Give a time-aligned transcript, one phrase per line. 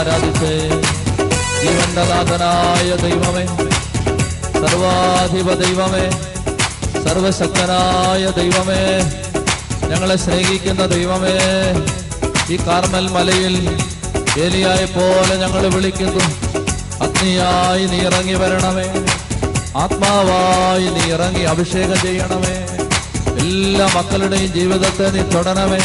[0.00, 0.52] ആരാധിച്ചേ
[1.62, 3.44] ജീവന്റനാഥനായ ദൈവമേ
[4.62, 6.04] സർവാധിപ ദൈവമേ
[7.04, 8.80] സർവശക്തനായ ദൈവമേ
[9.90, 11.36] ഞങ്ങളെ സ്നേഹിക്കുന്ന ദൈവമേ
[12.50, 13.56] ഈ കാർമൽ മലയിൽ
[14.44, 16.24] ഏലിയായ പോലെ ഞങ്ങൾ വിളിക്കുന്നു.
[17.04, 18.86] അഗ്നിയായി നീ ഇറങ്ങി വരണമേ
[19.82, 22.56] ആത്മാവായി നീ ഇറങ്ങി അഭിഷേകം ചെയ്യണമേ
[23.42, 25.80] എല്ലാ മക്കളുടെയും ജീവിതത്തെ നീ തൊടണമേ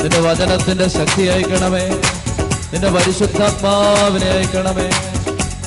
[0.00, 1.84] നിന്റെ വചനത്തിന്റെ ശക്തി അയക്കണമേ.
[2.72, 4.90] നിന്റെ പരിശുദ്ധാത്മാവിനെ അയക്കണമേ.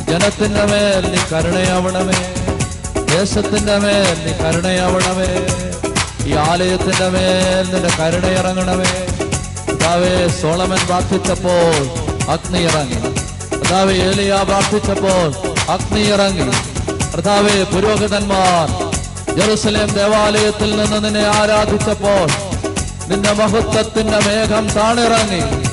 [0.09, 2.33] ജനത്തിന്റെ മേൽ നീ കരുണയാവണമേ.
[3.01, 5.29] ദേശത്തിന്റെ മേൽ നീ കരുണയാവണമേ.
[6.27, 9.07] ഈ ആലയത്തിന്റെ മേൽ നിന്റെ കരുണയിറങ്ങണമേ.
[9.71, 11.75] അതാവേ സോളമൻ പ്രാർത്ഥിച്ചപ്പോൾ
[12.31, 13.19] അഗ്നി ഇറങ്ങി.
[13.67, 15.33] അതാവ് ഏലിയ പ്രാർത്ഥിച്ചപ്പോൾ
[15.71, 16.51] അഗ്നി ഇറങ്ങി.
[17.13, 18.89] കർത്താവെ പുരോഹിതന്മാർ
[19.39, 22.27] ജെറുസലേം ദേവാലയത്തിൽ നിന്ന് നിന്നെ ആരാധിച്ചപ്പോൾ
[23.07, 25.68] നിന്റെ മഹത്വത്തിന്റെ മേഘം താണിറങ്ങി.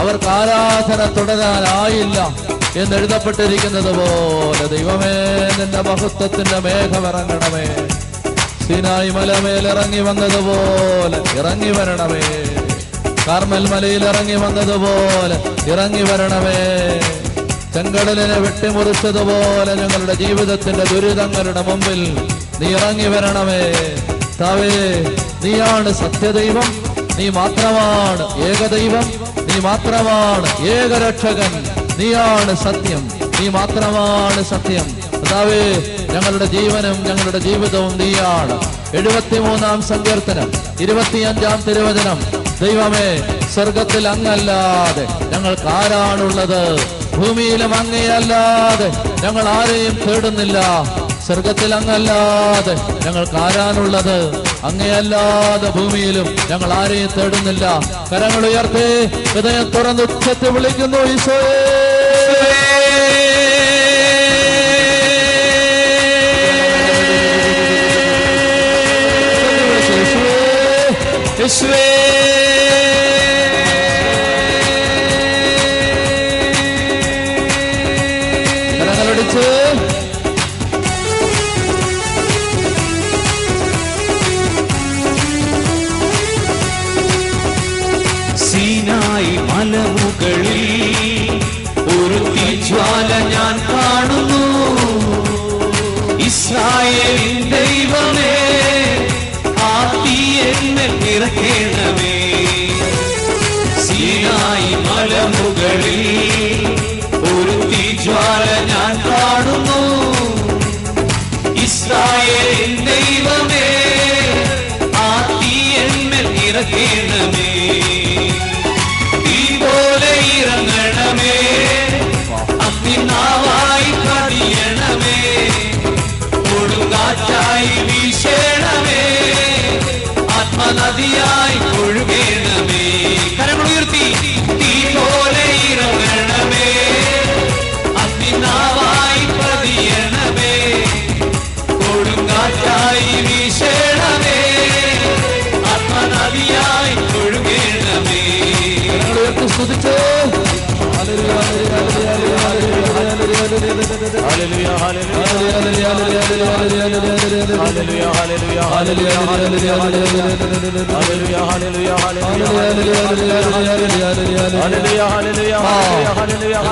[0.00, 5.14] അവർക്ക് ആരാധന തുടരാനായില്ല എന്ന് എഴുതപ്പെട്ടിരിക്കുന്നത് പോലെ ദൈവമേ
[5.58, 7.88] നിന്റെ മഹത്വത്തിന്റെ മേഘമിറങ്ങണമേ
[8.66, 12.20] സീനായി മലമേൽ ഇറങ്ങി വന്നതുപോലെ ഇറങ്ങി വരണമേ.
[13.28, 15.36] കാർമൽ മലയിൽ ഇറങ്ങി വന്നതുപോലെ
[15.72, 16.60] ഇറങ്ങി വരണമേ.
[17.74, 22.00] ചെങ്കടലിനെ വെട്ടിമുറിച്ചതുപോലെ ഞങ്ങളുടെ ജീവിതത്തിന്റെ ദുരിതങ്ങളുടെ മുമ്പിൽ
[22.60, 23.62] നീ ഇറങ്ങി വരണമേ.
[24.40, 24.70] താവേ
[25.44, 26.68] നീയാണ് സത്യദൈവം.
[27.18, 29.30] നീ മാത്രമാണ് ഏകദൈവം.
[29.54, 31.52] നീ മാത്രമാണ് ഏകരക്ഷകൻ.
[31.98, 33.10] നീയാണ് സത്യം.
[33.40, 35.00] നീ മാത്രമാണ് സത്യം.
[35.12, 35.62] കർത്താവേ
[36.14, 38.60] ഞങ്ങളുടെ ജീവനും ഞങ്ങളുടെ ജീവിതവും നീയാണ്.
[38.96, 42.20] എഴുപത്തിമൂന്നാം സങ്കീർത്തനം ഇരുപത്തിയഞ്ചാം തിരുവചനം.
[42.60, 43.22] ദൈവമേ
[43.54, 46.80] സ്വർഗത്തിൽ അങ്ങല്ലാതെ ഞങ്ങൾക്ക് ആരാണുള്ളത്
[47.16, 48.92] ഭൂമിയിലും അങ്ങയല്ലാതെ
[49.26, 50.60] ഞങ്ങൾ ആരെയും തേടുന്നില്ല.
[51.26, 52.74] സ്വർഗത്തിൽ അങ്ങല്ലാതെ
[53.06, 57.64] ഞങ്ങൾക്ക് ആരാനുള്ളത് അങ്ങയല്ലാതെ ഭൂമിയിലും ഞങ്ങൾ ആരെയും തേടുന്നില്ല.
[58.12, 58.86] കരങ്ങൾ ഉയർത്തി
[59.32, 61.56] ഹൃദയം തുറന്ന് ഉച്ചത്തിൽ വിളിക്കുന്നു ഈശോയെ.
[96.90, 98.30] ഇസ്രായേലിൻ ദൈവമേ
[99.64, 100.16] ആ തീ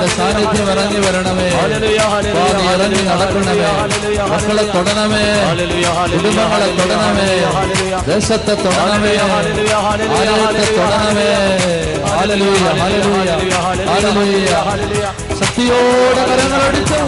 [0.09, 1.47] സാന്നിധ്യം ഇറങ്ങി വരണമേ
[2.69, 3.67] ഇറങ്ങി നടക്കണമേ
[4.31, 5.23] മക്കളെ തൊടണമേ
[6.13, 7.29] കുടുംബങ്ങളെ തൊടണമേ
[8.07, 9.13] ദേശത്തെ തൊടണമേ
[10.11, 11.29] ആലയത്തെ തൊടണമേ
[12.13, 13.29] ആലലൂയ ആലലൂയ
[13.93, 14.53] ആലലൂയ
[15.41, 16.99] ശക്തിയോടെ കരങ്ങളടിച്ചു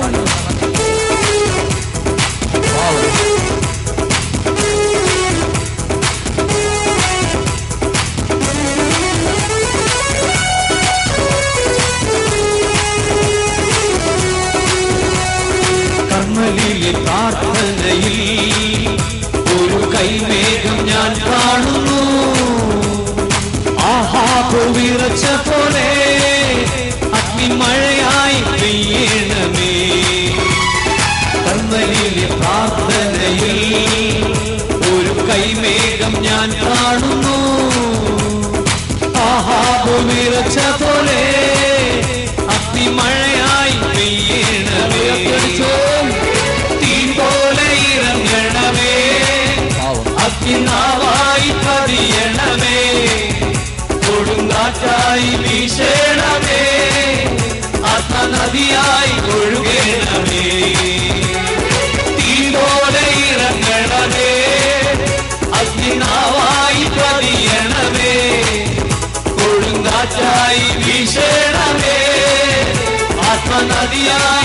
[73.91, 74.40] दिया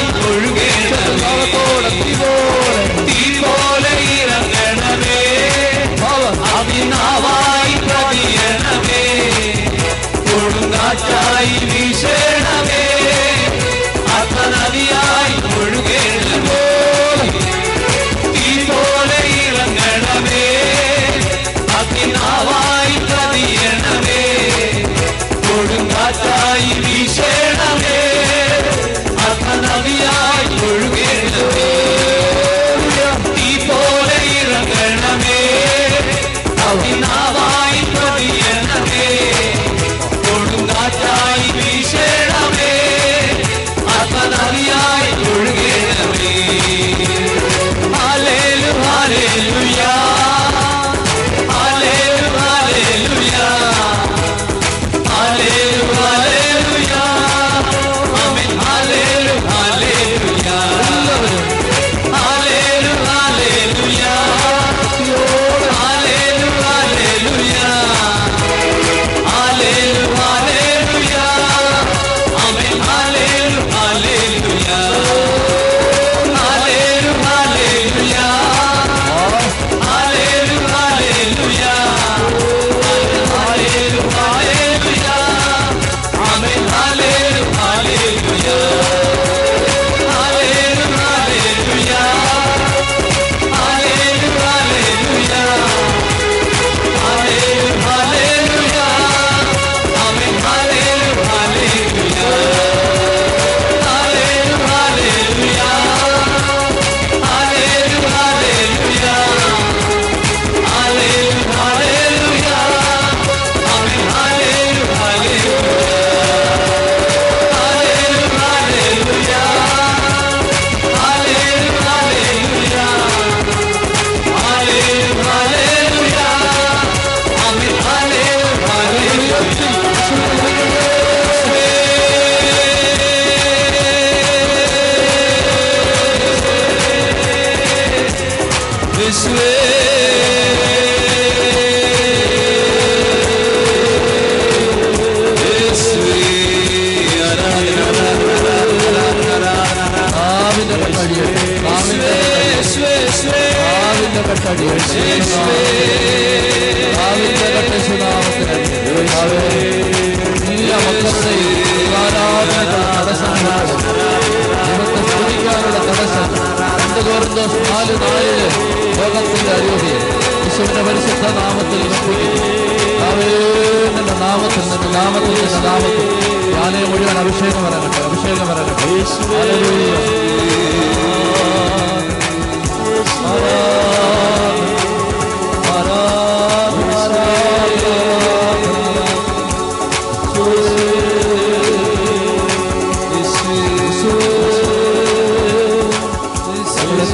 [177.27, 178.87] അഭിഷേകം വരങ്ങട്ടെ അഭിഷേകം വരങ്ങട്ടെ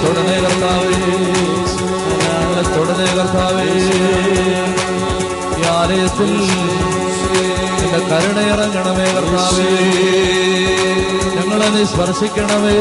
[0.02, 0.98] തുടനെ കർത്താവേ
[2.74, 3.68] തുടനെ കർത്താവേ
[5.72, 6.32] ആലയത്തിൽ
[11.92, 12.76] സ്പർശിക്കണമേ.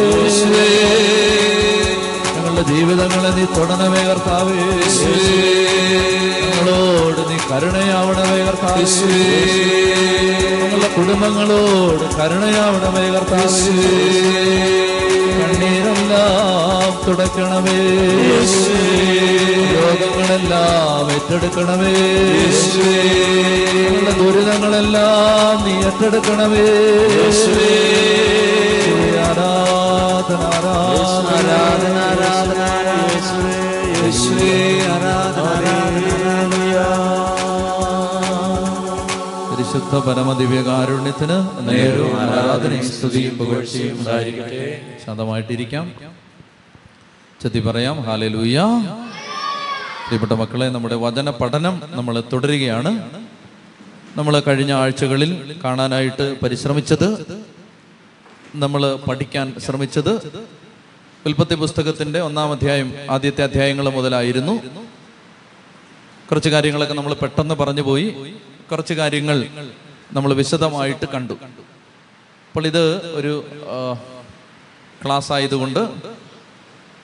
[2.36, 4.58] ഞങ്ങളുടെ ജീവിതങ്ങളെ നീ തൊടണമേ കർത്താവേ.
[6.41, 8.84] ഞങ്ങളോട് നീ കരുണയാവണമേ കർത്താവേ.
[10.60, 13.65] ഞങ്ങളുടെ കുടുംബങ്ങളോട് കരുണയാവണമേ കർത്താവേ.
[15.39, 17.77] കണ്ണീരെല്ലാം തുടക്കണമേ.
[19.75, 21.94] രോഗങ്ങളെല്ലാം ഏറ്റെടുക്കണമേ.
[23.84, 26.65] ഞങ്ങളുടെ ദുരിതങ്ങളെല്ലാം നീ ഏറ്റെടുക്കണമേ.
[30.34, 32.72] ആരാധന ആരാധന ആരാധന
[39.52, 44.82] പരിശുദ്ധ പരമദിവ്യകാരുണ്യത്തിന് നേരവും ആരാധനയും സ്തുതിയും പുകഴ്ചയും ഉണ്ടായിരിക്കട്ടെ.
[45.06, 45.92] ശാന്തമായിട്ടിരിക്കാം.
[47.42, 48.02] ചെത്തി പറയാം.
[48.02, 48.64] ഹാലലൂയ
[50.08, 53.02] പ്രിയപ്പെട്ട മക്കളെ നമ്മുടെ വചന പഠനം നമ്മൾ തുടരുകയാണ്.
[54.18, 57.10] നമ്മൾ കഴിഞ്ഞ ആഴ്ചകളിൽ കാണാനായിട്ട് പരിശ്രമിച്ചത്
[58.55, 60.43] നമ്മൾ പഠിക്കാൻ ശ്രമിച്ചത്
[61.25, 64.62] ഉൽപ്പത്തി പുസ്തകത്തിന്റെ ഒന്നാം അധ്യായം ആദ്യത്തെ അധ്യായങ്ങൾ മുതലായിരുന്നു.
[66.29, 68.36] കുറച്ച് കാര്യങ്ങളൊക്കെ നമ്മൾ പെട്ടെന്ന് പറഞ്ഞു പോയി.
[68.72, 69.48] കുറച്ച് കാര്യങ്ങൾ
[70.13, 71.34] നമ്മൾ വിശദമായിട്ട് കണ്ടു.
[71.34, 73.46] അപ്പോൾ ഇത് ഒരു
[75.05, 75.79] ക്ലാസ് ആയതുകൊണ്ട്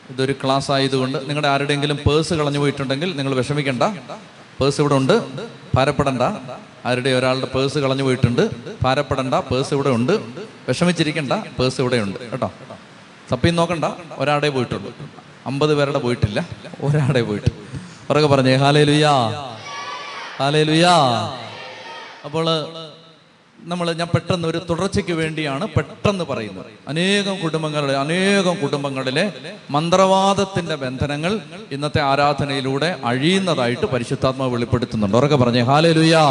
[0.09, 3.83] ഇതൊരു ക്ലാസ് ആയതുകൊണ്ട് നിങ്ങളുടെ ആരുടെയെങ്കിലും പേഴ്സ് കളഞ്ഞു പോയിട്ടുണ്ടെങ്കിൽ നിങ്ങൾ വിഷമിക്കണ്ട.
[4.61, 5.21] പേഴ്സ് ഇവിടെ ഉണ്ട്
[5.75, 6.21] ഭാരപ്പെടണ്ട.
[6.85, 8.49] ആരുടെ ഒരാളുടെ പേഴ്സ് കളഞ്ഞു പോയിട്ടുണ്ട്
[8.83, 10.46] ഭാരപ്പെടണ്ട പേഴ്സ് ഇവിടെ ഉണ്ട്.
[10.67, 12.49] വിഷമിച്ചിരിക്കണ്ട പേഴ്സ് ഇവിടെ ഉണ്ട് കേട്ടോ?
[13.31, 13.85] തപ്പി നോക്കണ്ട
[14.21, 14.91] ഒരാടെ പോയിട്ടുള്ളൂ.
[15.45, 16.39] അമ്പത് പേരുടെ പോയിട്ടില്ല
[16.81, 17.51] ഒരാടെ പോയിട്ട്.
[18.09, 19.13] ഉറക്കെ പറഞ്ഞേ ഹാലേ ലുയാ
[20.39, 20.93] ഹാലേ ലുയാ
[22.25, 22.45] അപ്പോൾ
[23.59, 26.65] നമ്മൾ ഞാൻ പെട്ടെന്ന് ഒരു തുടർച്ചയ്ക്ക് വേണ്ടിയാണ് പെട്ടെന്ന് പറയുന്നത്.
[26.87, 29.25] അനേകം കുടുംബങ്ങളുടെ അനേകം കുടുംബങ്ങളിലെ
[29.71, 31.33] മന്ത്രവാദത്തിന്റെ ബന്ധനങ്ങൾ
[31.71, 35.17] ഇന്നത്തെ ആരാധനയിലൂടെ അഴിയുന്നതായിട്ട് പരിശുദ്ധാത്മാവ് വെളിപ്പെടുത്തുന്നുണ്ട്.
[35.17, 36.23] ഉറക്കെ പറഞ്ഞേ ഹാലേ ലുയാ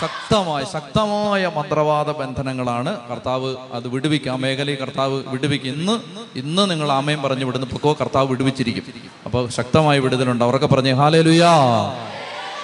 [0.00, 5.72] ശക്തമായ ശക്തമായ മന്ത്രവാദ ബന്ധനങ്ങളാണ് കർത്താവ് അത് വിടുവിക്കുക ആ മേഖലയിൽ കർത്താവ് വിടുവിക്കും.
[5.72, 6.00] ഇന്ന്
[6.38, 7.66] ഇന്ന് നിങ്ങൾ ആമയം പറഞ്ഞു വിടുന്ന.
[7.66, 8.84] പൊക്കോ കർത്താവ് വിടുവിച്ചിരിക്കും.
[9.24, 10.44] അപ്പോൾ ശക്തമായ വിടുതലുണ്ട്.
[10.44, 11.52] അവരൊക്കെ പറഞ്ഞു ഹാലേ ലുയാ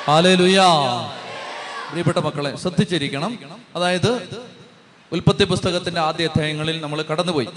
[0.07, 0.67] ഹാലേ ലുയാ
[1.89, 3.39] പ്രിയപ്പെട്ട മക്കളെ ശ്രദ്ധിച്ചിരിക്കണം.
[3.77, 4.29] അതായത്
[5.13, 7.49] ഉൽപ്പത്തി പുസ്തകത്തിന്റെ ആദ്യ അധ്യായങ്ങളിൽ നമ്മൾ കടന്നുപോയി.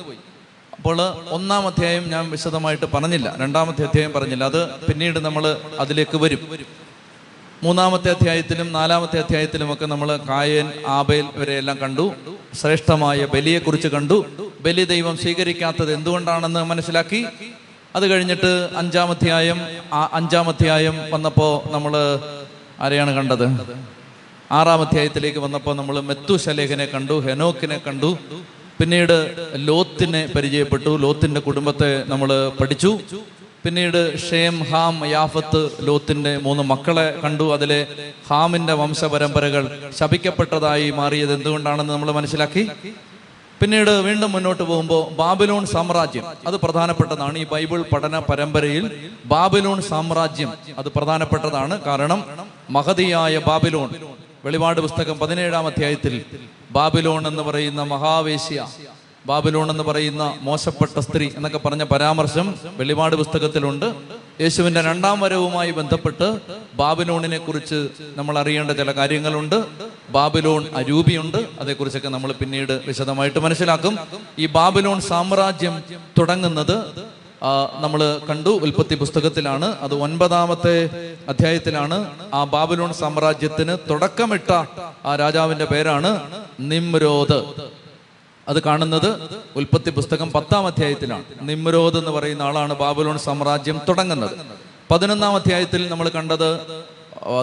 [0.77, 3.36] അപ്പോൾ ഒന്നാം അധ്യായം ഞാൻ വിശദമായിട്ട് പറഞ്ഞില്ല.
[3.38, 4.44] രണ്ടാമത്തെ അധ്യായം പറഞ്ഞില്ല.
[4.44, 6.82] അത് പിന്നീട് നമ്മൾ അതിലേക്ക് വരും.
[7.63, 12.12] മൂന്നാമത്തെ അധ്യായത്തിലും നാലാമത്തെ അധ്യായത്തിലും ഒക്കെ നമ്മൾ കായൻ ആബേൽ ഇവരെയെല്ലാം കണ്ടു.
[12.53, 14.25] ശ്രേഷ്ഠമായ ബലിയെക്കുറിച്ച് കണ്ടു.
[14.62, 17.25] ബലി ദൈവം സ്വീകരിക്കാത്തത് എന്തുകൊണ്ടാണെന്ന് മനസ്സിലാക്കി.
[17.96, 19.62] അത് കഴിഞ്ഞിട്ട് അഞ്ചാം അഞ്ചാമധ്യായം
[19.93, 22.20] ആ അഞ്ചാമധ്യായം വന്നപ്പോൾ നമ്മൾ
[22.79, 23.46] ആരെയാണ് കണ്ടത്?
[24.51, 28.17] ആറാം അധ്യായത്തിലേക്ക് വന്നപ്പോൾ നമ്മൾ മെത്തുശലേഖനെ കണ്ടു ഹെനോക്കിനെ കണ്ടു.
[28.79, 30.98] പിന്നീട് ലോത്തിനെ പരിചയപ്പെട്ടു.
[30.98, 33.00] ലോത്തിന്റെ കുടുംബത്തെ നമ്മൾ പഠിച്ചു.
[33.65, 37.53] പിന്നീട് ഷേം ഹാം യാഫത്ത് ലോത്തിന്റെ മൂന്ന് മക്കളെ കണ്ടു.
[37.53, 37.88] അതിലെ
[38.29, 42.72] ഹാമിന്റെ വംശപരമ്പരകൾ ശപിക്കപ്പെട്ടതായി മാറിയത് എന്തുകൊണ്ടാണെന്ന് നമ്മൾ മനസ്സിലാക്കി?
[43.62, 47.38] പിന്നീട് വീണ്ടും മുന്നോട്ട് പോകുമ്പോൾ ബാബിലോൺ സാമ്രാജ്യം അത് പ്രധാനപ്പെട്ടതാണ്.
[47.38, 51.82] ഈ ബൈബിൾ പഠന പരമ്പരയിൽ ബാബിലോൺ സാമ്രാജ്യം അത് പ്രധാനപ്പെട്ടതാണ്.
[51.82, 52.24] കാരണം
[52.70, 53.89] മഹതിയായ ബാബിലോൺ
[54.46, 56.25] വെളിപാട് പുസ്തകം പതിനേഴാം അധ്യായത്തിൽ
[56.72, 58.67] ബാബിലോൺ എന്ന് പറയുന്ന മഹാവേശ്യ
[59.25, 63.94] ബാബിലോൺ എന്ന് പറയുന്ന മോശപ്പെട്ട സ്ത്രീ എന്നൊക്കെ പറഞ്ഞ പരാമർശം വെളിപാട് പുസ്തകത്തിലുണ്ട്.
[64.42, 66.39] യേശുവിന്റെ രണ്ടാം വരവുമായി ബന്ധപ്പെട്ട്
[66.74, 69.63] ബാബിലോണിനെ കുറിച്ച് നമ്മൾ അറിയേണ്ട ചില കാര്യങ്ങളുണ്ട്.
[70.10, 71.38] ബാബിലോൺ അരൂപിയുണ്ട്.
[71.60, 73.98] അതേക്കുറിച്ചൊക്കെ നമ്മൾ പിന്നീട് വിശദമായിട്ട് മനസ്സിലാക്കും.
[74.39, 75.84] ഈ ബാബിലോൺ സാമ്രാജ്യം
[76.20, 76.77] തുടങ്ങുന്നത്
[77.80, 79.77] നമ്മൾ കണ്ടു ഉൽപ്പത്തി പുസ്തകത്തിലാണ്.
[79.80, 80.89] അത് ഒൻപതാമത്തെ
[81.30, 81.98] അധ്യായത്തിലാണ്.
[82.34, 84.51] ആ ബാബിലോൺ സാമ്രാജ്യത്തിന് തുടക്കമിട്ട
[85.06, 86.20] ആ രാജാവിന്റെ പേരാണ്
[86.60, 87.39] നിമ്രോദ്.
[88.47, 89.09] അത് കാണുന്നത്
[89.55, 91.23] ഉൽപ്പത്തി പുസ്തകം പത്താം അധ്യായത്തിലാണ്.
[91.41, 94.35] നിമ്രോദ് എന്ന് പറയുന്ന ആളാണ് ബാബുലോൺ സാമ്രാജ്യം തുടങ്ങുന്നത്.
[94.91, 96.50] പതിനൊന്നാം അധ്യായത്തിൽ നമ്മൾ കണ്ടത്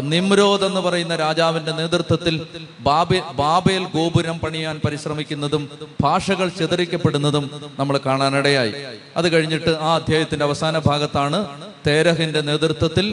[0.03, 2.35] നിമ്രോദ് എന്ന് പറയുന്ന രാജാവിന്റെ നേതൃത്വത്തിൽ
[2.81, 5.63] ബാബെ ബാബേൽ ഗോപുരം പണിയാൻ പരിശ്രമിക്കുന്നതും
[6.01, 7.45] ഭാഷകൾ ചിതറിക്കപ്പെടുന്നതും
[7.79, 8.73] നമ്മൾ കാണാനിടയായി.
[9.17, 11.39] അത് കഴിഞ്ഞിട്ട് ആ അധ്യായത്തിന്റെ അവസാന ഭാഗത്താണ്
[11.87, 13.07] തേരഹിന്റെ നേതൃത്വത്തിൽ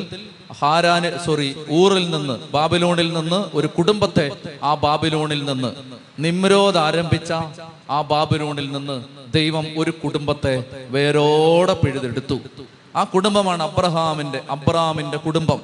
[0.59, 4.27] ഹാരാന് സോറി ഊറിൽ നിന്ന് ബാബിലോണിൽ നിന്ന് ഒരു കുടുംബത്തെ
[4.63, 5.71] ആ ബാബിലോണിൽ നിന്ന്
[6.19, 7.33] നിമ്രോദ് ആരംഭിച്ച
[7.89, 12.39] ആ ബാബിലോണിൽ നിന്ന് ദൈവം ഒരു കുടുംബത്തെ വേരോടെ പിഴുതെടുത്തു.
[12.95, 15.61] ആ കുടുംബമാണ് അബ്രഹാമിന്റെ അബ്രാമിന്റെ കുടുംബം.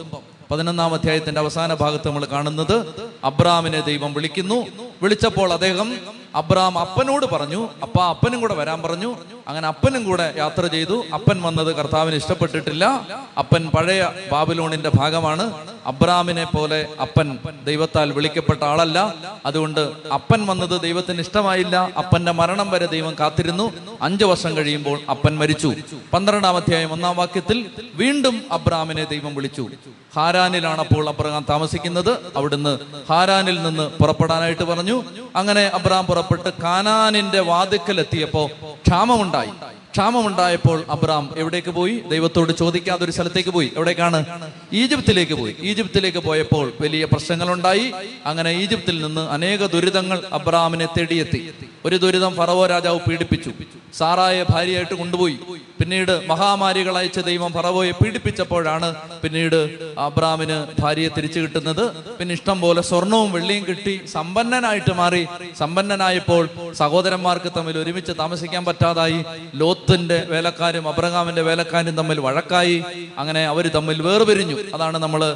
[0.52, 2.94] പതിനൊന്നാം അധ്യായത്തിന്റെ അവസാന ഭാഗത്ത് നമ്മൾ കാണുന്നത്
[3.24, 4.68] അബ്രഹാമിനെ ദൈവം വിളിക്കുന്നു.
[5.02, 5.98] വിളിച്ചപ്പോൾ അദ്ദേഹം
[6.36, 9.16] അബ്രാം അപ്പനോട് പറഞ്ഞു അപ്പ അപ്പനും കൂടെ വരാൻ പറഞ്ഞു.
[9.48, 11.04] അങ്ങനെ അപ്പനും കൂടെ യാത്ര ചെയ്തു.
[11.14, 13.08] അപ്പൻ വന്നത് കർത്താവിന് ഇഷ്ടപ്പെട്ടിട്ടില്ല.
[13.38, 15.54] അപ്പൻ പഴയ ബാബിലോണിന്റെ ഭാഗമാണ്.
[15.86, 19.14] അബ്രാമിനെ പോലെ അപ്പൻ ദൈവത്താൽ വിളിക്കപ്പെട്ട ആളല്ല.
[19.46, 21.90] അതുകൊണ്ട് അപ്പൻ വന്നത് ദൈവത്തിന് ഇഷ്ടമായില്ല.
[21.98, 23.72] അപ്പന്റെ മരണം വരെ ദൈവം കാത്തിരുന്നു.
[24.02, 25.74] അഞ്ചു വർഷം കഴിയുമ്പോൾ അപ്പൻ മരിച്ചു.
[26.14, 29.68] പന്ത്രണ്ടാം അധ്യായം ഒന്നാം വാക്യത്തിൽ വീണ്ടും അബ്രാമിനെ ദൈവം വിളിച്ചു.
[30.16, 32.12] ഹാരാനിലാണ് അപ്പോൾ അബ്രഹാം താമസിക്കുന്നത്.
[32.36, 35.04] അവിടുന്ന് ഹാരാനിൽ നിന്ന് പുറപ്പെടാനായിട്ട് പറഞ്ഞു.
[35.36, 36.23] അങ്ങനെ അബ്രഹാം പുറപ്പെട്ട്
[36.64, 39.50] കാനാനിന്റെ വാതുക്കൽ എത്തിയപ്പോ ക്ഷാമമുണ്ടായി.
[39.92, 42.00] ക്ഷാമമുണ്ടായപ്പോൾ അബ്രാം എവിടേക്ക് പോയി?
[42.00, 43.72] ദൈവത്തോട് ചോദിക്കാതെ ഒരു സ്ഥലത്തേക്ക് പോയി.
[43.76, 44.26] എവിടേക്കാണ്?
[44.74, 45.56] ഈജിപ്തിലേക്ക് പോയി.
[45.60, 47.92] ഈജിപ്തിലേക്ക് പോയപ്പോൾ വലിയ പ്രശ്നങ്ങളുണ്ടായി.
[48.26, 51.52] അങ്ങനെ ഈജിപ്തിൽ നിന്ന് അനേക ദുരിതങ്ങൾ അബ്രാമിനെ തേടിയെത്തി.
[51.86, 53.52] ഒരു ദുരിതം ഫറവോ രാജാവ് പീഡിപ്പിച്ചു.
[53.98, 55.38] സാറായെ ഭാര്യയായിട്ട് കൊണ്ടുപോയി.
[55.80, 59.56] പിന്നീട് മഹാമാരികൾ അയച്ച ദൈവം ഫറവോയെ പീഡിപ്പിച്ചപ്പോഴാണ് പിന്നീട്
[60.00, 61.92] അബ്രാമിന് ഭാര്യയെ തിരിച്ചു കിട്ടുന്നത്.
[62.20, 65.28] പിന്നെ ഇഷ്ടം പോലെ സ്വർണവും വെള്ളിയും കിട്ടി സമ്പന്നനായിട്ട് മാറി.
[65.58, 69.26] സമ്പന്നനായപ്പോൾ സഹോദരന്മാർക്ക് തമ്മിൽ ഒരുമിച്ച് താമസിക്കാൻ പറ്റാതായി.
[69.56, 72.84] ലോത്തിന്റെ വേലക്കാരും അബ്രഹാമിന്റെ വേലക്കാരും തമ്മിൽ വഴക്കായി.
[73.18, 74.58] അങ്ങനെ അവർ തമ്മിൽ വേർപിരിഞ്ഞു.
[74.74, 75.36] അതാണ് നമ്മൾ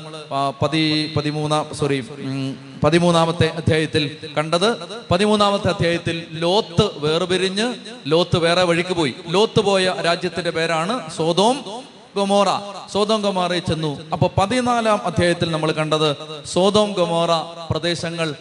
[0.61, 2.03] പതി പതിമൂന്നാം സോറി
[2.83, 4.77] പതിമൂന്നാമത്തെ അധ്യായത്തിൽ കണ്ടത്
[5.11, 7.73] പതിമൂന്നാമത്തെ അധ്യായത്തിൽ ലോത്ത് വേർപിരിഞ്ഞ്
[8.07, 9.13] ലോത്ത് വേറെ വഴിക്ക് പോയി.
[9.29, 11.63] ലോത്ത് പോയ രാജ്യത്തിന്റെ പേരാണ് സോതോം
[12.15, 12.47] ഗൊമോറ.
[12.93, 13.99] സോതോം ഗൊമോറയിൽ ചെന്നു.
[14.13, 16.15] അപ്പൊ പതിനാലാം അധ്യായത്തിൽ നമ്മൾ കണ്ടത്
[16.45, 17.31] സോതോം ഗൊമോറ
[17.71, 18.35] പ്രദേശങ്ങൾ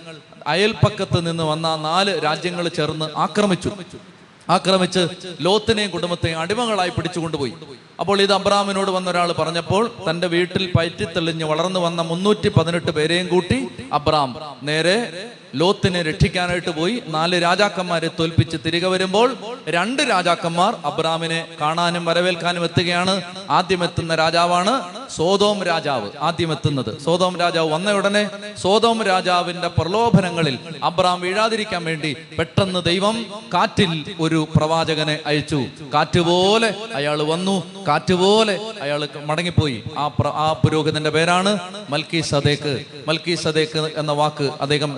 [0.47, 3.71] അയൽപ്പക്കത്ത് നിന്ന് വന്ന നാല് രാജ്യങ്ങൾ ചേർന്ന് ആക്രമിച്ചു.
[4.49, 5.03] ആക്രമിച്ച്
[5.41, 7.53] ലോത്തിനെയും കുടുംബത്തെയും അടിമകളായി പിടിച്ചുകൊണ്ടുപോയി.
[8.01, 13.59] അപ്പോൾ ഇത് അബ്രാമിനോട് വന്ന ഒരാൾ പറഞ്ഞപ്പോൾ തന്റെ വീട്ടിൽ പയറ്റിത്തെളിഞ്ഞ് വളർന്നു വന്ന മുന്നൂറ്റി പതിനെട്ട് പേരെയും കൂട്ടി
[13.93, 14.31] അബ്രാം
[14.63, 14.97] നേരെ
[15.61, 19.29] ലോത്തിനെ രക്ഷിക്കാനായിട്ട് പോയി നാല് രാജാക്കന്മാരെ തോൽപ്പിച്ച് തിരികെ വരുമ്പോൾ
[19.69, 23.15] രണ്ട് രാജാക്കന്മാർ അബ്രാമിനെ കാണാനും വരവേൽക്കാനും എത്തുകയാണ്.
[23.51, 24.75] ആദ്യം എത്തുന്ന രാജാവാണ്
[25.17, 26.09] സോതോം രാജാവ്.
[26.21, 28.23] ആദ്യം എത്തുന്നത് സോതോം രാജാവ് വന്ന ഉടനെ
[28.63, 33.17] സോതോം രാജാവിന്റെ പ്രലോഭനങ്ങളിൽ അബ്രാം വീഴാതിരിക്കാൻ വേണ്ടി പെട്ടെന്ന് ദൈവം
[33.55, 35.61] കാറ്റിൽ ഒരു പ്രവാചകനെ അയച്ചു.
[35.95, 37.57] കാറ്റുപോലെ അയാൾ വന്നു.
[37.89, 39.79] കാറ്റുപോലെ അയാൾ മടങ്ങിപ്പോയി.
[39.99, 40.05] ആ
[40.45, 41.53] ആ പുരോഹിതന്റെ പേരാണ്
[41.91, 42.75] മൽക്കി സദേക്ക്
[43.09, 44.93] മൽക്കി സദേക്ക് എന്ന വാക്ക് അദ്ദേഹം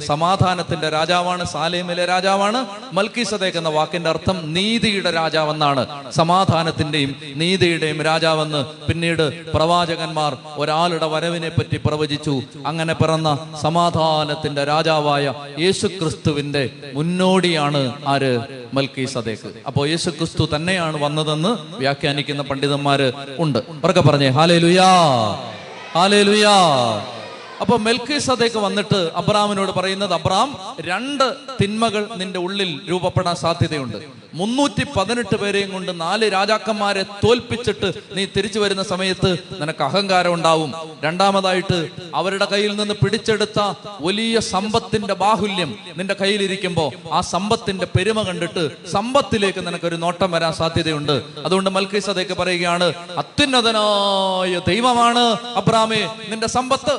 [0.48, 2.60] സമാധാനത്തിന്റെ രാജാവാണ് സാലേമിലെ രാജാവാണ്
[2.96, 5.82] മൽക്കി സദേഖ് എന്ന വാക്കിന്റെ അർത്ഥം നീതിയുടെ രാജാവെന്നാണ്.
[6.12, 12.34] സമാധാനത്തിന്റെയും നീതിയുടെയും രാജാവെന്ന് പിന്നീട് പ്രവാചകന്മാർ ഒരാളുടെ വരവിനെ പറ്റി പ്രവചിച്ചു.
[12.66, 13.28] അങ്ങനെ പിറന്ന
[13.62, 16.64] സമാധാനത്തിന്റെ രാജാവായ യേശു ക്രിസ്തുവിന്റെ
[16.94, 18.32] മുന്നോടിയാണ് ആര്?
[18.74, 23.60] മൽക്കി സദേഖ് അപ്പോ യേശുക്രിസ്തു തന്നെയാണ് വന്നതെന്ന് വ്യാഖ്യാനിക്കുന്ന പണ്ഡിതന്മാര് ഉണ്ട്.
[23.84, 24.90] ഉറക്കെ പറഞ്ഞേ ഹാലേ ലുയാ
[25.96, 26.56] ഹാലേ ലുയാ
[27.60, 34.18] അപ്പൊ മെൽക്കി സദേക്ക് വന്നിട്ട് അബ്രാമിനോട് പറയുന്നത് അബ്രാം രണ്ട് തിന്മകൾ നിന്റെ ഉള്ളിൽ രൂപപ്പെടാൻ സാധ്യതയുണ്ട്.
[34.34, 40.72] മുന്നൂറ്റി പതിനെട്ട് പേരെയും കൊണ്ട് നാല് രാജാക്കന്മാരെ തോൽപ്പിച്ചിട്ട് നീ തിരിച്ചു വരുന്ന സമയത്ത് നിനക്ക് അഹങ്കാരം ഉണ്ടാവും.
[41.04, 43.60] രണ്ടാമതായിട്ട് അവരുടെ കയ്യിൽ നിന്ന് പിടിച്ചെടുത്ത
[44.00, 51.22] വലിയ സമ്പത്തിന്റെ ബാഹുല്യം നിന്റെ കയ്യിലിരിക്കുമ്പോൾ ആ സമ്പത്തിന്റെ പെരുമ കണ്ടിട്ട് സമ്പത്തിലേക്ക് നിനക്കൊരു നോട്ടം വരാൻ സാധ്യതയുണ്ട്.
[51.44, 55.24] അതുകൊണ്ട് മൽക്കി സദേക്ക് പറയുകയാണ് അത്യുന്നതനായ ദൈവമാണ്
[55.62, 56.98] അബ്രാമേ നിന്റെ സമ്പത്ത്.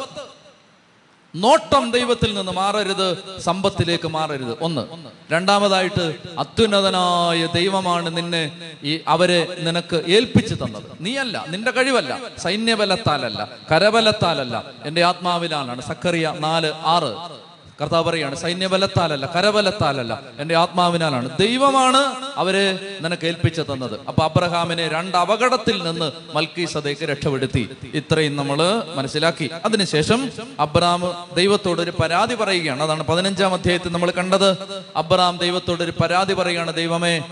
[1.35, 4.57] നോട്ടം ദൈവത്തിൽ നിന്ന് മാറരുത് സമ്പത്തിലേക്ക് മാറരുത്.
[4.61, 4.87] ഒന്ന്.
[5.31, 10.83] രണ്ടാമതായിട്ട് അത്യുന്നതനായ ദൈവമാണ് നിന്നെ ഈ അവരെ നിനക്ക് ഏൽപ്പിച്ചു തന്നത്.
[11.01, 12.19] നീയല്ല നിന്റെ കഴിവല്ല.
[12.37, 14.63] സൈന്യബലത്താലല്ല കരബലത്താലല്ല.
[14.85, 17.48] എന്റെ ആത്മാവിലാണ് സക്കറിയ നാല് ആറ്.
[17.81, 21.37] കർത്താവ് പറയാണ് സൈന്യബലത്താലല്ല കരബലത്താലല്ല എന്റെ ആത്മാവിനാലാണ്.
[21.37, 23.99] ദൈവമാണ് അവരെ നിനക്ക് ഏൽപ്പിച്ചു തന്നത്.
[24.07, 27.69] അപ്പൊ അബ്രഹാമിനെ രണ്ട് അപകടത്തിൽ നിന്ന് മൽക്കി സദയ്ക്ക് രക്ഷപ്പെടുത്തി.
[27.93, 29.49] ഇത്രയും നമ്മൾ മനസ്സിലാക്കി.
[29.65, 32.83] അതിനുശേഷം അബ്രഹാം ദൈവത്തോട് ഒരു പരാതി പറയുകയാണ്.
[32.83, 34.57] അതാണ് പതിനഞ്ചാം അധ്യായത്തിൽ നമ്മൾ കണ്ടത്.
[34.95, 37.23] അബ്രഹാം ദൈവത്തോട് ഒരു പരാതി പറയുകയാണ് ദൈവമേ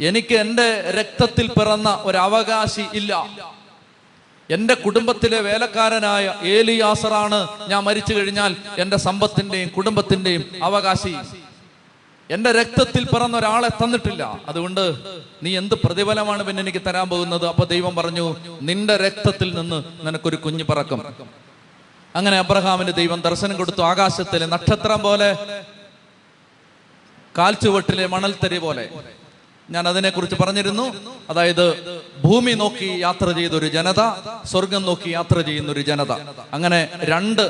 [0.00, 3.26] എനിക്ക് എന്റെ രക്തത്തിൽ പിറന്ന ഒരു അവകാശി ഇല്ല.
[4.54, 7.38] എന്റെ കുടുംബത്തിലെ വേലക്കാരനായ ഏലി ഏലിയാസറാണ്
[7.70, 11.14] ഞാൻ മരിച്ചു കഴിഞ്ഞാൽ എന്റെ സമ്പത്തിന്റെയും കുടുംബത്തിന്റെയും അവകാശി.
[12.30, 14.22] എന്റെ രക്തത്തിൽ പിറന്ന ഒരാളെ തന്നിട്ടില്ല.
[14.50, 14.82] അതുകൊണ്ട്
[15.44, 17.46] നീ എന്ത് പ്രതിഫലമാണ് പിന്നെ എനിക്ക് തരാൻ പോകുന്നത്?
[17.52, 18.26] അപ്പൊ ദൈവം പറഞ്ഞു
[18.68, 21.00] നിന്റെ രക്തത്തിൽ നിന്ന് നിനക്കൊരു കുഞ്ഞു പറക്കും.
[22.16, 25.30] അങ്ങനെ അബ്രഹാമിന് ദൈവം ദർശനം കൊടുത്തു ആകാശത്തിലെ നക്ഷത്രം പോലെ
[27.38, 28.84] കാൽച്ചുവട്ടിലെ മണൽത്തരി പോലെ.
[29.72, 30.86] ഞാൻ അതിനെക്കുറിച്ച് പറഞ്ഞിരുന്നു.
[31.30, 31.66] അതായത്
[32.24, 34.00] ഭൂമി നോക്കി യാത്ര ചെയ്ത ഒരു ജനത
[34.44, 36.12] സ്വർഗം നോക്കി യാത്ര ചെയ്യുന്ന ഒരു ജനത.
[36.52, 36.80] അങ്ങനെ
[37.12, 37.44] രണ്ട്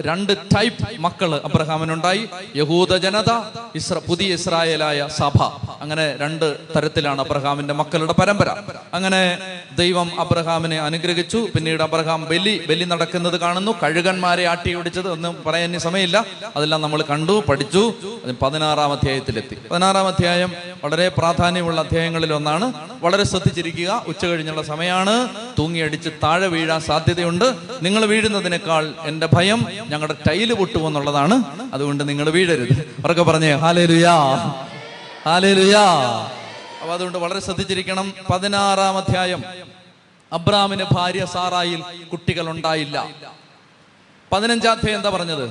[0.00, 2.22] രണ്ട് ടൈപ്പ് മക്കൾ അബ്രഹാമിനുണ്ടായി.
[2.56, 3.32] യഹൂദ ജനത
[3.74, 5.42] ഇസ്ര പുതിയ ഇസ്രായേലായ സഭ.
[5.80, 8.48] അങ്ങനെ രണ്ട് തരത്തിലാണ് അബ്രഹാമിന്റെ മക്കളുടെ പരമ്പര.
[8.94, 9.22] അങ്ങനെ
[9.78, 11.40] ദൈവം അബ്രഹാമിനെ അനുഗ്രഹിച്ചു.
[11.54, 13.72] പിന്നീട് അബ്രഹാം ബലി ബലി നടക്കുന്നത് കാണുന്നു.
[13.82, 16.18] കഴുകന്മാരെ ആട്ടി ഓടിച്ചത് ഒന്നും പറയാൻ സമയമില്ല.
[16.56, 17.82] അതെല്ലാം നമ്മൾ കണ്ടു പഠിച്ചു.
[18.42, 19.56] പതിനാറാം അധ്യായത്തിലെത്തി.
[19.70, 20.52] പതിനാറാം അധ്യായം
[20.84, 21.08] വളരെ
[21.68, 22.66] പ്രാധാന്യമുള്ള അധ്യായങ്ങളിൽ ഒന്നാണ്.
[23.00, 24.04] വളരെ ശ്രദ്ധിച്ചിരിക്കുക.
[24.06, 25.28] ഉച്ച കഴിഞ്ഞുള്ള സമയമാണ്.
[25.58, 27.56] തൂങ്ങിയടിച്ച് താഴെ വീഴാൻ സാധ്യതയുണ്ട്.
[27.82, 31.34] നിങ്ങൾ വീഴുന്നതിനേക്കാൾ എന്റെ ഭയം ഞങ്ങളുടെ ടൈൽ പൊട്ടുമെന്നുള്ളതാണ്.
[31.74, 32.72] അതുകൊണ്ട് നിങ്ങൾ വീഴരുത്.
[32.72, 34.70] അവർക്ക് പറഞ്ഞേ ഹാലേലുയാ ഹാലേലുയാ.
[35.24, 35.84] ഹാലേ ലുയാ
[36.80, 38.12] അപ്പൊ അതുകൊണ്ട് വളരെ ശ്രദ്ധിച്ചിരിക്കണം.
[38.32, 39.42] പതിനാറാം അധ്യായം.
[40.32, 43.08] അബ്രാമിന് ഭാര്യ സാറായിൽ കുട്ടികൾ ഉണ്ടായില്ല
[44.32, 45.46] പതിനഞ്ചാം അധ്യായം എന്താ പറഞ്ഞത്?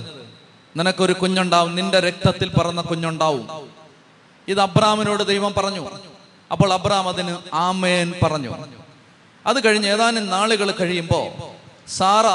[0.78, 1.76] നിനക്കൊരു കുഞ്ഞുണ്ടാവും.
[1.76, 3.77] നിന്റെ രക്തത്തിൽ പറന്ന കുഞ്ഞുണ്ടാവും.
[4.48, 5.90] ഇത് അബ്രാമിനോട് ദൈവം പറഞ്ഞു.
[6.52, 8.56] അപ്പോൾ അബ്രാം അതിന് ആമേൻ പറഞ്ഞു.
[9.46, 11.30] അത് കഴിഞ്ഞ് ഏതാനും നാളുകൾ കഴിയുമ്പോൾ
[11.90, 12.26] സാറ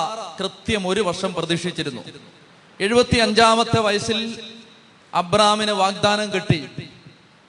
[0.40, 2.02] കൃത്യം ഒരു വർഷം പ്രതീക്ഷിച്ചിരുന്നു.
[2.80, 4.40] എഴുപത്തി അഞ്ചാമത്തെ വയസ്സിൽ
[5.14, 6.68] അബ്രാമിന് വാഗ്ദാനം കിട്ടി.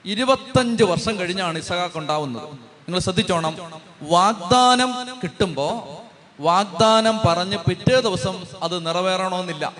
[0.04, 2.44] ഇരുപത്തഞ്ച് വർഷം കഴിഞ്ഞാണ് ഇസഹാക്ക് ഉണ്ടാവുന്നത്.
[2.44, 3.56] നിങ്ങൾ ശ്രദ്ധിച്ചോണം.
[4.02, 6.00] വാഗ്ദാനം കിട്ടുമ്പോ
[6.40, 9.72] വാഗ്ദാനം പറഞ്ഞ് പിറ്റേ ദിവസം അത് നിറവേറണമെന്നില്ല.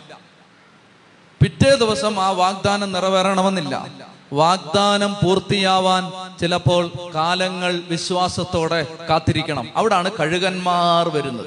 [1.43, 4.14] പിറ്റേ ദിവസം ആ വാഗ്ദാനം നിറവേറണമെന്നില്ല.
[4.33, 9.69] വാഗ്ദാനം പൂർത്തിയാവാൻ ചിലപ്പോൾ കാലങ്ങൾ വിശ്വാസത്തോടെ കാത്തിരിക്കണം.
[9.77, 11.47] അവിടാണ് കഴുകന്മാർ വരുന്നത്.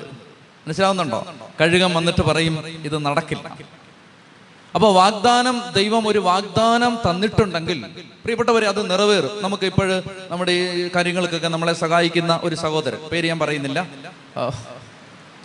[0.68, 1.26] മനസ്സിലാവുന്നുണ്ടോ?
[1.62, 3.58] കഴുകൻ വന്നിട്ട് പറയും ഇത് നടക്കില്ല.
[4.76, 7.86] അപ്പൊ വാഗ്ദാനം ദൈവം ഒരു വാഗ്ദാനം തന്നിട്ടുണ്ടെങ്കിൽ
[8.24, 9.30] പ്രിയപ്പെട്ടവരെ അത് നിറവേറും.
[9.42, 12.98] നമുക്ക് ഇപ്പോഴ് നമ്മുടെ ഈ കാര്യങ്ങൾക്കൊക്കെ നമ്മളെ സഹായിക്കുന്ന ഒരു സഹോദരൻ.
[13.12, 13.88] പേര് ഞാൻ പറയുന്നില്ല.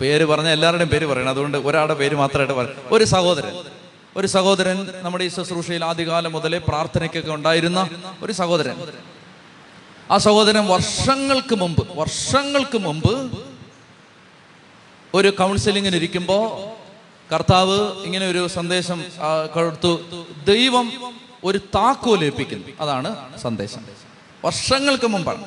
[0.01, 1.29] പേര് പറഞ്ഞ എല്ലാവരുടെയും പേര് പറയണം.
[1.29, 3.82] അതുകൊണ്ട് ഒരാളുടെ പേര് മാത്രമായിട്ട് പറയും ഒരു സഹോദരൻ.
[4.17, 7.89] ഒരു സഹോദരൻ നമ്മുടെ ഈ ശുശ്രൂഷയിൽ ആദ്യകാലം മുതലേ പ്രാർത്ഥനയ്ക്കൊക്കെ ഉണ്ടായിരുന്ന
[8.21, 8.75] ഒരു സഹോദരൻ.
[10.11, 13.13] ആ സഹോദരൻ വർഷങ്ങൾക്ക് മുമ്പ് വർഷങ്ങൾക്ക് മുമ്പ്
[15.13, 16.43] ഒരു കൗൺസിലിങ്ങിന് ഇരിക്കുമ്പോൾ
[17.33, 19.05] കർത്താവ് ഇങ്ങനെ ഒരു സന്ദേശം
[19.53, 19.93] കൊടുത്തു.
[20.47, 20.87] ദൈവം
[21.43, 23.85] ഒരു താക്കോൽ ഏൽപ്പിക്കുന്നു അതാണ് സന്ദേശം.
[24.45, 25.45] വർഷങ്ങൾക്ക് മുമ്പാണ്.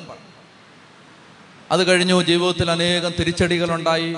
[1.71, 4.15] അത് കഴിഞ്ഞു ജീവിതത്തിൽ അനേകം തിരിച്ചടികളുണ്ടായി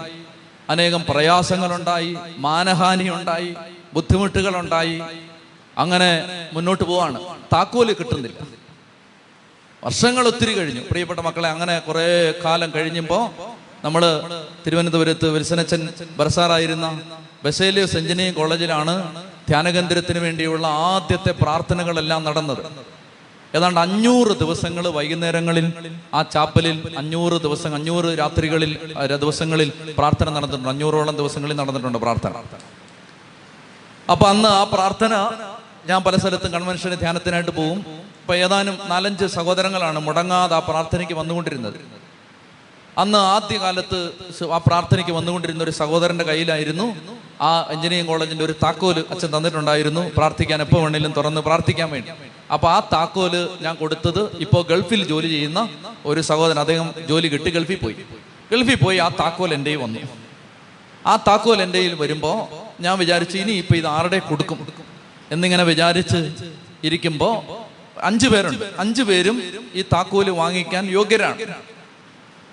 [0.69, 3.55] അനേകം പ്രയാസങ്ങളുണ്ടായി മാനഹാനി ഉണ്ടായി
[3.93, 5.01] ബുദ്ധിമുട്ടുകളുണ്ടായി.
[5.77, 6.09] അങ്ങനെ
[6.53, 7.19] മുന്നോട്ട് പോവാണ്.
[7.53, 8.47] താക്കോൽ കിട്ടുന്നില്ല.
[9.83, 10.81] വർഷങ്ങൾ ഒത്തിരി കഴിഞ്ഞു.
[10.91, 13.23] പ്രിയപ്പെട്ട മക്കളെ അങ്ങനെ കുറേ കാലം കഴിഞ്ഞപ്പോൾ
[13.85, 14.03] നമ്മൾ
[14.67, 17.01] തിരുവനന്തപുരത്ത് വിൽസനച്ചൻ ബർസാറായിരുന്ന
[17.45, 22.57] ബസേലിയസ് എഞ്ചിനീയറിംഗ് കോളേജിലാണ് ധ്യാനകേന്ദ്രത്തിന് വേണ്ടിയുള്ള ആദ്യത്തെ പ്രാർത്ഥനകളെല്ലാം നടന്നത്.
[23.55, 25.73] ഏതാണ്ട് അഞ്ഞൂറ് ദിവസങ്ങൾ വൈകുന്നേരങ്ങളിൽ
[26.13, 28.77] ആ ചാപ്പലിൽ അഞ്ഞൂറ് ദിവസം അഞ്ഞൂറ് രാത്രികളിൽ
[29.15, 30.69] ദിവസങ്ങളിൽ പ്രാർത്ഥന നടന്നിട്ടുണ്ട്.
[30.69, 32.33] അഞ്ഞൂറോളം ദിവസങ്ങളിൽ നടന്നിട്ടുണ്ട് പ്രാർത്ഥന.
[34.11, 35.13] അപ്പൊ അന്ന് ആ പ്രാർത്ഥന
[35.89, 37.79] ഞാൻ പല സ്ഥലത്തും കൺവെൻഷന് ധ്യാനത്തിനായിട്ട് പോവും.
[38.21, 41.79] ഇപ്പൊ ഏതാനും നാലഞ്ച് സഹോദരങ്ങളാണ് മുടങ്ങാതെ ആ പ്രാർത്ഥനയ്ക്ക് വന്നുകൊണ്ടിരുന്നത്.
[43.01, 46.87] അന്ന് ആദ്യകാലത്ത് കാലത്ത് ആ പ്രാർത്ഥനയ്ക്ക് വന്നുകൊണ്ടിരുന്ന ഒരു സഹോദരന്റെ കയ്യിലായിരുന്നു.
[47.41, 50.01] ആ എഞ്ചിനീയറിംഗ് കോളേജിന്റെ ഒരു താക്കോൽ അച്ഛൻ തന്നിട്ടുണ്ടായിരുന്നു.
[50.17, 52.11] പ്രാർത്ഥിക്കാൻ എപ്പോൾ വേണേലും തുറന്ന് പ്രാർത്ഥിക്കാൻ വേണ്ടി.
[52.53, 55.69] അപ്പൊ ആ താക്കോൽ ഞാൻ കൊടുത്തത് ഇപ്പോൾ ഗൾഫിൽ ജോലി ചെയ്യുന്ന
[56.05, 57.95] ഒരു സഹോദരൻ അദ്ദേഹം ജോലി കിട്ടി ഗൾഫിൽ പോയി.
[58.51, 59.99] ഗൾഫിൽ പോയി ആ താക്കോൽ എന്റെ വന്നു.
[61.07, 64.59] ആ താക്കോൽ എന്റെ വരുമ്പോൾ ഞാൻ വിചാരിച്ചു ഇനി ഇപ്പൊ ഇത് ആരുടെ കൊടുക്കും?
[65.33, 66.19] എന്നിങ്ങനെ വിചാരിച്ച്
[66.87, 67.33] ഇരിക്കുമ്പോൾ
[68.09, 68.63] അഞ്ചു പേരുണ്ട്.
[68.83, 69.37] അഞ്ചു പേരും
[69.79, 71.39] ഈ താക്കോൽ വാങ്ങിക്കാൻ യോഗ്യരാണ്.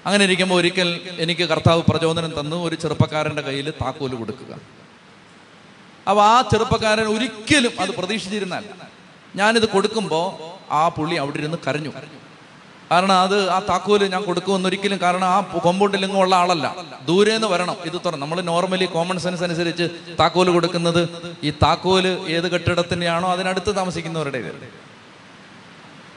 [0.07, 0.89] അങ്ങനെ ഇരിക്കുമ്പോൾ ഒരിക്കൽ
[1.25, 4.53] എനിക്ക് കർത്താവ് പ്രചോദനം തന്നു ഒരു ചെറുപ്പക്കാരന്റെ കയ്യിൽ താക്കോൽ കൊടുക്കുക.
[6.09, 8.65] അപ്പൊ ആ ചെറുപ്പക്കാരൻ ഒരിക്കലും അത് പ്രതീക്ഷിച്ചിരുന്നാൽ
[9.37, 10.27] ഞാനിത് കൊടുക്കുമ്പോൾ
[10.79, 11.93] ആ പുള്ളി അവിടെ ഇരുന്ന് കരഞ്ഞു.
[12.91, 16.67] കാരണം അത് ആ താക്കോൽ ഞാൻ കൊടുക്കുമെന്നൊരിക്കലും കാരണം ആ കൊമ്പൗണ്ടിലെങ്ങും ഉള്ള ആളല്ല.
[17.07, 17.77] ദൂരെ നിന്ന് വരണം.
[17.85, 19.87] ഇത് തുറന്ന് നമ്മൾ നോർമലി കോമൺ സെൻസ് അനുസരിച്ച്
[20.21, 21.03] താക്കോൽ കൊടുക്കുന്നത്
[21.45, 24.53] ഈ താക്കോൽ ഏത് കെട്ടിടത്തിന്റെയാണോ അതിനടുത്ത് താമസിക്കുന്നവരുടെ ഇത്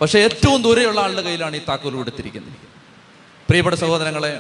[0.02, 2.54] പക്ഷെ ഏറ്റവും ദൂരെയുള്ള ആളുടെ കയ്യിലാണ് ഈ താക്കോൽ കൊടുത്തിരിക്കുന്നത്.
[3.50, 4.32] പ്രിയപ്പെട്ട സഹോദരങ്ങളെ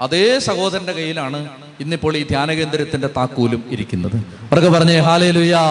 [0.00, 1.38] അതേ സഹോദരന്റെ കയ്യിലാണ്
[1.80, 4.16] ഇന്നിപ്പോൾ ഈ ധ്യാന കേന്ദ്രത്തിന്റെ താക്കോലും ഇരിക്കുന്നത്.
[4.50, 5.64] അവർക്ക് പറഞ്ഞേ ഹാലേ ലുയാ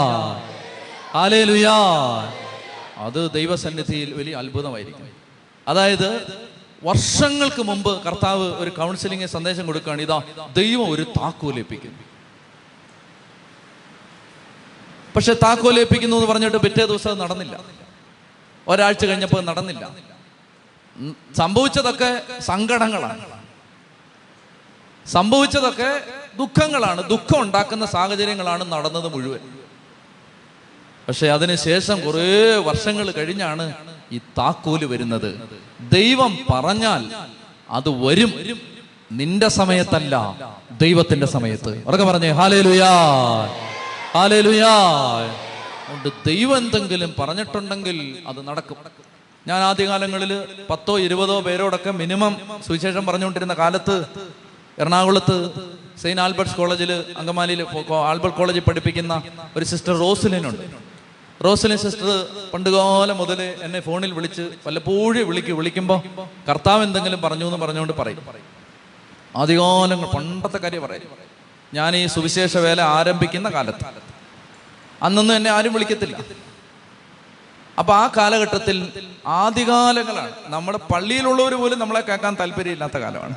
[1.13, 1.77] ഹാലേ ലുയാ
[3.05, 5.18] അത് ദൈവസന്നിധിയിൽ വലിയ അത്ഭുതമായിരിക്കും.
[5.69, 6.09] അതായത്
[6.83, 10.01] വർഷങ്ങൾക്ക് മുമ്പ് കർത്താവ് ഒരു കൗൺസിലിംഗ് സന്ദേശം കൊടുക്കുകയാണ്.
[10.01, 10.21] ഇതാ
[10.53, 11.99] ദൈവം ഒരു താക്കോലേപ്പിക്കുന്നു
[15.15, 17.59] പക്ഷെ താക്കോലേപ്പിക്കുന്നു എന്ന് പറഞ്ഞിട്ട് പിറ്റേ ദിവസം അത് നടന്നില്ല.
[18.67, 19.89] ഒരാഴ്ച കഴിഞ്ഞപ്പോൾ നടന്നില്ല.
[21.37, 23.25] സംഭവിച്ചതൊക്കെ സങ്കടങ്ങളാണ്.
[25.05, 25.91] സംഭവിച്ചതൊക്കെ
[26.37, 27.09] ദുഃഖങ്ങളാണ്.
[27.09, 29.39] ദുഃഖം ഉണ്ടാക്കുന്ന സാഹചര്യങ്ങളാണ് നടന്നത് മുഴുവൻ.
[31.07, 35.29] പക്ഷെ അതിനുശേഷം കുറേ വർഷങ്ങൾ കഴിഞ്ഞാണ് ഈ താക്കോൽ വരുന്നത്.
[35.93, 37.01] ദൈവം പറഞ്ഞാൽ
[37.69, 38.33] അത് വരും.
[39.11, 40.15] നിന്റെ സമയത്തല്ല
[40.81, 41.83] ദൈവത്തിന്റെ സമയത്ത്.
[41.87, 42.91] ഉറക്കെ പറഞ്ഞേ ഹാലേ ലുയാ
[45.87, 48.77] അതുകൊണ്ട് ദൈവം എന്തെങ്കിലും പറഞ്ഞിട്ടുണ്ടെങ്കിൽ അത് നടക്കും.
[49.47, 50.31] ഞാൻ ആദ്യകാലങ്ങളിൽ
[50.69, 52.33] പത്തോ ഇരുപതോ പേരോടൊക്കെ മിനിമം
[52.67, 54.05] സുവിശേഷം പറഞ്ഞുകൊണ്ടിരുന്ന കാലത്ത്
[54.79, 55.37] എറണാകുളത്ത്
[56.01, 59.23] സെയിന്റ് ആൽബർട്ട്സ് കോളേജിൽ അങ്കമാലിയിൽ ആൽബർട്ട് കോളേജിൽ പഠിപ്പിക്കുന്ന
[59.57, 60.88] ഒരു സിസ്റ്റർ റോസലിനുണ്ട്.
[61.45, 65.99] റോസലിൻ സിസ്റ്റർ പണ്ടുകാലം മുതൽ എന്നെ ഫോണിൽ വിളിച്ച് വല്ലപ്പോഴും വിളിക്കും വിളിക്കുമ്പോൾ
[66.49, 68.23] കർത്താവ് എന്തെങ്കിലും പറഞ്ഞു എന്ന് പറഞ്ഞുകൊണ്ട് പറയും.
[69.35, 71.01] ആദ്യകാലങ്ങൾ പണ്ടത്തെ കാര്യം പറയും.
[71.73, 73.85] ഞാൻ ഈ സുവിശേഷ വേല ആരംഭിക്കുന്ന കാലത്ത്.
[75.03, 76.17] അന്നൊന്നും എന്നെ ആരും വിളിക്കത്തില്ല.
[77.79, 78.77] അപ്പൊ ആ കാലഘട്ടത്തിൽ
[79.25, 80.31] ആദ്യകാലങ്ങളാണ്.
[80.47, 83.35] നമ്മുടെ പള്ളിയിലുള്ളവർ പോലും നമ്മളെ കേൾക്കാൻ താല്പര്യമില്ലാത്ത കാലമാണ്.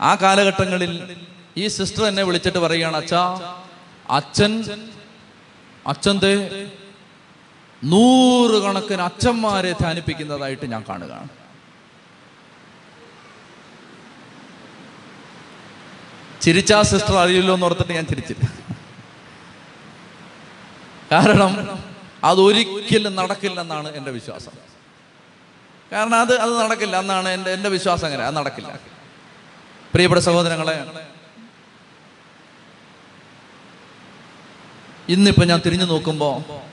[0.00, 1.16] ആ കാലഘട്ടങ്ങളിൽ
[1.56, 3.22] ഈ സിസ്റ്റർ എന്നെ വിളിച്ചിട്ട് പറയുകയാണ് അച്ഛാ
[4.10, 4.52] അച്ഛൻ
[5.86, 6.32] അച്ഛന്റെ
[7.84, 11.28] നൂറുകണക്കിന് അച്ഛന്മാരെ ധ്യാനിപ്പിക്കുന്നതായിട്ട് ഞാൻ കാണുകയാണ്.
[16.42, 18.44] ചിരിച്ചാ സിസ്റ്റർ അറിയില്ലോ എന്ന് ഓർത്തിട്ട് ഞാൻ ചിരിച്ചില്ല.
[21.12, 21.82] കാരണം
[22.24, 24.52] അതൊരിക്കലും നടക്കില്ലെന്നാണ് എന്റെ വിശ്വാസം.
[25.92, 26.98] കാരണം അത് അത് നടക്കില്ല.
[26.98, 28.24] എന്നാണ് എന്റെ എന്റെ വിശ്വാസം അങ്ങനെ.
[28.24, 28.78] അത് നടക്കില്ല.
[29.94, 31.06] പ്രിയപ്പെട്ട സഹോദരങ്ങളെ
[35.08, 36.71] ഇന്നിപ്പോ ഞാൻ തിരിഞ്ഞു നോക്കുമ്പോൾ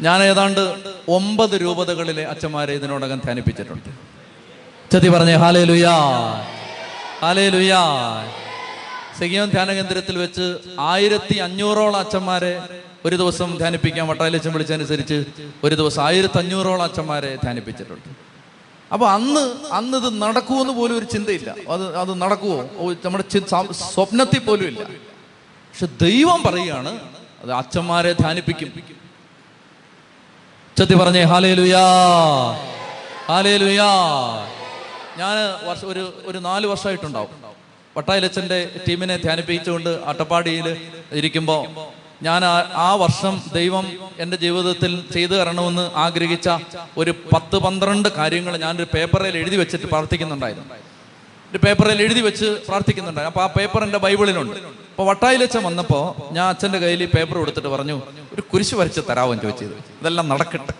[0.00, 0.74] ഞാൻ ഏതാണ്ട്
[1.08, 3.88] ഒമ്പത് രൂപതകളിലെ അച്ഛന്മാരെ ഇതിനോടകം ധ്യാനിപ്പിച്ചിട്ടുണ്ട്.
[4.92, 5.94] ചതി പറഞ്ഞേ ഹാലേ ലുയാ
[7.22, 7.82] ഹാലേ ലുയാ
[9.18, 12.68] സെഗിയോൻ ധ്യാന കേന്ദ്രത്തിൽ വെച്ച് ആയിരത്തി അഞ്ഞൂറോളം അച്ഛന്മാരെ
[13.04, 15.24] ഒരു ദിവസം ധ്യാനിപ്പിക്കാൻ വട്ടാലച്ചൻ വിളിച്ചനുസരിച്ച്
[15.64, 18.08] ഒരു ദിവസം ആയിരത്തി അഞ്ഞൂറോളം അച്ഛന്മാരെ ധ്യാനിപ്പിച്ചിട്ടുണ്ട്.
[18.92, 21.50] അപ്പൊ അന്ന് അന്ന് ഇത് നടക്കുമെന്ന് പോലും ഒരു ചിന്തയില്ല.
[21.68, 22.58] അത് അത് നടക്കുമോ
[23.04, 23.24] നമ്മുടെ
[23.72, 24.82] സ്വപ്നത്തിൽ പോലും ഇല്ല.
[25.70, 27.00] പക്ഷെ ദൈവം പറയുകയാണ്
[27.42, 28.95] അത് അച്ഛന്മാരെ ധ്യാനിപ്പിക്കും.
[30.76, 31.82] ഉച്ചത്തി പറഞ്ഞേ ഹാലേ ലുയാ
[33.28, 33.86] ഹാലേ ലുയാ
[35.18, 35.36] ഞാൻ
[35.86, 37.30] ഒരു ഒരു നാല് വർഷമായിട്ടുണ്ടാവും
[37.96, 38.58] വട്ടായിലച്ചന്റെ
[38.88, 40.66] ടീമിനെ ധ്യാനിപ്പിച്ചുകൊണ്ട് അട്ടപ്പാടിയിൽ
[41.12, 41.62] ഇരിക്കുമ്പോൾ
[42.22, 43.86] ഞാൻ ആ- ആ വർഷം ദൈവം
[44.18, 46.48] എന്റെ ജീവിതത്തിൽ ചെയ്തു തരണമെന്ന് ആഗ്രഹിച്ച
[46.96, 50.68] ഒരു പത്ത് പന്ത്രണ്ട് കാര്യങ്ങൾ ഞാനൊരു പേപ്പറിൽ എഴുതി വെച്ചിട്ട് പ്രാർത്ഥിക്കുന്നുണ്ടായിരുന്നു.
[51.50, 53.32] ഒരു പേപ്പറിൽ എഴുതി വെച്ച് പ്രാർത്ഥിക്കുന്നുണ്ടായിരുന്നു.
[53.32, 54.58] അപ്പോൾ ആ പേപ്പർ എന്റെ ബൈബിളിലുണ്ട്.
[54.90, 56.04] അപ്പോൾ വട്ടായിലച്ഛൻ വന്നപ്പോൾ
[56.36, 57.96] ഞാൻ അച്ഛന്റെ കയ്യിൽ ഈ പേപ്പർ കൊടുത്തിട്ട് പറഞ്ഞു
[58.34, 60.74] ഒരു കുരിശ് വരച്ച് തരാമെന്ന് ചോദിച്ചത് ഇതെല്ലാം നടക്കട്ടെ.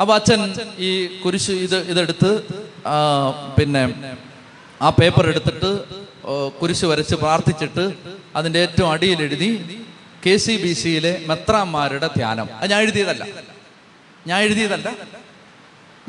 [0.00, 0.40] അപ്പൊ അച്ഛൻ
[0.88, 0.90] ഈ
[1.22, 2.30] കുരിശ് ഇത് ഇതെടുത്ത്
[3.58, 3.82] പിന്നെ
[4.86, 5.70] ആ പേപ്പർ എടുത്തിട്ട്
[6.60, 7.84] കുരിശ് വരച്ച് പ്രാർത്ഥിച്ചിട്ട്
[8.38, 9.50] അതിന്റെ ഏറ്റവും അടിയിൽ എഴുതി
[10.24, 12.48] കെ സി ബി സിയിലെ മെത്രാന്മാരുടെ ധ്യാനം.
[12.58, 13.24] അത് ഞാൻ എഴുതിയതല്ല.
[14.30, 14.88] ഞാൻ എഴുതിയതല്ല.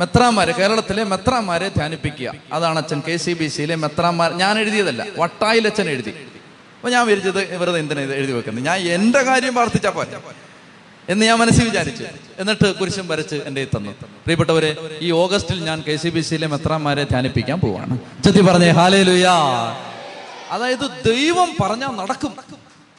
[0.01, 2.33] മെത്രാന്മാര് കേരളത്തിലെ മെത്രാന്മാരെ ധ്യാനിപ്പിക്കുക.
[2.53, 4.33] അതാണ് അച്ഛൻ കെ സി ബി സിയിലെ മെത്രാന്മാർ.
[4.33, 6.09] ഞാൻ എഴുതിയതല്ല വട്ടായിൽ അച്ഛൻ എഴുതി.
[6.75, 8.65] അപ്പൊ ഞാൻ വിചാരിച്ചത് വെറുതെ എന്തിനാ എഴുതി വെക്കുന്നത്?
[8.65, 10.09] ഞാൻ എന്റെ കാര്യം പ്രാർത്ഥിച്ചാ പോലെ
[11.09, 12.05] എന്ന് ഞാൻ മനസ്സിൽ വിചാരിച്ചു.
[12.39, 13.91] എന്നിട്ട് കുരിശും വരച്ച് കയ്യിൽ തന്നു.
[14.01, 17.97] പ്രിയപ്പെട്ടവരെ ഈ ഓഗസ്റ്റിൽ ഞാൻ കെ സി ബി സിയിലെ മെത്രാന്മാരെ ധ്യാനിപ്പിക്കാൻ പോവാണ്.
[18.23, 19.35] ചെത്തി പറഞ്ഞേ ഹാലേ ലുയാ
[20.51, 22.33] അതായത് ദൈവം പറഞ്ഞാൽ നടക്കും.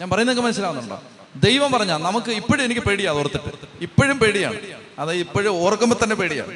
[0.00, 1.02] ഞാൻ പറയുന്നതൊക്കെ മനസ്സിലാവുന്നുണ്ടോ?
[1.36, 3.52] ദൈവം പറഞ്ഞാൽ നമുക്ക് ഇപ്പോഴും എനിക്ക് പേടിയാ ഓർത്തിട്ട്.
[3.80, 4.56] ഇപ്പോഴും പേടിയാണ്.
[4.98, 6.54] അതായത് ഇപ്പോഴും ഓർക്കുമ്പോൾ തന്നെ പേടിയാണ്.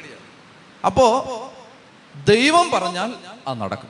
[0.85, 1.25] അപ്പോ
[2.29, 3.13] ദൈവം പറഞ്ഞാൽ
[3.47, 3.89] അത് നടക്കും.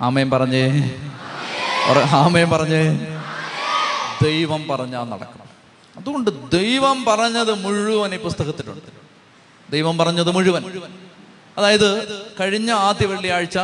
[0.00, 0.90] ആമയും പറഞ്ഞേ.
[2.12, 2.82] ആമയും പറഞ്ഞേ.
[4.22, 5.48] ദൈവം പറഞ്ഞാൽ നടക്കണം
[5.96, 8.90] അതുകൊണ്ട് ദൈവം പറഞ്ഞത് മുഴുവൻ ഈ പുസ്തകത്തിലുണ്ട്.
[9.72, 10.82] ദൈവം പറഞ്ഞത് മുഴുവൻ.
[11.58, 13.58] അതായത് കഴിഞ്ഞ ആദ്യ വെള്ളിയാഴ്ച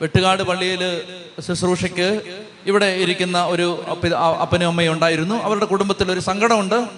[0.00, 1.02] വെട്ടുകാട് പള്ളിയിൽ
[1.40, 3.84] ശുശ്രൂഷയ്ക്ക് ഇവിടെ ഇരിക്കുന്ന ഒരു
[4.42, 5.34] അപ്പനും അമ്മയും ഉണ്ടായിരുന്നു.
[5.34, 6.88] അവരുടെ കുടുംബത്തിൽ ഒരു സങ്കടമുണ്ട്.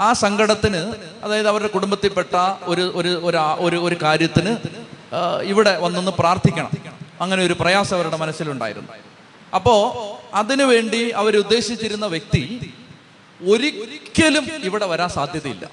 [0.00, 3.20] ആ സങ്കടത്തിന് അതായത് അവരുടെ കുടുംബത്തിൽപ്പെട്ട ഒരു ഒരു
[3.58, 4.56] ഒരു ഒരു കാര്യത്തിന്
[5.42, 6.70] ഇവിടെ വന്നൊന്ന് പ്രാർത്ഥിക്കണം.
[7.20, 8.92] അങ്ങനെ ഒരു പ്രയാസം അവരുടെ മനസ്സിലുണ്ടായിരുന്നു.
[9.54, 9.74] അപ്പോ
[10.34, 12.72] അതിനു വേണ്ടി അവരുദ്ദേശിച്ചിരുന്ന വ്യക്തി
[13.50, 15.70] ഒരിക്കലും ഇവിടെ വരാൻ സാധ്യതയില്ല.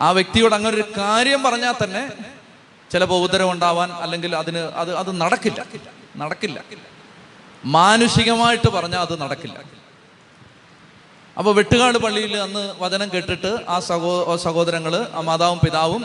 [0.00, 2.12] ആ വ്യക്തിയോട് അങ്ങനെ ഒരു കാര്യം പറഞ്ഞാൽ തന്നെ
[2.90, 5.66] ചിലപ്പോൾ ഉപദ്രവം ഉണ്ടാവാൻ അല്ലെങ്കിൽ അതിന് അത് അത് നടക്കില്ല.
[6.16, 6.64] നടക്കില്ല.
[7.64, 9.75] മാനുഷികമായിട്ട് പറഞ്ഞാൽ അത് നടക്കില്ല.
[11.38, 16.02] അപ്പൊ വെട്ടുകാട് പള്ളിയിൽ അന്ന് വചനം കേട്ടിട്ട് ആ സഹോ സഹോദരങ്ങൾ ആ മാതാവും പിതാവും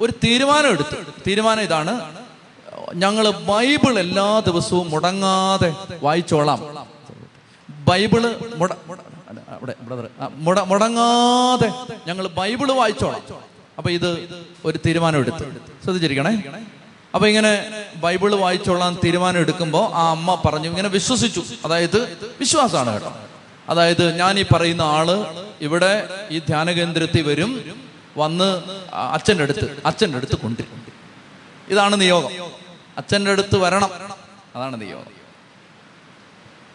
[0.00, 0.96] ഒരു തീരുമാനം എടുത്തു.
[1.26, 1.94] തീരുമാനം ഇതാണ്
[2.94, 5.70] ഞങ്ങൾ ബൈബിൾ എല്ലാ ദിവസവും മുടങ്ങാതെ
[6.02, 6.60] വായിച്ചോളാം.
[7.88, 8.22] ബൈബിൾ
[10.70, 11.68] മുടങ്ങാതെ
[12.08, 13.22] ഞങ്ങൾ ബൈബിൾ വായിച്ചോളാം.
[13.78, 14.10] അപ്പൊ ഇത്
[14.64, 15.44] ഒരു തീരുമാനം എടുത്തു.
[15.84, 16.32] ശ്രദ്ധിച്ചിരിക്കണേ?
[17.14, 17.52] അപ്പൊ ഇങ്ങനെ
[17.96, 21.42] ബൈബിൾ വായിച്ചോളാൻ തീരുമാനം എടുക്കുമ്പോൾ ആ അമ്മ പറഞ്ഞു ഇങ്ങനെ വിശ്വസിച്ചു.
[21.64, 22.00] അതായത്
[22.40, 23.12] വിശ്വാസമാണ് കേട്ടോ.
[23.70, 25.08] അതായത് ഞാൻ ഈ പറയുന്ന ആൾ
[25.60, 27.50] ഇവിടെ ഈ ധ്യാന കേന്ദ്രത്തിൽ വരും
[28.16, 28.48] വന്ന്
[28.94, 30.80] അച്ഛന്റെ അടുത്ത് അച്ഛന്റെ അടുത്ത് കൊണ്ടിരിക്കും
[31.68, 32.30] ഇതാണ് നിയോഗം.
[32.98, 33.90] അച്ഛന്റെ അടുത്ത് വരണം.
[34.56, 35.12] അതാണ് നിയോഗം.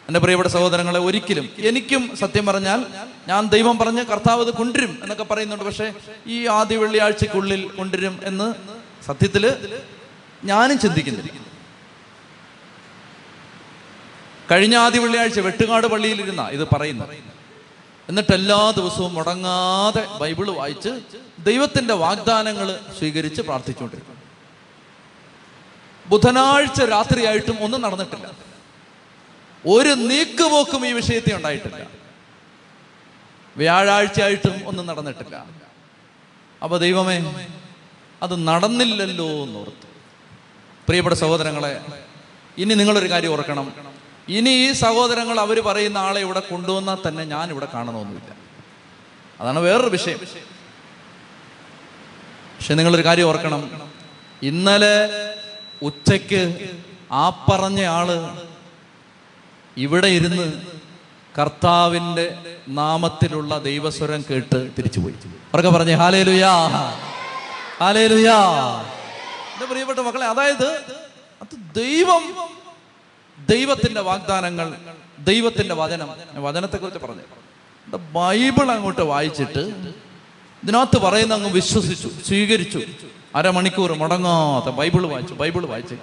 [0.08, 2.86] എന്റെ പ്രിയപ്പെട്ട സഹോദരങ്ങളെ ഒരിക്കലും എനിക്കും സത്യം പറഞ്ഞാൽ
[3.28, 5.64] ഞാൻ ദൈവം പറഞ്ഞ് കർത്താവ് ഇത് കൊണ്ടുവരും എന്നൊക്കെ പറയുന്നുണ്ട്.
[5.64, 5.92] പക്ഷേ
[6.26, 8.54] ഈ ആദ്യ വെള്ളിയാഴ്ചക്കുള്ളിൽ കൊണ്ടുവരും എന്ന്
[9.04, 9.44] സത്യത്തിൽ
[10.44, 11.45] ഞാനും ചിന്തിക്കുന്നില്ല.
[14.50, 17.04] കഴിഞ്ഞ ആദ്യ വെള്ളിയാഴ്ച വെട്ടുകാട് പള്ളിയിലിരുന്ന ഇത് പറയുന്നു
[18.08, 21.00] എന്നിട്ട് എല്ലാ ദിവസവും മുടങ്ങാതെ ബൈബിൾ വായിച്ച്
[21.38, 24.16] ദൈവത്തിന്റെ വാഗ്ദാനങ്ങൾ സ്വീകരിച്ച് പ്രാർത്ഥിച്ചുകൊണ്ടിരിക്കും
[26.08, 28.30] ബുധനാഴ്ച രാത്രിയായിട്ടും ഒന്നും നടന്നിട്ടില്ല.
[29.66, 31.86] ഒരു നീക്കുപോക്കും ഈ വിഷയത്തിൽ ഉണ്ടായിട്ടില്ല.
[33.56, 35.46] വ്യാഴാഴ്ചയായിട്ടും ഒന്നും നടന്നിട്ടില്ല.
[36.62, 37.46] അപ്പൊ ദൈവമേ
[38.22, 39.86] അത് നടന്നില്ലല്ലോ എന്ന് ഓർത്തു
[40.86, 41.80] പ്രിയപ്പെട്ട സഹോദരങ്ങളെ
[42.58, 43.95] ഇനി നിങ്ങളൊരു കാര്യം ഓർക്കണം.
[44.28, 48.34] ഇനി ഈ സഹോദരങ്ങൾ അവർ പറയുന്ന ആളെ ഇവിടെ കൊണ്ടുവന്നാൽ തന്നെ ഞാൻ ഇവിടെ കാണണമെന്നില്ല.
[49.40, 50.18] അതാണ് വേറൊരു വിഷയം.
[52.56, 53.90] പക്ഷെ നിങ്ങളൊരു കാര്യം ഓർക്കണം.
[54.42, 55.10] ഇന്നലെ
[55.82, 56.70] ഉച്ചയ്ക്ക്
[57.12, 58.08] ആ പറഞ്ഞ ആൾ
[59.76, 60.62] ഇവിടെ ഇരുന്ന്
[61.38, 65.14] കർത്താവിന്റെ നാമത്തിലുള്ള ദൈവസ്വരം കേട്ട് തിരിച്ചുപോയി.
[65.24, 66.66] അവർക്ക് പറഞ്ഞേ ഹാലേ ലുയാ
[67.80, 68.38] ഹാലേ ലുയാ
[69.70, 70.66] പ്രിയപ്പെട്ട മക്കളെ അതായത്
[71.42, 72.34] അത് ദൈവം
[73.50, 74.74] ദൈവത്തിന്റെ വാഗ്ദാനങ്ങൾ
[75.18, 76.08] ദൈവത്തിന്റെ വചനം.
[76.34, 77.96] വചനത്തെ കുറിച്ച് പറഞ്ഞു.
[77.96, 79.92] ബൈബിൾ അങ്ങോട്ട് വായിച്ചിട്ട്
[80.62, 82.80] ഇതിനകത്ത് പറയുന്ന അങ്ങ് വിശ്വസിച്ചു സ്വീകരിച്ചു.
[83.34, 85.96] അരമണിക്കൂർ മുടങ്ങാത്ത ബൈബിൾ വായിച്ചു ബൈബിൾ വായിച്ചു.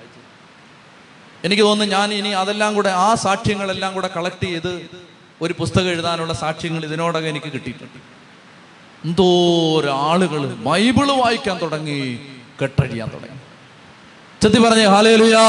[1.43, 4.89] എനിക്ക് തോന്നുന്നു ഞാൻ ഇനി അതെല്ലാം കൂടെ ആ സാക്ഷ്യങ്ങളെല്ലാം കൂടെ കളക്ട് ചെയ്ത്
[5.41, 7.99] ഒരു പുസ്തകം എഴുതാനുള്ള സാക്ഷ്യങ്ങൾ ഇതിനോടകം എനിക്ക് കിട്ടിയിട്ടുണ്ട്.
[9.08, 12.19] എന്തോരാളുകൾ ബൈബിൾ വായിക്കാൻ തുടങ്ങി
[12.62, 13.39] കെട്ടഴിയാൻ തുടങ്ങി.
[14.41, 15.43] ചെത്തി പറഞ്ഞേ ഹാലേലുയാ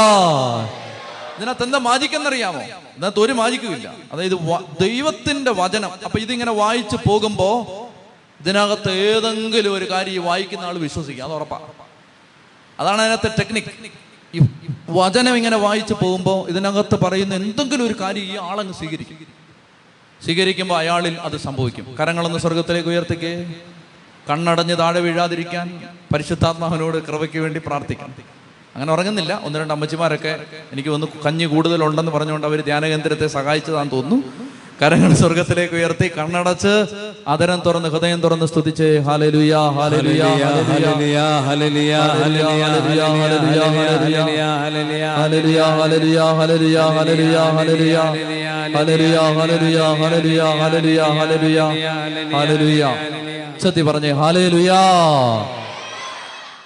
[1.37, 2.61] ഇതിനകത്ത് എന്താ മാജിക്കെന്നറിയാമോ?
[2.61, 3.93] ഇതിനകത്ത് ഒരു മാജിക്കുമില്ല.
[4.11, 4.37] അതായത്
[4.81, 5.91] ദൈവത്തിന്റെ വചനം.
[5.91, 7.77] അപ്പൊ ഇതിങ്ങനെ വായിച്ചു പോകുമ്പോ
[8.41, 11.59] ഇതിനകത്ത് ഏതെങ്കിലും ഒരു കാര്യം വായിക്കുന്ന ആൾ വിശ്വസിക്കുക അത് ഉറപ്പാ.
[12.79, 13.63] അതാണ് അതിനകത്തെ ടെക്നിക്
[14.33, 14.39] ഈ
[14.89, 19.27] വചനം ഇങ്ങനെ വായിച്ചു പോകുമ്പോൾ ഇതിനകത്ത് പറയുന്ന എന്തെങ്കിലും ഒരു കാര്യം ഈ ആളങ്ങ് സ്വീകരിക്കും.
[20.23, 21.95] സ്വീകരിക്കുമ്പോൾ അയാളിൽ അത് സംഭവിക്കും.
[21.99, 23.53] കരങ്ങളൊന്ന് സ്വർഗത്തിലേക്ക് ഉയർത്തിക്കേ.
[24.29, 28.15] കണ്ണടഞ്ഞ് താഴെ വീഴാതിരിക്കാൻ പരിശുദ്ധാത്മാവിനോട് കൃപയ്ക്ക് വേണ്ടി പ്രാർത്ഥിക്കാം.
[28.75, 30.33] അങ്ങനെ ഉറങ്ങുന്നില്ല ഒന്ന് രണ്ട് അമ്മച്ചിമാരൊക്കെ
[30.73, 34.17] എനിക്ക് ഒന്ന് കഞ്ഞി കൂടുതലുണ്ടെന്ന് പറഞ്ഞുകൊണ്ട് അവർ ധ്യാനകേന്ദ്രത്തെ സഹായിച്ചതാന്ന് തോന്നുന്നു
[34.81, 36.73] കരങ്ങൾ സ്വർഗത്തിലേക്ക് ഉയർത്തി കണ്ണടച്ച്
[37.27, 40.31] അതരം തുറന്ന് ഹൃദയം തുറന്ന് സ്തുതിച്ച് hallelujah hallelujah
[40.65, 41.93] hallelujah hallelujah
[46.37, 46.81] hallelujah
[50.59, 51.61] hallelujah
[52.33, 52.89] hallelujah
[53.63, 54.11] സത്യ പറഞ്ഞേ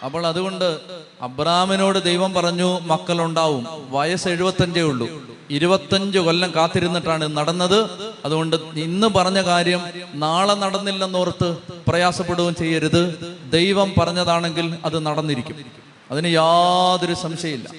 [0.03, 0.67] അപ്പോൾ അതുകൊണ്ട്
[1.21, 3.67] അബ്രാമിനോട് ദൈവം പറഞ്ഞു മക്കളുണ്ടാവും.
[3.89, 5.09] വയസ്സ് എഴുപത്തഞ്ചേ ഉള്ളൂ.
[5.49, 7.89] ഇരുപത്തഞ്ച് കൊല്ലം കാത്തിരുന്നിട്ടാണ് നടന്നത്.
[8.25, 9.81] അതുകൊണ്ട് ഇന്ന് പറഞ്ഞ കാര്യം
[10.15, 13.35] നാളെ നടന്നില്ലെന്നോർത്ത് പ്രയാസപ്പെടുകയും ചെയ്യരുത്.
[13.51, 15.55] ദൈവം പറഞ്ഞതാണെങ്കിൽ അത് നടന്നിരിക്കും.
[16.11, 17.69] അതിന് യാതൊരു സംശയമില്ല.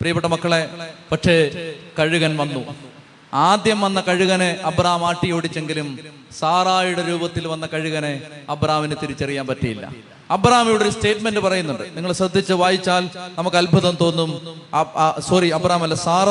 [0.00, 0.68] പ്രിയപ്പെട്ട മക്കളെ
[1.12, 1.50] പക്ഷേ
[1.98, 2.91] കഴുകൻ വന്നു.
[3.34, 5.98] ആദ്യം വന്ന കഴുകനെ അബ്രാം ആട്ടി ഓടിച്ചെങ്കിലും
[6.38, 9.92] സാറായുടെ രൂപത്തിൽ വന്ന കഴുകനെ അബ്രാമിന് തിരിച്ചറിയാൻ പറ്റിയില്ല.
[10.30, 11.96] അബ്രാം ഇവിടെ ഒരു സ്റ്റേറ്റ്മെന്റ് പറയുന്നുണ്ട്.
[11.96, 14.60] നിങ്ങൾ ശ്രദ്ധിച്ച് വായിച്ചാൽ നമുക്ക് അത്ഭുതം തോന്നും.
[15.20, 16.28] സോറി അബ്രാം അല്ല സാറ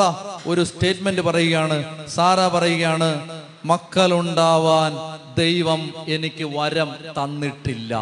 [0.48, 2.08] ഒരു സ്റ്റേറ്റ്മെന്റ് പറയുകയാണ്.
[2.08, 4.92] സാറ പറയുകയാണ് മക്കളുണ്ടാവാൻ
[5.38, 7.94] ദൈവം എനിക്ക് വരം തന്നിട്ടില്ല.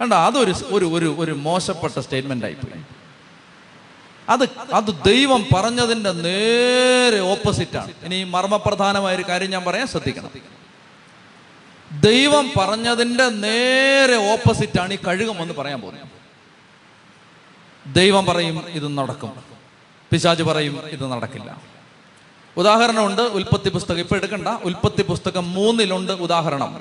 [0.00, 0.12] കണ്ട?
[0.12, 2.82] അതൊരു ഒരു ഒരു മോശപ്പെട്ട സ്റ്റേറ്റ്മെന്റ് ആയിപ്പോയി.
[4.28, 10.30] അത് അത് ദൈവം പറഞ്ഞതിന്റെ നേരെ ഓപ്പോസിറ്റ് ആണ് ഇനി മർമ്മപ്രധാനമായ ഒരു കാര്യം ഞാൻ പറയാൻ ശ്രദ്ധിക്കണം.
[12.00, 16.06] ദൈവം പറഞ്ഞതിന്റെ നേരെ ഓപ്പോസിറ്റ് ആണ് ഈ കഴുകം എന്ന് പറയാൻ പോകുന്നത്.
[17.94, 19.32] ദൈവം പറയും ഇത് നടക്കും.
[20.10, 21.62] പിശാജ് പറയും ഇത് നടക്കില്ല.
[22.56, 23.98] ഉദാഹരണമുണ്ട് ഉൽപ്പത്തി പുസ്തകം.
[23.98, 24.48] ഇപ്പൊ എടുക്കണ്ട.
[24.48, 26.80] ഉൽപ്പത്തി പുസ്തകം മൂന്നിലുണ്ട് ഉദാഹരണം.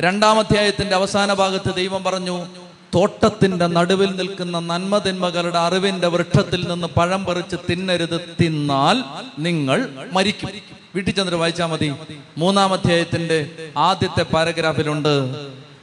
[0.00, 2.46] രണ്ടാം അധ്യായത്തിന്റെ അവസാന ഭാഗത്ത് ദൈവം പറഞ്ഞു
[2.94, 9.04] തോട്ടത്തിന്റെ നടുവിൽ നിൽക്കുന്ന നന്മതിന്മകളുടെ അറിവിന്റെ വൃക്ഷത്തിൽ നിന്ന് പഴം പറിച്ച് തിന്നരുത് തിന്നാൽ
[9.38, 10.48] നിങ്ങൾ മരിക്കും.
[10.94, 11.94] വീട്ടിൽ ചെന്നിട്ട് വായിച്ചാൽ മതി.
[12.38, 15.36] മൂന്നാം അധ്യായത്തിന്റെ ആദ്യത്തെ പാരഗ്രാഫിലുണ്ട്.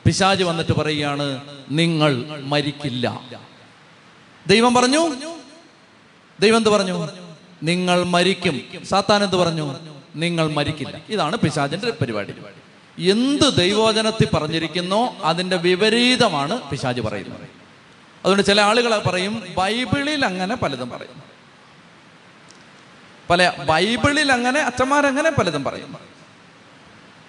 [0.06, 1.42] പിശാജ് വന്നിട്ട് പറയുകയാണ്
[1.72, 3.22] നിങ്ങൾ മരിക്കില്ല.
[4.48, 5.16] ദൈവം പറഞ്ഞു?
[6.40, 7.08] ദൈവം എന്ത് പറഞ്ഞു?
[7.64, 8.62] നിങ്ങൾ മരിക്കും.
[8.86, 9.76] സാത്താൻ എന്ത് പറഞ്ഞു?
[10.16, 11.02] നിങ്ങൾ മരിക്കില്ല.
[11.10, 12.34] ഇതാണ് പിശാജിന്റെ പരിപാടി.
[13.00, 17.42] എന്ത് ദൈവവചനത്തിൽ പറഞ്ഞിരിക്കുന്നോ അതിന്റെ വിപരീതമാണ് പിശാജ് പറയുന്നത്.
[18.20, 21.24] അതുകൊണ്ട് ചില ആളുകൾ പറയും ബൈബിളിൽ അങ്ങനെ പലതും പറയും.
[23.30, 25.94] പല ബൈബിളിൽ അങ്ങനെ അച്ഛന്മാരങ്ങനെ പലതും പറയും.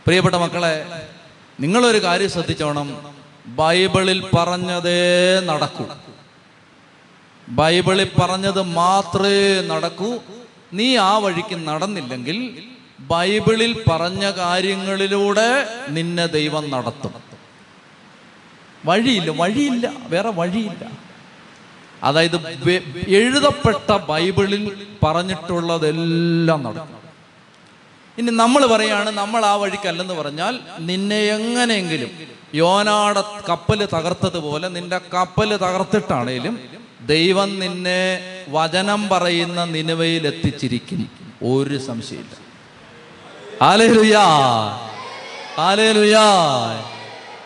[0.07, 1.07] പ്രിയപ്പെട്ട മക്കളെ
[1.61, 3.15] നിങ്ങളൊരു കാര്യം ശ്രദ്ധിച്ചോണം.
[3.47, 5.87] ബൈബിളിൽ പറഞ്ഞതേ നടക്കൂ.
[7.49, 10.19] ബൈബിളിൽ പറഞ്ഞത് മാത്രമേ നടക്കൂ.
[10.73, 12.65] നീ ആ വഴിക്ക് നടന്നില്ലെങ്കിൽ
[13.01, 15.49] ബൈബിളിൽ പറഞ്ഞ കാര്യങ്ങളിലൂടെ
[15.89, 17.13] നിന്നെ ദൈവം നടത്തും.
[18.85, 20.85] വഴിയില്ല വഴിയില്ല വേറെ വഴിയില്ല.
[22.05, 22.37] അതായത്
[23.09, 24.63] എഴുതപ്പെട്ട ബൈബിളിൽ
[25.03, 26.97] പറഞ്ഞിട്ടുള്ളതെല്ലാം നടക്കും.
[28.19, 32.11] ഇനി നമ്മൾ പറയാണ് നമ്മൾ ആ വഴിക്കല്ലെന്ന് പറഞ്ഞാൽ നിന്നെ എങ്ങനെയെങ്കിലും
[32.55, 36.61] യോനാട കപ്പൽ തകർത്തതുപോലെ നിന്റെ കപ്പൽ തകർത്തിട്ടാണേലും
[37.07, 38.01] ദൈവം നിന്നെ
[38.49, 41.11] വചനം പറയുന്ന നിലവയിൽ എത്തിച്ചിരിക്കും
[41.43, 42.40] ഒരു സംശയമില്ല.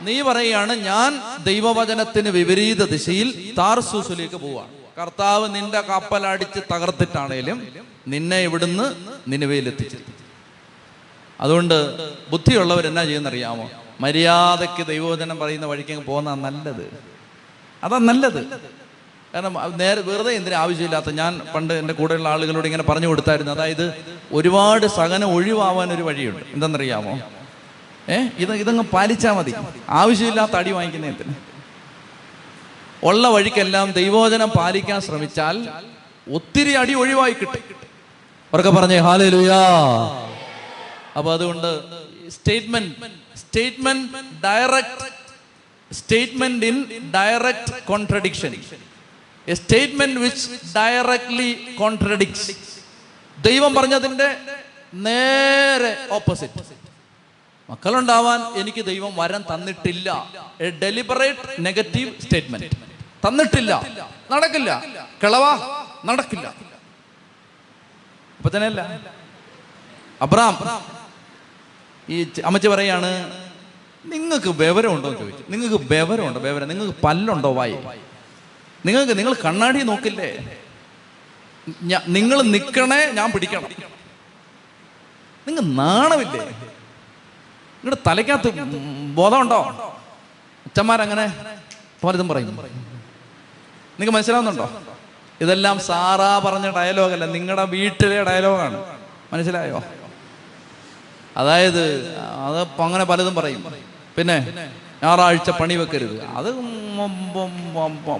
[0.00, 4.68] നീ പറയാണ് ഞാൻ ദൈവവചനത്തിന് വിപരീത ദിശയിൽ താർസൂസിലേക്ക് പോവാണ്.
[5.00, 7.68] കർത്താവ് നിന്റെ കപ്പലടിച്ച് തകർത്തിട്ടാണേലും
[8.08, 8.86] നിന്നെ ഇവിടുന്ന്
[9.28, 9.96] നിനവയിലെത്തിച്ചു
[11.40, 11.76] അതുകൊണ്ട്
[12.30, 13.70] ബുദ്ധിയുള്ളവർ എന്നാ ചെയ്യുന്നറിയാമോ?
[14.00, 16.98] മര്യാദയ്ക്ക് ദൈവവചനം പറയുന്ന വഴിക്ക് പോകുന്ന നല്ലത്.
[17.84, 18.40] അതാ നല്ലത്.
[19.34, 21.10] കാരണം നേരെ വെറുതെ എന്തിനും ആവശ്യമില്ലാത്ത?
[21.10, 23.52] ഞാൻ പണ്ട് എന്റെ കൂടെയുള്ള ആളുകളോട് ഇങ്ങനെ പറഞ്ഞു കൊടുത്തായിരുന്നു.
[23.52, 26.44] അതായത് ഒരുപാട് സഹനം ഒഴിവാവാൻ ഒരു വഴിയുണ്ട്.
[26.52, 27.20] എന്തെന്നറിയാമോ?
[28.08, 28.28] ഏ?
[28.38, 29.54] ഇത് ഇതങ്ങ് പാലിച്ചാൽ മതി.
[29.88, 31.34] ആവശ്യമില്ലാത്ത അടി വാങ്ങിക്കുന്നതിന്
[33.02, 35.68] ഉള്ള വഴിക്കെല്ലാം ദൈവോചനം പാലിക്കാൻ ശ്രമിച്ചാൽ
[36.34, 37.62] ഒത്തിരി അടി ഒഴിവായി കിട്ടും.
[38.52, 39.60] ഉറക്കെ പറഞ്ഞേ ഹാലേ ലുയാ
[41.18, 41.82] അപ്പൊ അതുകൊണ്ട്
[42.30, 42.94] statement
[43.36, 44.12] statement
[44.44, 46.66] direct statement
[47.14, 48.54] indirect contradiction.
[49.48, 52.52] A statement which directly contradicts
[53.40, 54.36] ദൈവം പറഞ്ഞതിന്റെ
[54.94, 56.84] നേരെ ഓപ്പോസിറ്റ്
[57.70, 60.32] മക്കളുണ്ടാവാൻ എനിക്ക് ദൈവം വരം തന്നിട്ടില്ല.
[60.60, 62.66] എ ഡെലിബറേറ്റ് നെഗറ്റീവ് സ്റ്റേറ്റ്മെന്റ്
[63.28, 63.86] തന്നിട്ടില്ല.
[64.30, 64.84] നടക്കില്ല.
[65.22, 65.44] കിളവ.
[66.04, 66.54] നടക്കില്ല.
[68.38, 69.10] ഇപ്പൊ തന്നെയല്ല
[70.22, 70.58] അബ്രാം
[72.08, 73.10] ഈ അമ്മച്ചി പറയാണ്
[74.04, 75.12] നിങ്ങൾക്ക് വിവരമുണ്ടോ?
[75.12, 75.44] ചോദിച്ചു.
[75.48, 76.40] നിങ്ങൾക്ക് വിവരമുണ്ടോ?
[76.40, 76.68] വിവരം.
[76.68, 77.76] നിങ്ങൾക്ക് പല്ലുണ്ടോ വായി
[78.86, 80.30] നിങ്ങൾക്ക് നിങ്ങൾ കണ്ണാടി നോക്കില്ലേ?
[82.16, 83.70] നിങ്ങൾ നിൽക്കണേ ഞാൻ പിടിക്കണം.
[85.46, 86.40] നിങ്ങൾ നാണമില്ലേ?
[87.76, 88.50] നിങ്ങളുടെ തലയ്ക്കകത്ത്
[89.18, 89.60] ബോധമുണ്ടോ?
[90.66, 91.26] അച്ഛന്മാരങ്ങനെ
[92.04, 92.48] പലതും പറയും.
[93.96, 94.66] നിങ്ങൾക്ക് മനസ്സിലാവുന്നുണ്ടോ?
[95.40, 98.78] ഇതെല്ലാം സാറാ പറഞ്ഞ ഡയലോഗല്ല നിങ്ങളുടെ വീട്ടിലെ ഡയലോഗാണ്.
[99.32, 99.78] മനസ്സിലായോ?
[101.36, 101.84] അതായത്
[102.46, 103.62] അത് അങ്ങനെ പലതും പറയും.
[104.16, 104.36] പിന്നെ
[105.02, 106.18] ഞായറാഴ്ച പണി വെക്കരുത്.
[106.38, 106.50] അത്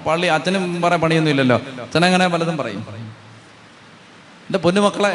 [0.07, 2.83] പള്ളി അച്ഛനും പറയാൻ പണിയൊന്നും ഇല്ലല്ലോ അച്ഛനങ്ങനെ പലതും പറയും.
[4.47, 5.15] എന്റെ പൊന്നുമക്കളെ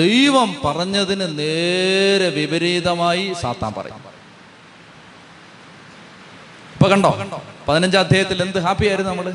[0.00, 4.02] ദൈവം പറഞ്ഞതിന് നേരെ വിപരീതമായി സാത്താൻ പറയും.
[6.74, 7.10] ഇപ്പൊ കണ്ടോ?
[7.68, 9.28] പതിനഞ്ചാം അധ്യായത്തിൽ എന്ത് ഹാപ്പി ആയിരുന്നു നമ്മൾ?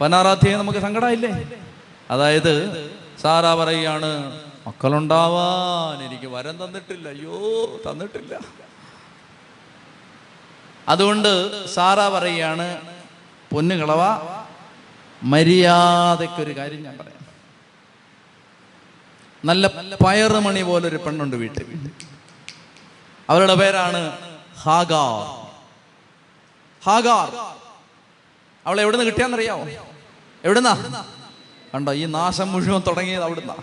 [0.00, 1.32] പതിനാറാം അധ്യായം നമുക്ക് സങ്കടമായില്ലേ
[2.10, 2.52] അതായത്
[3.22, 4.10] സാറാ പറയുകയാണ്
[4.66, 7.08] മക്കളുണ്ടാവാൻ എനിക്ക് വരം തന്നിട്ടില്ല.
[7.08, 7.38] അയ്യോ
[7.86, 8.34] തന്നിട്ടില്ല.
[10.88, 11.30] അതുകൊണ്ട്
[11.68, 12.82] സാറ പറയുകയാണ്
[13.52, 14.02] പൊന്നുകളവ
[15.22, 17.18] മര്യാദയ്ക്കൊരു കാര്യം ഞാൻ പറയാം.
[19.44, 19.66] നല്ല
[20.06, 21.90] പയറുമണി പോലൊരു പെണ്ണുണ്ട് വീട്ടിൽ.
[23.30, 24.18] അവരുടെ പേരാണ്
[24.58, 25.48] ഹാഗാർ.
[26.84, 27.56] ഹാഗാർ.
[28.66, 29.66] അവളെ എവിടുന്ന് കിട്ടിയാന്നറിയാവോ?
[30.44, 31.04] എവിടുന്നാ?
[31.74, 33.56] കണ്ടോ ഈ നാശം മുഴുവൻ തുടങ്ങിയത് അവിടുന്ന.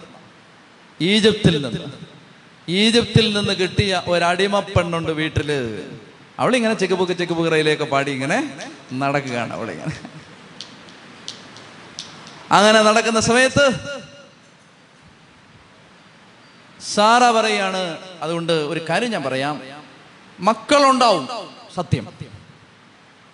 [1.01, 1.91] ഈജിപ്തിൽ നിന്ന്.
[2.69, 5.51] ഈജിപ്തിൽ നിന്ന് കിട്ടിയ ഒരടിമ പെണ്ണുണ്ട് വീട്ടിൽ.
[6.39, 10.09] അവളിങ്ങനെ ചെക്കുബുക്ക് ചെക്കുബുക്ക് റയിലൊക്കെ പാടി ഇങ്ങനെ നടക്കുകയാണ് അവളിങ്ങനെ.
[12.51, 13.71] അങ്ങനെ നടക്കുന്ന സമയത്ത്
[16.93, 19.61] സാറ പറയാണ് അതുകൊണ്ട് ഒരു കാര്യം ഞാൻ പറയാം.
[20.39, 21.29] മക്കളുണ്ടാവും.
[21.75, 22.07] സത്യം.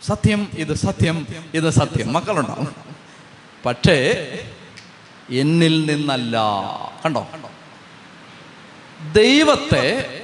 [0.01, 2.13] സത്യം ഇത് സത്യം ഇത് സത്യം.
[2.13, 2.75] മക്കളുണ്ടാവും.
[3.65, 4.11] പക്ഷേ
[5.29, 6.37] എന്നിൽ നിന്നല്ല.
[7.05, 7.27] കണ്ടോ?
[9.11, 10.17] ദൈവത്തെ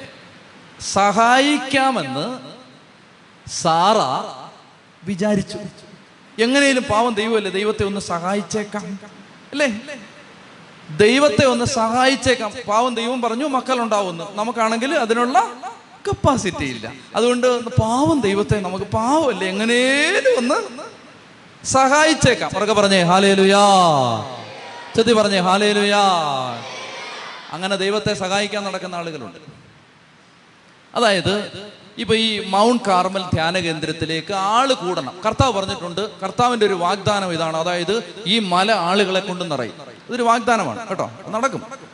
[0.79, 2.46] സഹായിക്കാമെന്ന്
[3.47, 3.97] സാറ
[5.03, 5.57] വിചാരിച്ചു.
[6.41, 7.51] എങ്ങനെയും പാവം ദൈവമല്ലേ?
[7.51, 8.99] ദൈവത്തെ ഒന്ന് സഹായിച്ചേക്കാം.
[9.51, 9.79] അല്ലേ?
[10.97, 12.51] ദൈവത്തെ ഒന്ന് സഹായിച്ചേക്കാം.
[12.67, 15.61] പാവം ദൈവം പറഞ്ഞു മക്കളുണ്ടാവുമെന്ന് നമുക്കാണെങ്കിൽ അതിനുള്ള
[16.07, 16.93] കപ്പാസിറ്റി ഇല്ല.
[17.15, 19.47] അതുകൊണ്ട് പാവം ദൈവത്തെ നമുക്ക് പാവമല്ലേ?
[19.47, 20.87] എങ്ങനെയും ഒന്ന്
[21.65, 22.51] സഹായിച്ചേക്കാം.
[22.57, 23.59] ഉറക്കെ പറഞ്ഞേ ഹാലേലുയാ.
[24.95, 26.01] ചെത്തി പറഞ്ഞേ ഹാലേലുയാ.
[27.51, 29.37] അങ്ങനെ ദൈവത്തെ സഹായിക്കാൻ നടക്കുന്ന ആളുകളുണ്ട്.
[30.95, 31.51] അതായത്
[31.97, 35.13] ഇപ്പൊ ഈ മൗണ്ട് കാർമൽ ധ്യാന കേന്ദ്രത്തിലേക്ക് ആൾ കൂടണം.
[35.25, 37.57] കർത്താവ് പറഞ്ഞിട്ടുണ്ട് കർത്താവിന്റെ ഒരു വാഗ്ദാനം ഇതാണ്.
[37.57, 39.73] അതായത് ഈ മല ആളുകളെ കൊണ്ട് നിറയും.
[40.07, 40.87] ഇതൊരു വാഗ്ദാനമാണ്.
[40.87, 41.11] കേട്ടോ?
[41.29, 41.86] നടക്കും.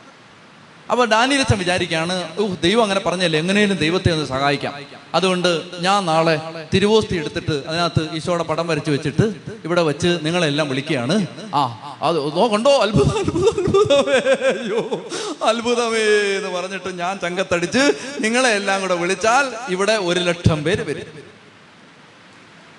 [0.90, 4.74] അപ്പൊ ഡാനിയലച്ചൻ വിചാരിക്കുകയാണ് ഓ ദൈവം അങ്ങനെ പറഞ്ഞല്ലേ എങ്ങനെയും ദൈവത്തെ ഒന്ന് സഹായിക്കാം.
[5.14, 6.40] അതുകൊണ്ട് ഞാൻ നാളെ
[6.74, 11.26] തിരുവോസ്തി എടുത്തിട്ട് അതിനകത്ത് ഈശോയുടെ പടം വരച്ച് വെച്ചിട്ട് ഇവിടെ വെച്ച് നിങ്ങളെല്ലാം വിളിക്കുകയാണ്.
[11.54, 11.62] ആ
[12.02, 15.08] അത് നോക്കണ്ടോ അത്ഭുതം അയ്യോ
[15.44, 16.04] അത്ഭുതമേ
[16.36, 21.24] എന്ന് പറഞ്ഞിട്ട് ഞാൻ ചങ്കത്തടിച്ച് നിങ്ങളെ എല്ലാം കൂടെ വിളിച്ചാൽ ഇവിടെ ഒരു ലക്ഷം പേര് വരും.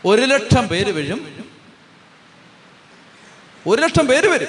[0.06, 1.36] ഒരു ലക്ഷം പേര് വരും.
[3.68, 4.48] ഒരു ലക്ഷം പേര് വരും.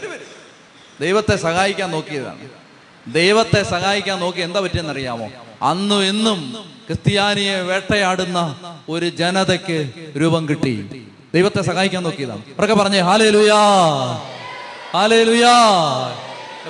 [1.01, 2.66] ദൈവത്തെ സഹായിക്കാൻ നോക്കിയതാണ്.
[3.13, 5.29] ദൈവത്തെ സഹായിക്കാൻ നോക്കി എന്താ പറ്റിയെന്നറിയാമോ?
[5.63, 6.41] അന്നും ഇന്നും
[6.87, 8.41] ക്രിസ്ത്യാനിയെ വേട്ടയാടുന്ന
[8.89, 9.79] ഒരു ജനതയ്ക്ക്
[10.21, 10.75] രൂപം കിട്ടി.
[11.35, 13.61] ദൈവത്തെ സഹായിക്കാൻ നോക്കിയതാണ് അവരൊക്കെ പറഞ്ഞേ ഹാലേ ലുയാ
[14.93, 15.55] ഹാലേ ലുയാ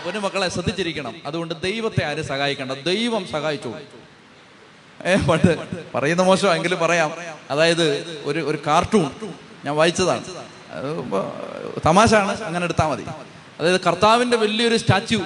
[0.04, 1.14] പൊന്നു മക്കളെ ശ്രദ്ധിച്ചിരിക്കണം.
[1.26, 2.72] അതുകൊണ്ട് ദൈവത്തെ ആരും സഹായിക്കണ്ട?
[2.72, 3.74] ദൈവം സഹായിച്ചു.
[5.06, 5.52] ഏ പണ്ട്
[5.94, 7.12] പറയുന്ന മോശം എങ്കിലും പറയാം.
[7.50, 7.86] അതായത്
[8.24, 9.10] ഒരു ഒരു കാർട്ടൂൺ
[9.64, 10.24] ഞാൻ വായിച്ചതാണ്.
[11.86, 13.04] തമാശാണ് അങ്ങനെ എടുത്താൽ മതി.
[13.60, 15.20] അതായത് കർത്താവിന്റെ വലിയൊരു സ്റ്റാച്യു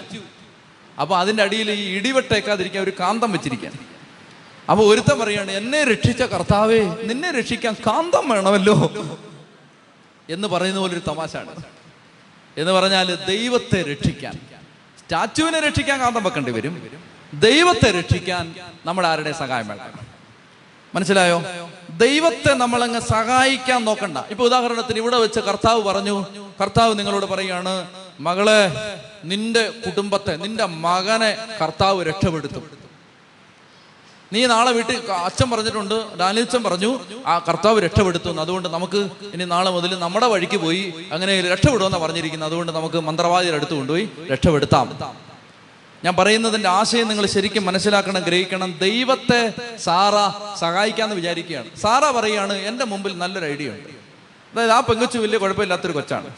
[1.00, 3.72] അപ്പൊ അതിന്റെ അടിയിൽ ഈ ഇടിവെട്ടേക്കാതിരിക്കാൻ ഒരു കാന്തം വെച്ചിരിക്കാൻ.
[4.70, 8.76] അപ്പൊ ഒരുത്തം പറയാണ് എന്നെ രക്ഷിച്ച കർത്താവേ നിന്നെ രക്ഷിക്കാൻ കാന്തം വേണമല്ലോ.
[10.28, 11.54] എന്ന് പറയുന്ന പോലെ ഒരു തമാശാണ്
[12.58, 14.34] എന്ന് പറഞ്ഞാൽ ദൈവത്തെ രക്ഷിക്കാൻ
[15.00, 16.74] സ്റ്റാച്ചുവിനെ രക്ഷിക്കാൻ കാന്തം വെക്കേണ്ടി വരും.
[17.34, 18.54] ദൈവത്തെ രക്ഷിക്കാൻ
[18.86, 19.98] നമ്മൾ ആരുടെ സഹായം വേണം?
[20.94, 21.38] മനസ്സിലായോ?
[22.04, 24.18] ദൈവത്തെ നമ്മളങ്ങ് സഹായിക്കാൻ നോക്കണ്ട.
[24.30, 26.16] ഇപ്പൊ ഉദാഹരണത്തിന് ഇവിടെ വെച്ച് കർത്താവ് പറഞ്ഞു
[26.60, 27.74] കർത്താവ് നിങ്ങളോട് പറയാണ്
[28.20, 28.72] മകളെ
[29.24, 32.70] നിന്റെ കുടുംബത്തെ നിന്റെ മകനെ കർത്താവ് രക്ഷപ്പെടുത്തും.
[34.32, 39.98] നീ നാളെ വീട്ടിൽ അച്ഛൻ പറഞ്ഞിട്ടുണ്ട് ഡാനിയച്ചൻ പറഞ്ഞു ആ കർത്താവ് രക്ഷപ്പെടുത്തുന്നു അതുകൊണ്ട് നമുക്ക് ഇനി നാളെ മുതൽ
[39.98, 42.48] നമ്മുടെ വഴിക്ക് പോയി അങ്ങനെ രക്ഷപ്പെടുമെന്നാണ് പറഞ്ഞിരിക്കുന്നത്.
[42.48, 45.16] അതുകൊണ്ട് നമുക്ക് മന്ത്രവാദിയുടെ അടുത്ത് കൊണ്ടുപോയി രക്ഷപ്പെടുത്താം.
[46.04, 48.78] ഞാൻ പറയുന്നതിന്റെ ആശയം നിങ്ങൾ ശരിക്കും മനസ്സിലാക്കണം ഗ്രഹിക്കണം.
[48.78, 50.14] ദൈവത്തെ സാറ
[50.58, 51.76] സഹായിക്കാന്ന് വിചാരിക്കുകയാണ്.
[51.76, 53.88] സാറ പറയുകയാണ് എന്റെ മുമ്പിൽ നല്ലൊരു ഐഡിയ ഉണ്ട്.
[54.52, 56.30] അതായത് ആ പെങ്കുച്ചു വലിയ കുഴപ്പമില്ലാത്തൊരു കൊച്ചാണ്.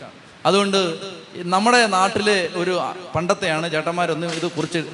[0.47, 0.99] അതുകൊണ്ട്
[1.37, 2.81] നമ്മുടെ നാട്ടിലെ ഒരു
[3.15, 4.85] പണ്ടത്തെയാണ് ചേട്ടന്മാരൊന്നും ഇത് കുറിച്ച്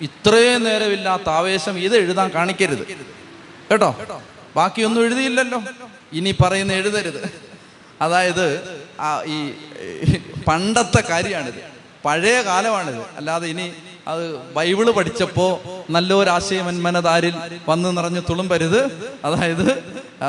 [0.00, 2.86] ഇത്രയും നേരമില്ലാത്ത ആവേശം ഇത് എഴുതാൻ കാണിക്കരുത്.
[3.70, 3.96] കേട്ടോ?
[4.56, 5.62] ബാക്കിയൊന്നും എഴുതിയില്ലല്ലോ.
[6.12, 7.30] ഇനി പറയുന്ന എഴുതരുത്.
[8.00, 8.80] അതായത്
[9.26, 9.52] ഈ
[10.48, 11.78] പണ്ടത്തെ കാര്യമാണിത്.
[12.04, 12.98] പഴയ കാലമാണിത്.
[13.16, 13.72] അല്ലാതെ ഇനി
[14.08, 17.34] അത് ബൈബിൾ പഠിച്ചപ്പോ നല്ലൊരാശയമന്മനതാരിൽ
[17.68, 19.10] വന്ന് നിറഞ്ഞ് തുളുമ്പരുത്.
[19.24, 20.26] അതായത് ആ,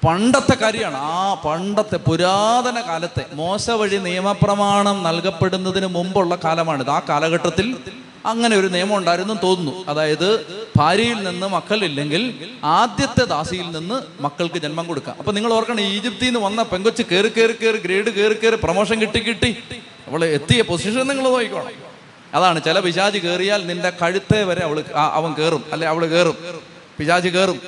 [0.04, 0.98] പണ്ടത്തെ കാര്യമാണ്.
[0.98, 6.90] ആ പണ്ടത്തെ പുരാതന കാലത്തെ മോശ വഴി നിയമപ്രമാണം നൽകപ്പെടുന്നതിന് മുമ്പുള്ള കാലമാണിത്.
[6.90, 7.78] ആ കാലഘട്ടത്തിൽ
[8.26, 9.86] അങ്ങനെ ഒരു നിയമം ഉണ്ടായിരുന്നു തോന്നുന്നു.
[9.88, 10.46] അതായത്
[10.78, 15.16] ഭാര്യയിൽ നിന്ന് മക്കളില്ലെങ്കിൽ ആദ്യത്തെ ദാസിയിൽ നിന്ന് മക്കൾക്ക് ജന്മം കൊടുക്കാം.
[15.20, 19.20] അപ്പൊ നിങ്ങൾ ഓർക്കണം ഈജിപ്തിൽ നിന്ന് വന്ന പെങ്കൊച്ച് കയറി കയറി കയറി ഗ്രേഡ് കയറി കയറി പ്രൊമോഷൻ കിട്ടി
[19.20, 19.58] കിട്ടി.
[20.08, 21.72] അവൾ എത്തിയ പൊസിഷൻ നിങ്ങൾ നോക്കിക്കോണം.
[22.34, 26.38] അതാണ് ചില പിശാജ് കയറിയാൽ നിന്റെ കഴുത്തെ വരെ അവൾ അവൻ കയറും അല്ലെ അവൾ കയറും
[26.98, 27.62] പിശാജ് കയറും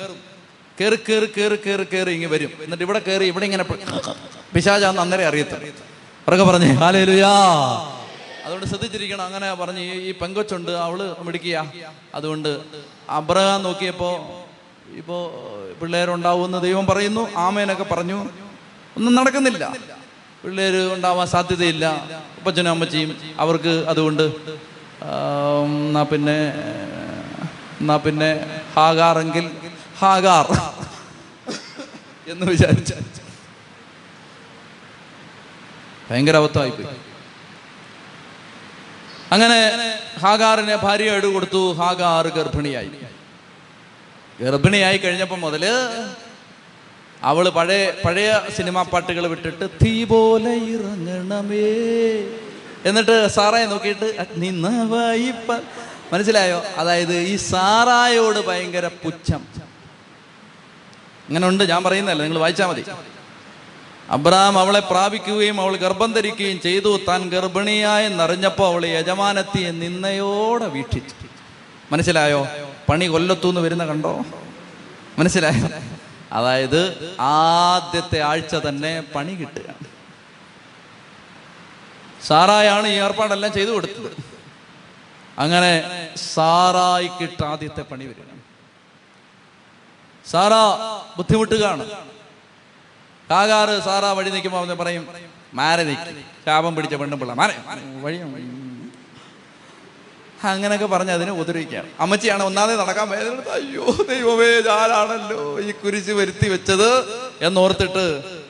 [0.80, 2.50] കയറി കയറി കയറി കയറി കയറി ഇങ്ങ് വരും.
[2.62, 3.64] എന്നിട്ട് ഇവിടെ കയറി ഇവിടെ ഇങ്ങനെ
[4.54, 5.68] പിശാചാന്ന് അന്നേരം അറിയത്തില്ല
[6.28, 7.30] ഉറക്കെ പറഞ്ഞേ ഹാലേലുയാ.
[8.44, 9.24] അതുകൊണ്ട് ശ്രദ്ധിച്ചിരിക്കണം.
[9.24, 11.66] അങ്ങനെ പറഞ്ഞു ഈ- പെങ്കൊച്ചുണ്ട് അവൾ മിടിക്കുക
[12.14, 12.58] അതുകൊണ്ട്
[13.10, 14.10] അബ്രഹാം നോക്കിയപ്പോ
[14.96, 15.16] ഇപ്പോ
[15.82, 17.28] പിള്ളേരുണ്ടാവുമെന്ന് ദൈവം പറയുന്നു.
[17.36, 18.18] ആമേനൊക്കെ പറഞ്ഞു
[18.96, 19.64] ഒന്നും നടക്കുന്നില്ല.
[20.44, 21.84] പിള്ളേര് ഉണ്ടാവാൻ സാധ്യതയില്ല.
[22.38, 24.22] ഉപ്പച്ചനും അമ്മച്ചിയും അവർക്ക് അതുകൊണ്ട്
[25.64, 26.36] എന്നാ പിന്നെ
[27.80, 28.30] എന്നാ പിന്നെ
[28.76, 29.50] ഹാഗാറെങ്കിൽ
[30.02, 30.46] ഹാഗാർ
[32.32, 32.92] എന്ന് വിചാരിച്ച.
[36.10, 36.88] ഭയങ്കര അബദ്ധമായിപ്പോയി.
[39.34, 39.58] അങ്ങനെ
[40.22, 41.62] ഹാഗാറിനെ ഭാര്യ എടു കൊടുത്തു.
[41.80, 42.90] ഹാഗാർ ഗർഭിണിയായി.
[44.40, 45.64] ഗർഭിണിയായി കഴിഞ്ഞപ്പോൾ മുതൽ
[47.30, 51.68] അവൾ പഴയ പഴയ സിനിമാ പാട്ടുകൾ വിട്ടിട്ട് തീ പോലെ ഇറങ്ങണമേ.
[52.88, 54.08] എന്നിട്ട് സാറായി നോക്കിയിട്ട്
[56.12, 56.62] മനസ്സിലായോ?
[56.76, 59.42] അതായത് ഈ സാറായോട് ഭയങ്കര പുച്ഛം.
[61.32, 62.84] അങ്ങനെ ഉണ്ട് ഞാൻ പറയുന്നതല്ല നിങ്ങൾ വായിച്ചാൽ മതി.
[64.10, 66.90] അബ്രഹാം അവളെ പ്രാപിക്കുകയും അവൾ ഗർഭം ധരിക്കുകയും ചെയ്തു.
[67.08, 71.14] താൻ ഗർഭിണിയായി നിറഞ്ഞപ്പോൾ അവളെ യജമാനത്തിയെ നിന്നയോടെ വീക്ഷിച്ചു.
[71.92, 72.40] മനസ്സിലായോ?
[72.88, 74.12] പണി കൊല്ലത്തൂന്ന് വരുന്ന കണ്ടോ?
[75.18, 75.68] മനസ്സിലായോ?
[76.32, 76.80] അതായത്
[77.20, 79.86] ആദ്യത്തെ ആഴ്ച തന്നെ പണി കിട്ടുകയാണ്
[82.26, 84.10] സാറായാണ് ഈ ഏർപ്പാടെല്ലാം ചെയ്തു കൊടുത്തത്.
[85.38, 85.72] അങ്ങനെ
[86.34, 88.31] സാറായിക്കിട്ട് ആദ്യത്തെ പണി വരികയാണ്
[90.24, 90.54] സാറ
[91.16, 91.84] ബുദ്ധിമുട്ടുകയാണ്
[93.28, 95.04] കാകാറ് സാറാ വഴി നിൽക്കുമ്പോൾ അവന് പറയും
[95.54, 97.54] മാരെ നിൽക്കും ശാപം പിടിച്ച പെണ്ണും പിള്ള മാരെ
[98.02, 98.18] വഴി
[100.48, 106.88] അങ്ങനെയൊക്കെ പറഞ്ഞ് അതിനെ ഉപദ്രവിക്കുകയാണ് അമ്മച്ചിയാണ് ഒന്നാമത് നടക്കാൻ വേദന അയ്യോ ദൈവമേ ഞാനാണല്ലോ ഈ കുരിശ് വരുത്തി വെച്ചത്?
[107.40, 108.06] എന്നോർത്തിട്ട്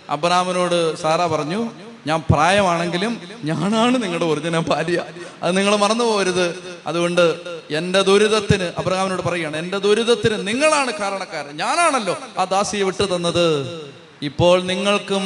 [0.09, 1.61] അബ്രാമിനോട് സാറാ പറഞ്ഞു
[2.07, 5.05] ഞാൻ പ്രായമാണെങ്കിലും ഞാനാണ് നിങ്ങളുടെ ഒറിജിനൽ ഭാര്യ.
[5.43, 6.79] അത് നിങ്ങൾ മറന്നു പോകരുത്.
[6.87, 7.41] അതുകൊണ്ട്
[7.71, 11.57] എന്റെ ദുരിതത്തിന് അബ്രഹാമിനോട് പറയുകയാണ് എന്റെ ദുരിതത്തിന് നിങ്ങളാണ് കാരണക്കാരൻ.
[11.57, 13.47] ഞാനാണല്ലോ ആ ദാസിയെ വിട്ടു തന്നത്.
[14.23, 15.25] ഇപ്പോൾ നിങ്ങൾക്കും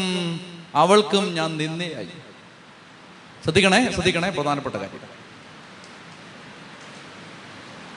[0.74, 2.08] അവൾക്കും ഞാൻ നിന്നയായി
[3.44, 5.16] ശ്രദ്ധിക്കണേ ശ്രദ്ധിക്കണേ പ്രധാനപ്പെട്ട കാര്യം.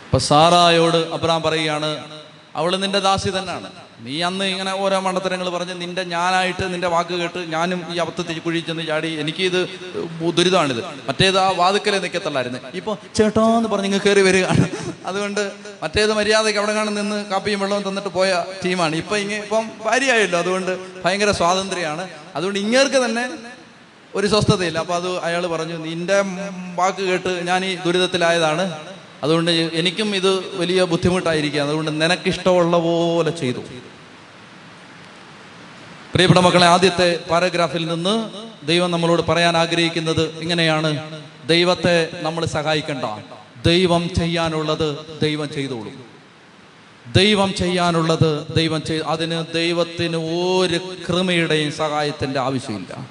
[0.05, 2.19] ഇപ്പൊ സാറായോട് അബ്രഹാം പറയുകയാണ്
[2.55, 3.88] അവൾ നിന്റെ ദാസി തന്നെയാണ്.
[4.05, 8.59] നീ അന്ന് ഇങ്ങനെ ഓരോ മണ്ടത്തരങ്ങൾ പറഞ്ഞ് നിന്റെ ഞാനായിട്ട് നിന്റെ വാക്ക് കേട്ട് ഞാനും ഈ അബദ്ധത്തിൽ കുഴി
[8.67, 9.57] ചെന്ന് ചാടി എനിക്കിത്
[10.37, 10.81] ദുരിതമാണിത്.
[11.09, 14.65] മറ്റേത് ആ വാതുക്കലെ നിൽക്കത്തല്ലായിരുന്നു ഇപ്പൊ ചേട്ടോ എന്ന് പറഞ്ഞ് ഇങ്ങ് കയറി വരികയാണ്
[15.09, 15.41] അതുകൊണ്ട്
[15.83, 18.29] മറ്റേത് മര്യാദയ്ക്ക് അവിടെ കാണും നിന്ന് കാപ്പിയും വെള്ളവും തന്നിട്ട് പോയ
[18.63, 18.95] ടീമാണ്.
[19.03, 20.39] ഇപ്പൊ ഇങ്ങ ഇപ്പം ഭാര്യയായല്ലോ.
[20.43, 20.71] അതുകൊണ്ട്
[21.05, 22.05] ഭയങ്കര സ്വാതന്ത്ര്യമാണ്.
[22.35, 23.25] അതുകൊണ്ട് ഇങ്ങേർക്ക് തന്നെ
[24.13, 24.79] ഒരു സ്വസ്ഥതയില്ല.
[24.83, 26.17] അപ്പൊ അത് അയാൾ പറഞ്ഞു നിന്റെ
[26.79, 28.65] വാക്ക് കേട്ട് ഞാൻ ഈ ദുരിതത്തിലായതാണ്.
[29.23, 33.59] അതുകൊണ്ട് എനിക്കും ഇത് വലിയ ബുദ്ധിമുട്ടായിരിക്കുക അതുകൊണ്ട് നിനക്കിഷ്ടമുള്ള പോലെ ചെയ്തു.
[36.13, 38.29] പ്രിയപ്പെട്ട മക്കളെ ആദ്യത്തെ പാരഗ്രാഫിൽ നിന്ന്
[38.65, 41.21] ദൈവം നമ്മളോട് പറയാൻ ആഗ്രഹിക്കുന്നത് ഇങ്ങനെയാണ്.
[41.47, 43.23] ദൈവത്തെ നമ്മൾ സഹായിക്കണ്ട.
[43.65, 45.91] ദൈവം ചെയ്യാനുള്ളത് ദൈവം ചെയ്തോളൂ.
[47.15, 53.09] ദൈവം ചെയ്യാനുള്ളത് ദൈവം ചെയ് അതിന് ദൈവത്തിന് ഒരു കൃമിയുടെയും സഹായത്തിന്റെ ആവശ്യമില്ല.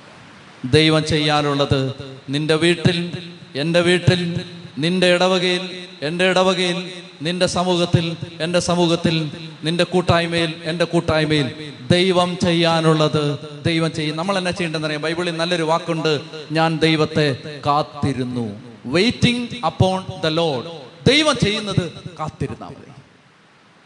[0.64, 1.94] ദൈവം ചെയ്യാനുള്ളത്
[2.28, 3.12] നിന്റെ വീട്ടിൽ
[3.56, 4.44] എന്റെ വീട്ടിൽ
[4.78, 9.30] നിന്റെ ഇടവകയിൽ എന്റെ ഇടവകയിൽ നിന്റെ സമൂഹത്തിൽ എന്റെ സമൂഹത്തിൽ
[9.64, 14.16] നിന്റെ കൂട്ടായ്മയിൽ എന്റെ കൂട്ടായ്മയിൽ ദൈവം ചെയ്യാനുള്ളത് ദൈവം ചെയ്യും.
[14.16, 16.20] നമ്മൾ എന്നാ ചെയ്യേണ്ടതെന്ന് അറിയാം ബൈബിളിൽ നല്ലൊരു വാക്കുണ്ട്
[16.52, 18.46] ഞാൻ ദൈവത്തെ കാത്തിരുന്നു.
[18.86, 20.64] വെയിറ്റിംഗ് അപ്പോൺ ദ ലോഡ്
[21.10, 22.92] ദൈവം ചെയ്യുന്നത് കാത്തിരുന്നാൽ മതി.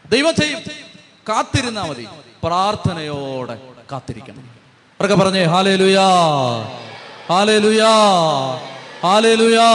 [0.09, 0.59] ദൈവം ചെയ്യും
[1.29, 2.07] കാത്തിരുന്നാൽ മതി.
[2.43, 3.57] പ്രാർത്ഥനയോടെ
[3.91, 4.43] കാത്തിരിക്കണം.
[4.99, 5.43] അവരൊക്കെ പറഞ്ഞേ?
[5.43, 6.07] ഹാലേ ലുയാ
[7.29, 7.93] ഹാലേ ലുയാ
[9.03, 9.69] ഹാലേ ലുയാ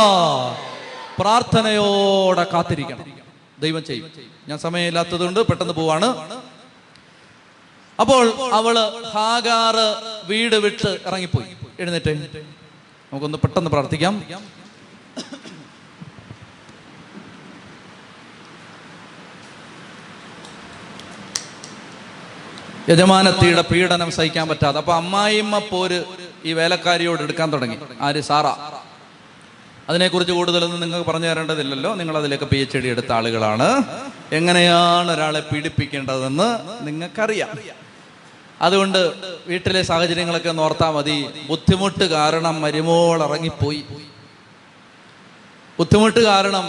[1.18, 3.04] പ്രാർത്ഥനയോടെ കാത്തിരിക്കണം.
[3.60, 4.10] ദൈവം ചെയ്യും.
[4.48, 6.06] ഞാൻ സമയമില്ലാത്തതുകൊണ്ട് പെട്ടെന്ന് പോവാണ്.
[8.00, 8.78] അപ്പോൾ അവൾ
[9.14, 11.56] ഹാഗാറ് വീട് വിട്ട് ഇറങ്ങിപ്പോയി.
[11.80, 12.42] എഴുന്നേറ്റ്.
[13.12, 14.24] നമുക്കൊന്ന് പെട്ടെന്ന് പ്രാർത്ഥിക്കാം.
[22.88, 24.78] യജമാനത്തിയുടെ പീഡനം സഹിക്കാൻ പറ്റാതെ.
[24.78, 26.04] അപ്പൊ അമ്മായിമ്മ പോര്
[26.44, 27.78] ഈ വേലക്കാരിയോട് എടുക്കാൻ തുടങ്ങി.
[28.00, 28.20] ആര്?
[28.20, 28.44] സാറ.
[29.88, 31.94] അതിനെക്കുറിച്ച് കൂടുതലൊന്നും നിങ്ങൾക്ക് പറഞ്ഞു തരേണ്ടതില്ലല്ലോ.
[31.94, 33.68] നിങ്ങൾ അതിലേക്ക് പി എച്ച് ഡി എടുത്ത ആളുകളാണ്.
[34.32, 36.48] എങ്ങനെയാണ് ഒരാളെ പീഡിപ്പിക്കേണ്ടതെന്ന്
[36.86, 37.48] നിങ്ങൾക്കറിയാം.
[38.62, 39.12] അതുകൊണ്ട്
[39.46, 41.26] വീട്ടിലെ സാഹചര്യങ്ങളൊക്കെ ഒന്ന് ഓർത്താൽ മതി.
[41.48, 43.84] ബുദ്ധിമുട്ട് കാരണം മരുമോൾ ഇറങ്ങിപ്പോയി.
[45.78, 46.64] ബുദ്ധിമുട്ട് കാരണം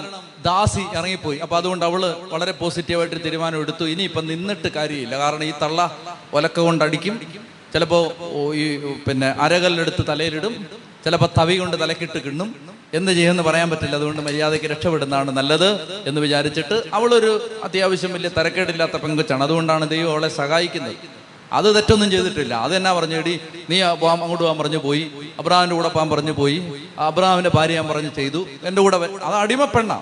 [0.46, 1.38] ദാസി ഇറങ്ങിപ്പോയി.
[1.38, 2.02] അപ്പൊ അതുകൊണ്ട് അവൾ
[2.34, 3.84] വളരെ പോസിറ്റീവായിട്ട് തീരുമാനം എടുത്തു.
[3.84, 5.18] ഇനി ഇപ്പൊ നിന്നിട്ട് കാര്യമില്ല.
[5.18, 5.98] കാരണം ഈ തള്ള
[6.34, 7.22] ഒലക്ക കൊണ്ട് അടിക്കും
[7.74, 8.00] ചിലപ്പോ
[8.54, 8.66] ഈ
[9.08, 10.68] പിന്നെ അരകല്ലെടുത്ത് തലയിലിടും.
[11.06, 12.79] ചിലപ്പോ തവി കൊണ്ട് തലക്കിട്ട് കിണ്ണും.
[12.94, 13.96] എന്ത് ചെയ്യുമെന്ന് പറയാൻ പറ്റില്ല.
[13.96, 15.70] അതുകൊണ്ട് മര്യാദയ്ക്ക് രക്ഷപ്പെടുന്നതാണ് നല്ലത്
[16.10, 17.32] എന്ന് വിചാരിച്ചിട്ട് അവളൊരു
[17.64, 19.44] അത്യാവശ്യം വലിയ തരക്കേടില്ലാത്ത പെങ്കുച്ചാണ്.
[19.44, 20.96] അതുകൊണ്ടാണ് ദൈവം അവളെ സഹായിക്കുന്നത്.
[21.54, 22.54] അത് തെറ്റൊന്നും ചെയ്തിട്ടില്ല.
[22.54, 25.04] അത് എന്നാ പറഞ്ഞേടി നീ അങ്ങോട്ട് പോകാൻ പറഞ്ഞു പോയി.
[25.40, 26.58] അബ്രഹാമിന്റെ കൂടെ പോകാൻ പറഞ്ഞു പോയി.
[27.00, 28.42] അബ്രഹാമിന്റെ ഭാര്യ ഞാൻ പറഞ്ഞു ചെയ്തു.
[28.64, 29.94] എന്റെ കൂടെ അത് അടിമപ്പെണ്ണ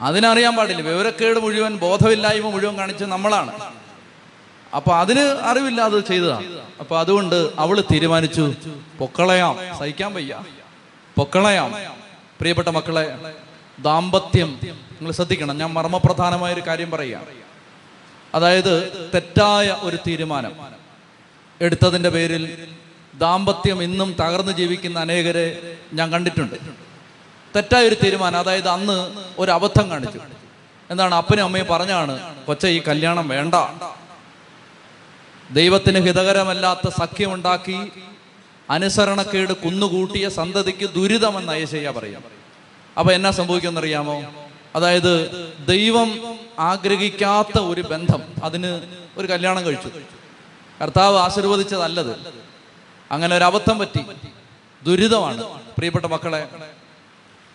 [0.00, 0.82] അതിനറിയാൻ പാടില്ല.
[0.82, 3.52] വിവരക്കേട് മുഴുവൻ ബോധമില്ലായ്മ മുഴുവൻ കാണിച്ച് നമ്മളാണ്.
[4.76, 6.46] അപ്പൊ അതിന് അറിവില്ല അത് ചെയ്തതാണ്
[6.80, 8.54] അപ്പൊ അതുകൊണ്ട് അവൾ തീരുമാനിച്ചു
[8.98, 10.34] പൊക്കളയാം സഹിക്കാൻ വയ്യ.
[11.16, 11.74] പൊക്കളയാം
[12.38, 13.34] പ്രിയപ്പെട്ട മക്കളെ
[13.78, 17.20] ദാമ്പത്യം നിങ്ങൾ ശ്രദ്ധിക്കണം ഞാൻ മർമ്മപ്രധാനമായ ഒരു കാര്യം പറയുക.
[18.34, 20.52] അതായത് തെറ്റായ ഒരു തീരുമാനം.
[21.60, 22.68] എടുത്തതിന്റെ പേരിൽ
[23.14, 26.54] ദാമ്പത്യം ഇന്നും തകർന്നു ജീവിക്കുന്ന അനേകരെ ഞാൻ കണ്ടിട്ടുണ്ട്.
[27.56, 30.20] തെറ്റായ ഒരു തീരുമാനം അതായത് അന്ന് ഒരു അബദ്ധം കാണിച്ചു.
[30.90, 33.54] എന്താണ് അപ്പനും അമ്മയും പറഞ്ഞാണ് കൊച്ച ഈ കല്യാണം വേണ്ട.
[35.50, 37.92] ദൈവത്തിന് ഹിതകരമല്ലാത്ത സഖ്യമുണ്ടാക്കി
[38.70, 42.24] അനുസരണക്കേട് കുന്നുകൂട്ടിയ സന്തതിക്ക് ദുരിതമെന്ന് അയശയ്യ പറയും.
[42.98, 44.24] അപ്പൊ എന്നാ സംഭവിക്കുമെന്നറിയാമോ?
[44.76, 45.30] അതായത്
[45.66, 48.22] ദൈവം ആഗ്രഹിക്കാത്ത ഒരു ബന്ധം.
[48.42, 48.80] അതിന്
[49.16, 49.90] ഒരു കല്യാണം കഴിച്ചു.
[50.82, 52.16] കർത്താവ് ആശീർവദിച്ചതല്ലത്.
[53.10, 54.00] അങ്ങനെ ഒരു അബദ്ധം പറ്റി.
[54.84, 55.42] ദുരിതമാണ്.
[55.76, 56.48] പ്രിയപ്പെട്ട മക്കളെ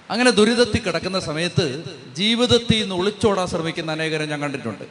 [0.10, 1.84] അങ്ങനെ ദുരിതത്തിൽ കിടക്കുന്ന സമയത്ത്
[2.14, 4.84] ജീവിതത്തിൽ നിന്ന് ഒളിച്ചോടാൻ ശ്രമിക്കുന്ന അനേകരെ ഞാൻ കണ്ടിട്ടുണ്ട്.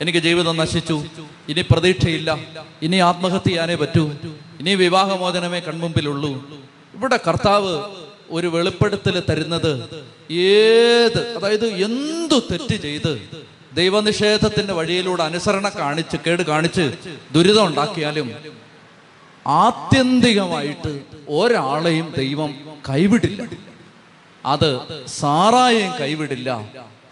[0.00, 1.04] എനിക്ക് ജീവിതം നശിച്ചു.
[1.48, 2.38] ഇനി പ്രതീക്ഷയില്ല.
[2.82, 4.12] ഇനി ആത്മഹത്യ ചെയ്യാനേ പറ്റൂ.
[4.60, 6.32] ഇനി വിവാഹമോചനമേ കൺമുമ്പിലുള്ളൂ.
[6.94, 7.84] ഇവിടെ കർത്താവ്
[8.30, 9.72] ഒരു വെളിപ്പെടുത്തൽ തരുന്നത്
[10.30, 13.28] ഏത് അതായത് എന്തു തെറ്റ് ചെയ്ത്
[13.72, 16.94] ദൈവനിഷേധത്തിന്റെ വഴിയിലൂടെ അനുസരണ കാണിച്ച് കേട് കാണിച്ച്
[17.32, 18.30] ദുരിതം ഉണ്ടാക്കിയാലും
[19.46, 22.54] ആത്യന്തികമായിട്ട് ഒരാളെയും ദൈവം
[22.88, 23.48] കൈവിടില്ല.
[24.46, 24.70] അത്
[25.06, 26.60] സാറായെയും കൈവിടില്ല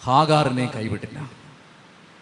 [0.05, 1.31] ഹാഗാറിനെയും കൈവിടില്ല.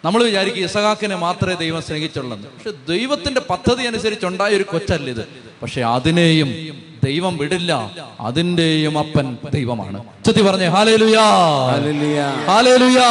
[0.05, 5.28] നമ്മൾ വിചാരിക്കും ഇസഹാക്കിനെ മാത്രമേ ദൈവം സ്നേഹിച്ചുള്ളൂ പക്ഷെ ദൈവത്തിന്റെ പദ്ധതി അനുസരിച്ചുണ്ടായ ഒരു കൊച്ചല്ലിത്.
[5.62, 7.90] പക്ഷെ അതിനെയും ദൈവം വിടില്ല.
[8.20, 10.05] അതിന്റെയും അപ്പൻ ദൈവമാണ്.
[10.24, 11.22] ചുറ്റി പറഞ്ഞേ ഹാലേലുയാ.
[11.70, 13.09] Hallelujah hallelujah.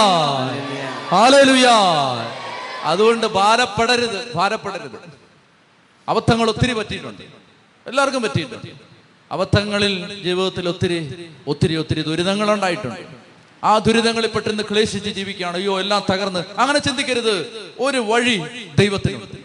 [1.08, 1.74] ഹാലേലുയാ.
[2.84, 5.14] അതുകൊണ്ട് ഭാരപ്പെടരുത് ഭാരപ്പെടരുത്.
[6.10, 7.22] അബദ്ധങ്ങൾ ഒത്തിരി പറ്റിയിട്ടുണ്ട്.
[7.88, 8.72] എല്ലാവർക്കും പറ്റിയിട്ടുണ്ട്.
[9.32, 13.21] അബദ്ധങ്ങളിൽ ജീവിതത്തിൽ ഒത്തിരി ഒത്തിരി ഒത്തിരി ദുരിതങ്ങൾ ഉണ്ടായിട്ടുണ്ട്
[13.64, 15.58] ആ ദുരിതങ്ങളിൽ പെട്ടെന്ന് ക്ലേശിച്ച് ജീവിക്കുകയാണ്.
[15.58, 16.44] അയ്യോ എല്ലാം തകർന്ന്.
[16.58, 17.36] അങ്ങനെ ചിന്തിക്കരുത്.
[17.80, 18.38] ഒരു വഴി
[18.78, 19.38] ദൈവത്തിനുണ്ട്.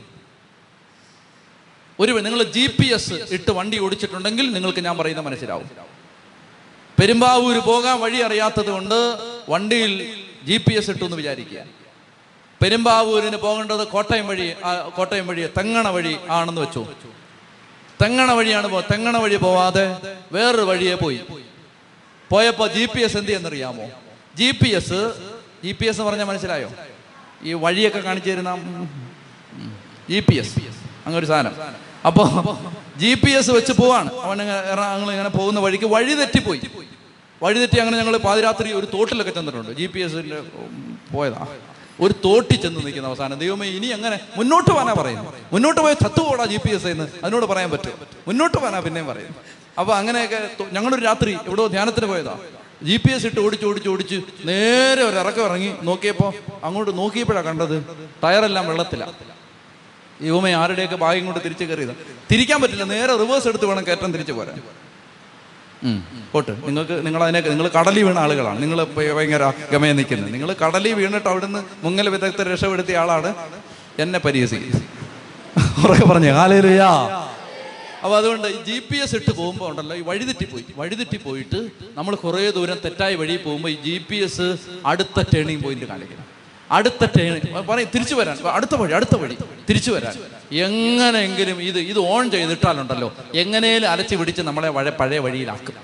[2.00, 5.70] ഒരു നിങ്ങൾ ജി പി എസ് ഇട്ട് വണ്ടി ഓടിച്ചിട്ടുണ്ടെങ്കിൽ നിങ്ങൾക്ക് ഞാൻ പറയുന്ന മനസ്സിലാവും.
[7.00, 11.58] പെരുമ്പാവൂര് പോകാൻ വഴി അറിയാത്തത് കൊണ്ട് വണ്ടിയിൽ ജി പി എസ് ഇട്ടു എന്ന് വിചാരിക്കുക.
[12.62, 14.52] പെരുമ്പാവൂരിന് പോകേണ്ടത് കോട്ടയം വഴി
[14.96, 16.86] കോട്ടയം വഴി തെങ്ങണ വഴി ആണെന്ന് വെച്ചു.
[18.02, 19.96] തെങ്ങണ വഴിയാണ് പോ തെങ്ങണ വഴി പോവാതെ
[20.32, 21.20] വേറൊരു വഴിയെ പോയി.
[22.30, 23.84] പോയപ്പോ ജി പി എസ് എന്ത് ചെയ്യുന്നറിയാമോ
[24.39, 25.01] G P S
[25.64, 26.68] G P S പറഞ്ഞാൽ മനസ്സിലായോ?
[27.49, 28.53] ഈ വഴിയൊക്കെ കാണിച്ചു തരുന്ന
[30.11, 30.55] ജി പി എസ്
[31.05, 31.55] അങ്ങനെ ഒരു സാധനം.
[32.09, 32.24] അപ്പോ
[33.03, 34.11] ജി പി എസ് വെച്ച് പോവാണ്.
[34.26, 36.61] അവൻ ഞങ്ങൾ ഇങ്ങനെ പോകുന്ന വഴിക്ക് വഴി തെറ്റിപ്പോയി.
[37.45, 39.72] വഴി തെറ്റി അങ്ങനെ ഞങ്ങൾ പാതിരാത്രി ഒരു തോട്ടിലൊക്കെ ചെന്നിട്ടുണ്ട്.
[39.80, 40.20] ജി പി എസ്
[41.14, 41.43] പോയതാ.
[42.05, 43.37] ഒരു തോട്ടി ചെന്ന് നിൽക്കുന്ന അവസാനം.
[43.43, 47.07] ദൈവമേ ഇനി അങ്ങനെ മുന്നോട്ട് പോകാനാ പറയുന്നു മുന്നോട്ട് പോയ ചത്തുപോടാ ജി പി എസ് എന്ന്.
[47.22, 47.95] അതിനോട് പറയാൻ പറ്റും
[48.28, 49.32] മുന്നോട്ട് പോകാനാ പിന്നെയും പറയും
[49.80, 50.39] അപ്പൊ അങ്ങനെയൊക്കെ
[50.76, 52.34] ഞങ്ങളൊരു രാത്രി എവിടെയോ ധ്യാനത്തിന് പോയതാ.
[52.83, 54.16] ജി പി എസ് ഇട്ട് ഓടിച്ച് ഓടിച്ച് ഓടിച്ച്
[54.49, 56.27] നേരെ ഒരു ഇറക്കം ഇറങ്ങി നോക്കിയപ്പോ
[56.64, 57.77] അങ്ങോട്ട് നോക്കിയപ്പോഴാണ് കണ്ടത്
[58.24, 59.07] ടയറെല്ലാം വെള്ളത്തിലാ.
[60.22, 61.95] യുവമേ ആരുടെയൊക്കെ ഭാഗ്യം കൊണ്ട് തിരിച്ചു കയറിയത്.
[62.31, 64.55] തിരിക്കാൻ പറ്റില്ല നേരെ റിവേഴ്സ് എടുത്ത് വേണം കയറ്റം തിരിച്ചു പോരാ.
[66.33, 66.53] പോട്ട്.
[66.66, 68.62] നിങ്ങൾക്ക് നിങ്ങൾ അതിനെ നിങ്ങൾ കടലിൽ വീണ ആളുകളാണ്.
[68.62, 68.79] നിങ്ങൾ
[69.16, 70.33] ഭയങ്കര ഗമയെ നിൽക്കുന്നത്.
[70.35, 73.35] നിങ്ങൾ കടലിൽ വീണിട്ട് അവിടുന്ന് മുങ്ങൽ വിദഗ്ധർ രക്ഷപ്പെടുത്തിയ ആളാണ്
[74.05, 74.83] എന്നെ പരിഹസിക്കുന്നത്.
[76.11, 76.91] പറഞ്ഞു ഹാലേലുയാ
[78.07, 80.64] അപ്പൊ അതുകൊണ്ട് ജി പി എസ് ഇട്ട് പോകുമ്പോൾ ഉണ്ടല്ലോ ഈ വഴിതെറ്റിപ്പോയി.
[80.76, 81.59] വഴിതെറ്റി പോയിട്ട്
[81.96, 84.46] നമ്മൾ കുറേ ദൂരം തെറ്റായ വഴി പോകുമ്പോൾ ഈ ജി പി എസ്
[84.90, 86.26] അടുത്ത ടേണിംഗ് പോയിന്റ് കാണിക്കണം.
[86.70, 88.36] അടുത്ത ടേണിംഗ് പറയും തിരിച്ചു വരാൻ.
[88.59, 89.36] അടുത്ത വഴി അടുത്ത വഴി
[89.68, 90.14] തിരിച്ചു വരാൻ.
[90.66, 95.74] എങ്ങനെയെങ്കിലും ഇത് ഇത് ഓൺ ചെയ്തിട്ടാലുണ്ടല്ലോ എങ്ങനെയും അലച്ചു പിടിച്ച് നമ്മളെ വഴ പഴയ വഴിയിലാക്കും.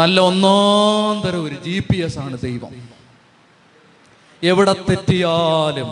[0.00, 2.72] നല്ല ഒന്നാം തരം ഒരു ജി പി എസ് ആണ് ദൈവം.
[4.42, 5.90] എവിടെ തെറ്റിയാലും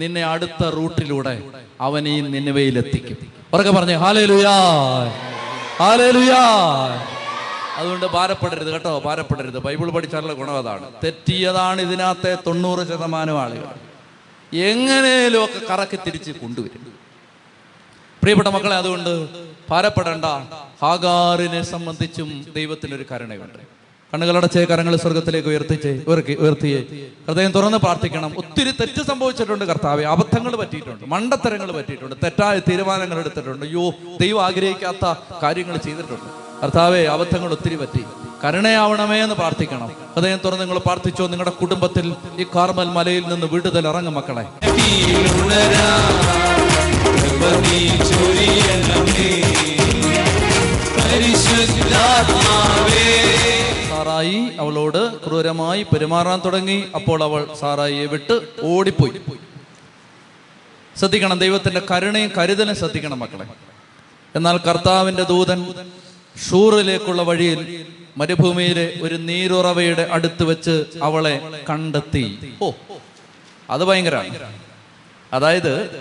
[0.00, 1.36] നിന്നെ അടുത്ത റൂട്ടിലൂടെ
[1.80, 4.54] അവൻ ഈ നിന്നവയിലെത്തിക്കും ഉറക്കെ പറഞ്ഞേ ഹാലേലുയാ
[5.78, 6.42] ഹാലേലുയാ.
[7.76, 9.58] അതുകൊണ്ട് ഭാരപ്പെടരുത് കേട്ടോ ഭാരപ്പെടരുത്.
[9.58, 10.90] ബൈബിൾ പഠിച്ചാലുള്ള ഗുണം അതാണ്.
[11.04, 13.74] തെറ്റിയതാണ് ഇതിനകത്തെ തൊണ്ണൂറ് ശതമാനം ആളുകൾ.
[14.56, 16.94] എങ്ങനെയും ഒക്കെ കറക്കി തിരിച്ച് കൊണ്ടുവരും.
[18.22, 19.28] പ്രിയപ്പെട്ട മക്കളെ അതുകൊണ്ട്
[19.70, 20.24] ഭാരപ്പെടേണ്ട.
[20.82, 23.83] ഹാഗാറിനെ സംബന്ധിച്ചും ദൈവത്തിനൊരു കരുണയുണ്ട്.
[24.14, 26.80] കണ്ണുകളടച്ചേ കരങ്ങൾ സ്വർഗത്തിലേക്ക് ഉയർത്തിച്ചേ ഉയർത്തി ഉയർത്തിയേ.
[27.28, 28.34] ഹൃദയം തുറന്ന് പ്രാർത്ഥിക്കണം.
[28.38, 30.04] ഒത്തിരി തെറ്റ് സംഭവിച്ചിട്ടുണ്ട് കർത്താവെ.
[30.04, 33.66] അബദ്ധങ്ങൾ പറ്റിയിട്ടുണ്ട് മണ്ടത്തരങ്ങൾ പറ്റിയിട്ടുണ്ട് തെറ്റായ തീരുമാനങ്ങൾ എടുത്തിട്ടുണ്ട്.
[33.66, 33.90] അയ്യോ
[34.20, 36.28] ദൈവം ആഗ്രഹിക്കാത്ത കാര്യങ്ങൾ ചെയ്തിട്ടുണ്ട്.
[36.62, 38.02] കർത്താവേ അബദ്ധങ്ങൾ ഒത്തിരി പറ്റി.
[38.44, 39.90] കരുണയാവണമേ എന്ന് പ്രാർത്ഥിക്കണം.
[40.14, 44.46] ഹൃദയം തുറന്ന് നിങ്ങൾ പ്രാർത്ഥിച്ചോ നിങ്ങളുടെ കുടുംബത്തിൽ ഈ കാർമൽ മലയിൽ നിന്ന് വിടുതൽ ഇറങ്ങും മക്കളെ.
[54.04, 56.84] സാറായി അവളോട് ക്രൂരമായി പെരുമാറാൻ തുടങ്ങി.
[56.94, 59.20] അപ്പോൾ അവൾ സാറായിയെ വിട്ട് ഓടിപ്പോയി.
[60.98, 63.46] ശ്രദ്ധിക്കണം ദൈവത്തിന്റെ കരുണയും കരുതലും ശ്രദ്ധിക്കണം മക്കളെ.
[64.36, 65.74] എന്നാൽ കർത്താവിന്റെ ദൂതൻ
[66.50, 67.86] ഷൂറിലേക്കുള്ള വഴിയിൽ
[68.16, 72.54] മരുഭൂമിയിലെ ഒരു നീരുറവയുടെ അടുത്ത് വെച്ച് അവളെ കണ്ടെത്തി.
[72.62, 72.70] ഓ
[73.70, 74.60] അത് ഭയങ്കരമാണ്.
[75.32, 76.00] അതായത്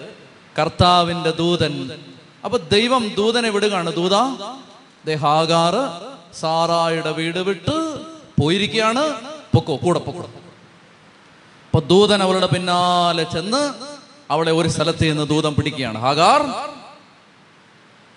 [0.60, 1.92] കർത്താവിന്റെ ദൂതൻ
[2.46, 3.94] അപ്പൊ ദൈവം ദൂതനെ വിടുകയാണ്.
[3.96, 4.16] ദൂത
[5.16, 7.78] ഹാഗാറ് സാറായുടെ വീട് വിട്ട്
[8.42, 9.04] പോയിരിക്കുകയാണ്.
[9.56, 10.22] പൊക്കോ കൂടെ പൊക്കോ.
[11.66, 13.74] അപ്പൊ ദൂതൻ അവളുടെ പിന്നാലെ ചെന്ന്
[14.32, 15.98] അവളെ ഒരു സ്ഥലത്ത് നിന്ന് ദൂതം പിടിക്കുകയാണ്.
[15.98, 16.42] ഹാഗാർ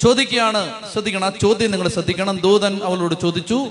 [0.00, 2.36] ചോദിക്കുകയാണ് ശ്രദ്ധിക്കണം ആ ചോദ്യം നിങ്ങൾ ശ്രദ്ധിക്കണം.
[2.38, 3.68] ദൂതൻ അവളോട് ചോദിച്ചു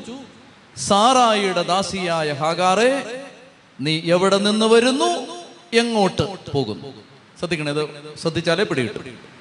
[0.78, 3.22] സാറായിയുടെ ദാസിയായ ഹാഗാറെ
[3.82, 5.12] നീ എവിടെ നിന്ന് വരുന്നു?
[5.74, 6.94] എങ്ങോട്ട് പോകുന്നു?
[7.40, 7.90] ശ്രദ്ധിക്കണം ഇത്
[8.22, 9.36] ശ്രദ്ധിച്ചാലേ പിടികിട്ടും.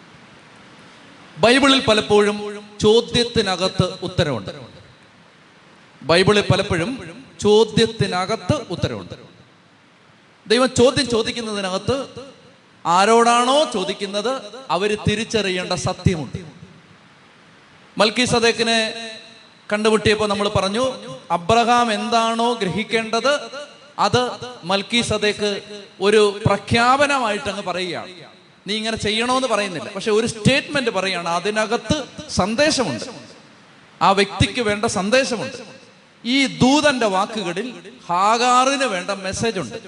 [1.38, 2.36] ബൈബിളിൽ പലപ്പോഴും
[2.80, 4.73] ചോദ്യത്തിനകത്ത് ഉത്തരവുണ്ട്
[6.04, 9.14] ബൈബിളിൽ പലപ്പോഴും ചോദ്യത്തിനകത്ത് ഉത്തരവുണ്ട്.
[10.46, 12.06] ദൈവം ചോദ്യം ചോദിക്കുന്നതിനകത്ത്
[12.86, 16.44] ആരോടാണോ ചോദിക്കുന്നത് അവർ തിരിച്ചറിയേണ്ട സത്യമുണ്ട്.
[17.98, 19.10] മൽക്കി സദേക്കിനെ
[19.72, 23.50] കണ്ടുമുട്ടിയപ്പോൾ നമ്മൾ പറഞ്ഞു അബ്രഹാം എന്താണോ ഗ്രഹിക്കേണ്ടത്
[23.98, 24.30] അത്
[24.64, 25.62] മൽക്കി സദേക്ക്
[26.00, 28.10] ഒരു പ്രഖ്യാപനമായിട്ട് അങ്ങ് പറയുകയാണ്.
[28.66, 29.90] നീ ഇങ്ങനെ ചെയ്യണമെന്ന് പറയുന്നില്ല.
[29.92, 31.28] പക്ഷെ ഒരു സ്റ്റേറ്റ്മെന്റ് പറയുകയാണ്.
[31.28, 33.04] അതിനകത്ത് സന്ദേശമുണ്ട്.
[34.02, 35.73] ആ വ്യക്തിക്ക് വേണ്ട സന്ദേശമുണ്ട്.
[36.24, 37.68] ഈ ദൂതന്റെ വാക്കുകളിൽ
[38.08, 39.78] ഹാഗാറിന് വേണ്ട മെസ്സേജ് ഉണ്ട്.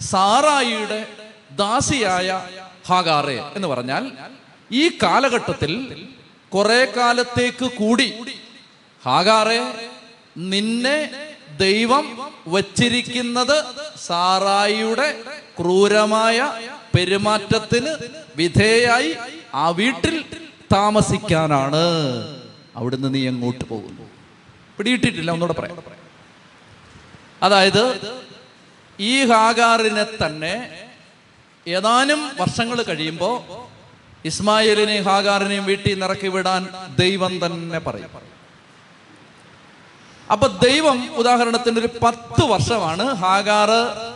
[0.00, 1.06] സാറായിയുടെ
[1.56, 2.28] ദാസിയായ
[2.88, 4.04] ഹാഗാറെ എന്ന് പറഞ്ഞാൽ
[4.72, 5.72] ഈ കാലഘട്ടത്തിൽ
[6.54, 8.08] കുറെ കാലത്തേക്ക് കൂടി
[9.04, 9.60] ഹാഗാറെ
[10.36, 10.98] നിന്നെ
[11.58, 12.06] ദൈവം
[12.48, 13.56] വച്ചിരിക്കുന്നത്
[14.06, 15.08] സാറായിയുടെ
[15.60, 16.38] ക്രൂരമായ
[16.94, 17.92] പെരുമാറ്റത്തിന്
[18.36, 19.10] വിധേയായി
[19.54, 20.24] ആ വീട്ടിൽ
[20.72, 21.84] താമസിക്കാനാണ്.
[22.76, 23.99] അവിടുന്ന് നീ എങ്ങോട്ട് പോകുന്നു?
[24.80, 25.78] പിടിയിട്ടിട്ടില്ല ഒന്നുകൂടെ പറയാം.
[27.42, 27.82] അതായത്
[29.00, 30.84] ഈ ഹാഗാറിനെ തന്നെ
[31.68, 33.66] ഏതാനും വർഷങ്ങൾ കഴിയുമ്പോൾ
[34.24, 36.68] ഇസ്മായിലിനെയും ഹാഗാറിനെയും വീട്ടിൽ നിറക്കി വിടാൻ
[36.98, 38.10] ദൈവം തന്നെ പറയും.
[40.32, 44.14] അപ്പൊ ദൈവം ഉദാഹരണത്തിന് ഒരു പത്ത് വർഷമാണ് ഹാഗാറ്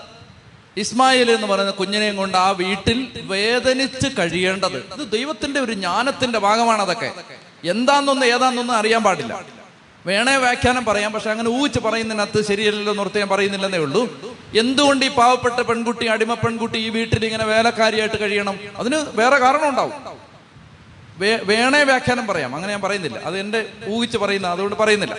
[0.77, 4.77] ഇസ്മായിൽ എന്ന് പറയുന്ന കുഞ്ഞിനെയും കൊണ്ട് ആ വീട്ടിൽ വേദനിച്ച് കഴിയേണ്ടത്.
[4.77, 7.13] ഇത് ദൈവത്തിന്റെ ഒരു ജ്ഞാനത്തിന്റെ ഭാഗമാണ് അതൊക്കെ.
[7.65, 9.64] എന്താന്നൊന്നും ഏതാന്നൊന്നും അറിയാൻ പാടില്ല.
[10.07, 14.31] വേണേ വ്യാഖ്യാനം പറയാം പക്ഷെ അങ്ങനെ ഊച്ച് പറയുന്നതിനകത്ത് ശരിയല്ലല്ലോ നിർത്തി ഞാൻ പറയുന്നില്ലെന്നേ ഉള്ളൂ.
[14.59, 18.59] എന്തുകൊണ്ട് ഈ പാവപ്പെട്ട പെൺകുട്ടി അടിമ പെൺകുട്ടി ഈ വീട്ടിൽ ഇങ്ങനെ വേലക്കാരിയായിട്ട് കഴിയണം?
[18.77, 19.93] അതിന് വേറെ കാരണം ഉണ്ടാവും.
[21.19, 23.19] വേ- വേണേ വ്യാഖ്യാനം പറയാം അങ്ങനെ ഞാൻ പറയുന്നില്ല.
[23.19, 25.15] അത് എന്റെ ഊഹിച്ച് പറയുന്ന അതുകൊണ്ട് പറയുന്നില്ല.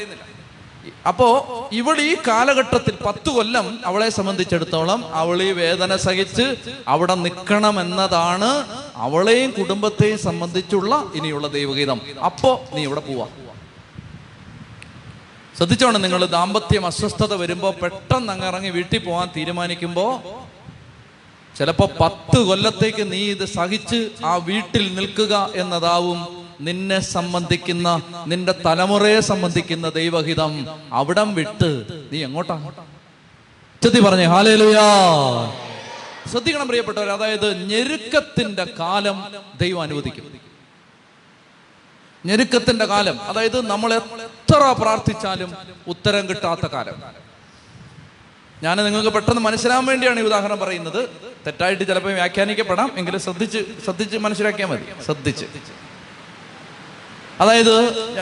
[1.08, 6.56] അപ്പോ ഇവിടെ ഈ കാലഘട്ടത്തിൽ പത്തു കൊല്ലം അവളെ സംബന്ധിച്ചിടത്തോളം അവൾ ഈ വേദന സഹിച്ച്
[6.88, 8.66] അവിടെ നിൽക്കണം എന്നതാണ്
[8.96, 12.02] അവളെയും കുടുംബത്തെയും സംബന്ധിച്ചുള്ള ഇനിയുള്ള ദൈവഗീതം.
[12.26, 13.28] അപ്പോ നീ ഇവിടെ പോവാ.
[15.58, 20.20] ശ്രദ്ധിച്ചോണം നിങ്ങൾ ദാമ്പത്യം അസ്വസ്ഥത വരുമ്പോൾ പെട്ടെന്ന് അങ്ങ് ഇറങ്ങി വീട്ടിൽ പോകാൻ തീരുമാനിക്കുമ്പോൾ
[21.58, 29.90] ചിലപ്പോൾ പത്ത് കൊല്ലത്തേക്ക് നീ ഇത് സഹിച്ച് ആ വീട്ടിൽ നിൽക്കുക എന്നതാവും നിന്നെ സംബന്ധിക്കുന്ന നിന്റെ തലമുറയെ സംബന്ധിക്കുന്ന
[29.90, 30.68] ദൈവഹിതം.
[30.94, 32.72] അവിടം വിട്ട് നീ എങ്ങോട്ടാ?
[33.84, 34.86] ചെത്തി പറഞ്ഞേ ഹാലേലുയാ.
[36.32, 39.24] ശ്രദ്ധിക്കണം പ്രിയപ്പെട്ടവർ അതായത് ഞെരുക്കത്തിന്റെ കാലം
[39.62, 40.45] ദൈവം അനുവദിക്കും.
[42.26, 43.22] ഞെരുക്കത്തിന്റെ കാലം.
[43.22, 45.56] അതായത് നമ്മൾ എത്ര പ്രാർത്ഥിച്ചാലും
[45.88, 47.04] ഉത്തരം കിട്ടാത്ത കാലം.
[48.64, 51.10] ഞാൻ നിങ്ങൾക്ക് പെട്ടെന്ന് മനസ്സിലാൻ വേണ്ടിയാണ് ഈ ഉദാഹരണം പറയുന്നത്.
[51.48, 52.92] തെറ്റായിട്ട് ചിലപ്പോൾ വ്യാഖ്യാനിക്കപ്പെടാം.
[52.96, 54.86] എങ്കിലും ശ്രദ്ധിച്ച് ശ്രദ്ധിച്ച് മനസ്സിലാക്കിയാൽ മതി.
[55.06, 55.46] ശ്രദ്ധിച്ച്.
[57.40, 57.76] അതായത്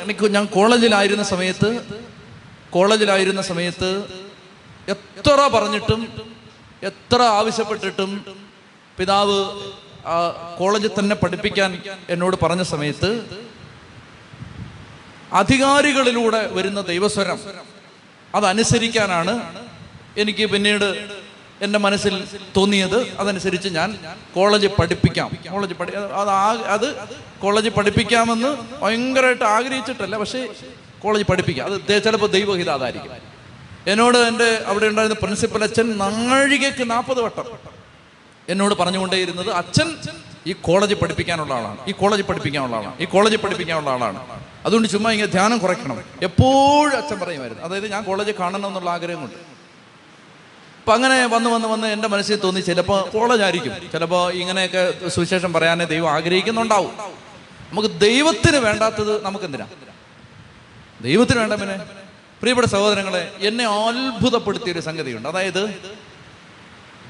[0.04, 1.70] എനിക്ക് ഞാൻ കോളേജിലായിരുന്ന സമയത്ത്
[2.70, 3.90] കോളേജിലായിരുന്ന സമയത്ത്
[4.88, 6.02] എത്ര പറഞ്ഞിട്ടും
[6.84, 8.12] എത്ര ആവശ്യപ്പെട്ടിട്ടും
[8.98, 9.38] പിതാവ്
[10.60, 13.12] കോളേജിൽ തന്നെ പഠിപ്പിക്കാൻ എന്നോട് പറഞ്ഞ സമയത്ത്
[15.34, 17.40] അധികാരികളിലൂടെ വരുന്ന ദൈവസ്വരം.
[18.36, 19.34] അതനുസരിക്കാനാണ്
[20.18, 21.08] എനിക്ക് പിന്നീട്
[21.62, 22.28] എന്റെ മനസ്സിൽ
[22.58, 23.18] തോന്നിയത്.
[23.18, 23.98] അതനുസരിച്ച് ഞാൻ
[24.36, 25.38] കോളേജ് പഠിപ്പിക്കാം.
[25.52, 26.30] കോളേജ് പഠി അത്
[26.76, 26.96] അത്
[27.42, 30.18] കോളേജ് പഠിപ്പിക്കാമെന്ന് ഭയങ്കരമായിട്ട് ആഗ്രഹിച്ചിട്ടല്ല.
[30.18, 30.48] പക്ഷേ
[31.04, 31.66] കോളേജ് പഠിപ്പിക്കാം.
[31.74, 33.12] അത് ചിലപ്പോൾ ദൈവഹിത അതായിരിക്കും
[33.88, 37.46] എന്നോട് എന്റെ അവിടെ ഉണ്ടായിരുന്ന പ്രിൻസിപ്പൽ അച്ഛൻ നാഴികയ്ക്ക് നാൽപ്പത് വട്ടം
[38.50, 39.98] എന്നോട് പറഞ്ഞുകൊണ്ടേയിരുന്നത് അച്ഛൻ
[40.48, 41.78] ഈ കോളേജ് പഠിപ്പിക്കാനുള്ള ആളാണ്.
[41.88, 42.96] ഈ കോളേജ് പഠിപ്പിക്കാനുള്ള ആളാണ്.
[43.00, 44.44] ഈ കോളേജ് പഠിപ്പിക്കാനുള്ള ആളാണ്.
[44.66, 46.04] അതുകൊണ്ട് ചുമ്മാ ഇങ്ങനെ ധ്യാനം കുറയ്ക്കണം.
[46.22, 47.64] എപ്പോഴും അച്ഛൻ പറയുമായിരുന്നു.
[47.64, 49.36] അതായത് ഞാൻ കോളേജ് കാണണം എന്നുള്ള ആഗ്രഹം കൊണ്ട്.
[50.80, 55.86] അപ്പം അങ്ങനെ വന്ന് വന്ന് വന്ന് എന്റെ മനസ്സിൽ തോന്നി ചിലപ്പോൾ കോളേജ് ആയിരിക്കും ചിലപ്പോൾ ഇങ്ങനെയൊക്കെ സുവിശേഷം പറയാനേ
[55.86, 56.92] ദൈവം ആഗ്രഹിക്കുന്നുണ്ടാവും.
[57.70, 59.68] നമുക്ക് ദൈവത്തിന് വേണ്ടാത്തത് നമുക്ക് എന്തിനാ
[61.02, 61.76] ദൈവത്തിന് വേണ്ട പിന്നെ.
[62.40, 65.30] പ്രിയപ്പെട്ട സഹോദരങ്ങളെ എന്നെ അത്ഭുതപ്പെടുത്തിയ ഒരു സംഗതിയുണ്ട്.
[65.30, 65.64] അതായത്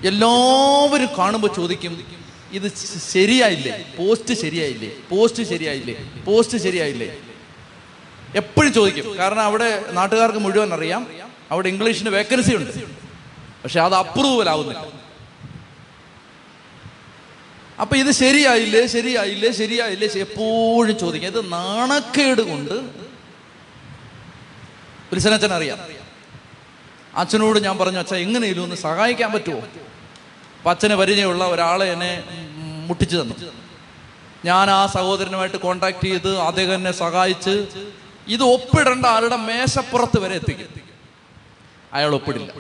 [0.04, 2.23] എല്ലാവരും കാണുമ്പോൾ ചോദിക്കും
[2.54, 2.72] ഇത്
[3.14, 3.86] ശരിയായില്ലേ?
[3.98, 4.92] പോസ്റ്റ് ശരിയായില്ലേ?
[5.10, 6.24] പോസ്റ്റ് ശരിയായില്ലേ?
[6.28, 7.22] പോസ്റ്റ് ശരിയായില്ലേ?
[8.36, 9.18] എപ്പോഴും ചോദിക്കും.
[9.18, 11.08] കാരണം അവിടെ നാട്ടുകാർക്ക് മുഴുവൻ അറിയാം.
[11.52, 12.72] അവിടെ ഇംഗ്ലീഷിന് വേക്കൻസി ഉണ്ട്.
[13.64, 15.04] പക്ഷെ അത് അപ്രൂവൽ ആവുന്നില്ല.
[17.80, 18.86] അപ്പൊ ഇത് ശരിയായില്ലേ?
[18.86, 19.52] ശരിയായില്ലേ?
[19.52, 20.08] ശരിയായില്ലേ?
[20.08, 21.28] എപ്പോഴും ചോദിക്കും.
[21.28, 23.04] ഇത് നാണക്കേട് കൊണ്ട്
[25.10, 25.80] പുലിസനച്ഛൻ അറിയാം.
[27.16, 29.60] അച്ഛനോട് ഞാൻ പറഞ്ഞു അച്ഛൻ എങ്ങനെയും ഒന്ന് സഹായിക്കാൻ പറ്റുമോ
[30.58, 32.43] അപ്പൊ അച്ഛന് പരിചയമുള്ള ഒരാളെ എന്നെ
[32.88, 33.36] മുട്ടിച്ചു തന്നു.
[34.46, 37.54] ഞാൻ ആ സഹോദരനുമായിട്ട് കോണ്ടാക്ട് ചെയ്ത് അദ്ദേഹം എന്നെ സഹായിച്ച്
[38.28, 40.70] ഇത് ഒപ്പിടേണ്ട ആളുടെ മേശപ്പുറത്ത് വരെ എത്തിക്കും.
[41.94, 42.52] അയാൾ ഒപ്പിടില്ല.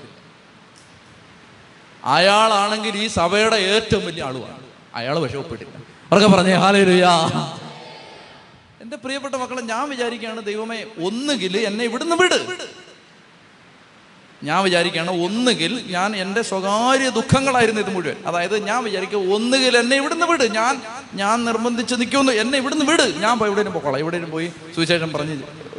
[2.03, 4.63] അയാളാണെങ്കിൽ ഈ സഭയുടെ ഏറ്റവും വലിയ ആളുമാണ്
[4.95, 5.75] അയാൾ പക്ഷെ ഒപ്പിട്ടില്ല
[6.11, 7.13] അവർക്ക് പറഞ്ഞേ ഹാലേലുയാ.
[8.81, 12.39] എന്റെ പ്രിയപ്പെട്ട മക്കളെ ഞാൻ വിചാരിക്കുകയാണ് ദൈവമേ ഒന്നുകിൽ എന്നെ ഇവിടുന്ന് വിട്.
[14.43, 18.17] ഞാൻ വിചാരിക്കുകയാണ് ഒന്നുകിൽ ഞാൻ എന്റെ സ്വകാര്യ ദുഃഖങ്ങളായിരുന്നു ഇത് മുഴുവൻ.
[18.25, 20.53] അതായത് ഞാൻ വിചാരിക്കുക ഒന്നുകിൽ എന്നെ ഇവിടുന്ന് വിട്.
[20.53, 20.81] ഞാൻ
[21.13, 23.05] ഞാൻ നിർബന്ധിച്ച് നിൽക്കുന്നു എന്നെ ഇവിടുന്ന് വിട്.
[23.17, 23.99] ഞാൻ പോയി എവിടെയും പോക്കോളാം.
[23.99, 25.35] എവിടെയും പോയി സുവിശേഷം പറഞ്ഞ്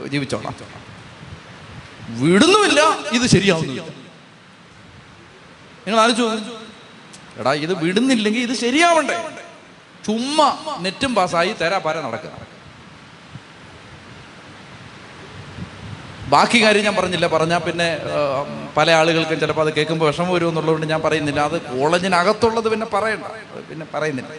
[0.09, 0.55] ജീവിച്ചോളാം.
[2.23, 2.81] വിടുന്നുമില്ല
[3.13, 3.83] ഇത് ശരിയാവുന്നില്ല
[5.87, 6.27] നിങ്ങൾ ആലോചിച്ചു
[7.41, 9.17] എടാ ഇത് വിടുന്നില്ലെങ്കിൽ ഇത് ശരിയാവണ്ടേ?
[10.07, 12.31] ചുമ്മാ നെറ്റും പാസ്സായി തരാ പാര നടക്കുക.
[16.33, 17.27] ബാക്കി കാര്യം ഞാൻ പറഞ്ഞില്ല.
[17.27, 17.99] പറഞ്ഞാൽ പിന്നെ
[18.77, 21.41] പല ആളുകൾക്കും ചിലപ്പോൾ അത് കേൾക്കുമ്പോൾ വിഷമം വരും എന്നുള്ളതുകൊണ്ട് ഞാൻ പറയുന്നില്ല.
[21.41, 23.25] അത് കോളേജിനകത്തുള്ളത് പിന്നെ പറയണ്ട.
[23.71, 24.31] പിന്നെ പറയുന്നില്ല.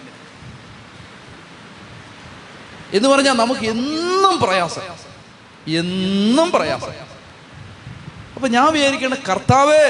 [2.93, 4.81] എന്ന് പറഞ്ഞാൽ നമുക്ക് എന്നും പ്രയാസം.
[5.67, 6.93] എന്നും പ്രയാസം.
[8.35, 9.83] അപ്പൊ ഞാൻ വിചാരിക്കണ കർത്താവേ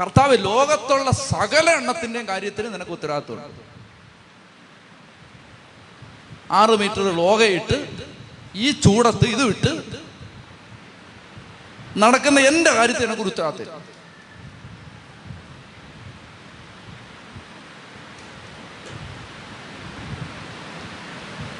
[0.00, 3.60] കർത്താവ് ലോകത്തുള്ള സകല എണ്ണത്തിന്റെയും കാര്യത്തിന് നിനക്ക് ഉത്തരവാദിത്വമുണ്ട്.
[6.50, 7.76] ആറ് മീറ്റർ ലോകയിട്ട്
[8.54, 10.03] ഈ ചൂടത്ത് ഇത് വിട്ട്
[11.96, 13.66] നടക്കുന്ന എന്റെ കാര്യത്തിനെ എനിക്ക്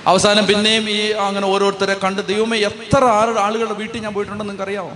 [0.06, 4.94] അവസാനം പിന്നെയും ഈ അങ്ങനെ ഓരോരുത്തരെ കണ്ട് ദൈവമേ എത്ര ആറ് ആളുകളുടെ വീട്ടിൽ ഞാൻ പോയിട്ടുണ്ടെന്ന് നിങ്ങൾക്ക് അറിയാമോ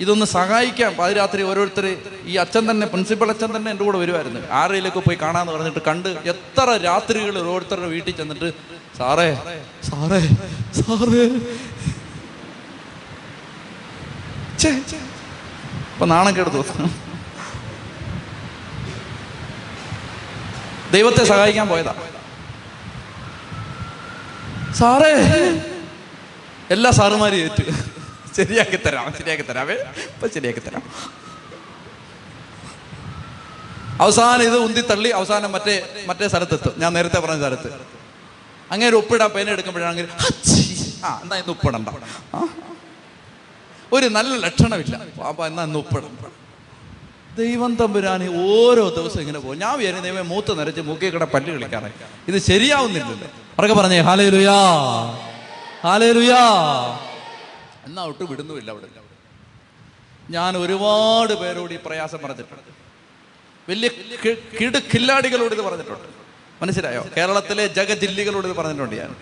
[0.00, 0.90] ഇതൊന്ന് സഹായിക്കാം.
[0.98, 1.84] പാതിരാത്രി ഓരോരുത്തർ
[2.24, 6.66] ഈ അച്ഛൻ തന്നെ പ്രിൻസിപ്പൽ അച്ഛൻ തന്നെ എന്റെ കൂടെ വരുമായിരുന്നു ആരെയിലൊക്കെ പോയി കാണാന്ന് പറഞ്ഞിട്ട് കണ്ട് എത്ര
[6.84, 8.50] രാത്രികൾ ഓരോരുത്തരുടെ വീട്ടിൽ ചെന്നിട്ട്
[8.98, 9.28] സാറേ
[9.88, 10.20] സാറേ
[10.78, 11.24] സാറേ
[14.58, 14.70] ഛേ.
[15.92, 16.88] ഇപ്പൊ നാണം കേട് തോന്നുന്നു
[20.90, 21.94] ദൈവത്തെ സഹായിക്കാൻ പോയതാ.
[24.74, 25.12] സാറേ
[26.70, 27.64] എല്ലാ സാറുമാരും ഏറ്റു.
[28.36, 30.82] ശരിയാക്കി തരാം ശരിയാക്കി തരാമേ ഇപ്പൊ ശരിയാക്കി തരാം.
[34.00, 36.74] അവസാനം ഇത് ഉന്തി തള്ളി അവസാനം മറ്റേ മറ്റേ സ്ഥലത്തെത്തും.
[36.78, 37.72] ഞാൻ നേരത്തെ പറഞ്ഞ സ്ഥലത്ത്.
[38.70, 40.08] അങ്ങനെ ഒരു ഒപ്പിടാൻ പേന എടുക്കുമ്പോഴാണെങ്കിൽ.
[41.04, 41.88] ആ എന്നാ ഇന്ന് ഒപ്പിടണ്ട.
[42.34, 42.48] ആ.
[43.92, 44.96] ഒരു നല്ല ലക്ഷണമില്ല.
[45.20, 46.38] പാപ്പ എന്നാ ഇന്ന്
[47.36, 49.58] ദൈവം തമ്പുരാന് ഓരോ ദിവസം ഇങ്ങനെ പോകും.
[49.58, 51.90] ഞാൻ വിചാരിക്കും ദൈവം മൂത്ത് നിരച്ച് മൂക്കി കിട പല്ല് കളിക്കാറേ
[52.28, 53.28] ഇത് ശരിയാവുന്നില്ലല്ലോ.
[53.58, 54.56] അറക്കെ പറഞ്ഞേ ഹാലേ ലുയാ
[55.84, 56.42] ഹാലേ ലുയാ
[57.86, 58.86] എന്നാ ഒട്ട് വിടുന്നുമില്ല അവിടെ.
[60.30, 62.72] ഞാൻ ഒരുപാട് പേരോട് ഈ പ്രയാസം പറഞ്ഞിട്ടുണ്ട്.
[63.68, 63.88] വലിയ
[64.60, 66.08] കിടു കില്ലാടികളോട് ഇത് പറഞ്ഞിട്ടുണ്ട്.
[66.62, 67.06] മനസ്സിലായോ?
[67.16, 69.16] കേരളത്തിലെ ജഗജില്ലികളോട് ഇത് പറഞ്ഞിട്ടുണ്ട് ഞാൻ.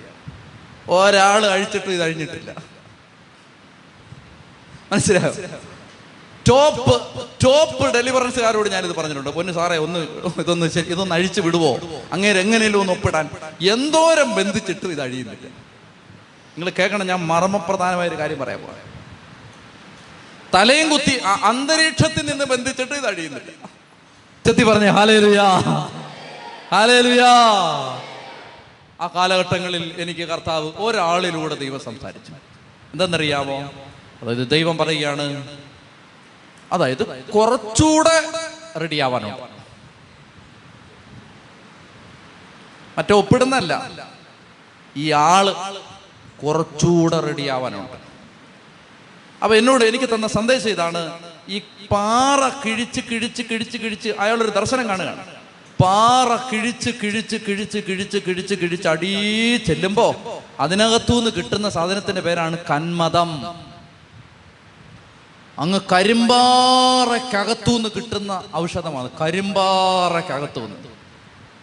[0.88, 2.75] ഒരാൾ അഴിച്ചിട്ട് ഇത് അഴിഞ്ഞിട്ടില്ല.
[4.92, 5.32] മനസ്സിലായോ?
[6.48, 6.94] ടോപ്പ്
[7.44, 9.30] ടോപ്പ് ഡെലിവറൻസുകാരോട് ഞാനിത് പറഞ്ഞിട്ടുണ്ട്.
[9.30, 10.00] പൊന്നു സാറേ ഒന്ന്
[10.38, 11.70] ഇതൊന്ന് ഇതൊന്ന് അഴിച്ചു വിടുവോ?
[12.12, 13.30] അങ്ങേര് എങ്ങനെയും ഒന്ന് ഒപ്പിടാൻ.
[13.70, 15.46] എന്തോരം ബന്ധിച്ചിട്ടും ഇത് അഴിയുന്നില്ല.
[16.56, 18.84] നിങ്ങൾ കേൾക്കണം ഞാൻ മർമ്മപ്രധാനമായ ഒരു കാര്യം പറയാൻ പോകാം
[20.54, 23.50] തലയും കുത്തി അന്തരീക്ഷത്തിൽ നിന്ന് ബന്ധിച്ചിട്ട് ഇത് അഴിയുന്നില്ല.
[24.46, 25.48] ചെത്തി പറഞ്ഞു ഹാലേ ലുയാ
[26.72, 27.32] ഹാലേ ലുയാ
[29.00, 32.32] ആ കാലഘട്ടങ്ങളിൽ എനിക്ക് കർത്താവ് ഒരാളിലൂടെ ദൈവം സംസാരിച്ചു.
[32.92, 33.58] എന്തെന്നറിയാമോ?
[34.22, 35.26] അതായത് ദൈവം പറയുകയാണ്
[36.72, 38.16] അതായത് കുറച്ചുകൂടെ
[38.80, 39.28] റെഡി ആവാനോ?
[42.98, 43.72] മറ്റേ ഒപ്പിടുന്നല്ല
[44.96, 45.46] ഈ ആൾ
[46.44, 47.96] കുറച്ചുകൂടെ റെഡി ആവാനുണ്ട്
[49.42, 51.00] അപ്പൊ എന്നോട് എനിക്ക് തന്ന സന്ദേശം ഇതാണ്
[51.48, 51.58] ഈ
[51.90, 55.24] പാറ കിഴിച്ച് കിഴിച്ച് കിഴിച്ച് കിഴിച്ച് അയാളൊരു ദർശനം കാണുകയാണ്.
[55.82, 59.12] പാറ കിഴിച്ച് കിഴിച്ച് കിഴിച്ച് കിഴിച്ച് കിഴിച്ച് കിഴിച്ച് അടീ
[59.56, 60.06] ചെല്ലുമ്പോ
[60.60, 63.30] അതിനകത്തുനിന്ന് കിട്ടുന്ന സാധനത്തിന്റെ പേരാണ് കന്മതം.
[65.58, 69.10] അങ്ങ് കരിമ്പാറയ്ക്കകത്തുനിന്ന് കിട്ടുന്ന ഔഷധമാണ്.
[69.20, 70.76] കരിമ്പാറയ്ക്കകത്തുനിന്ന്.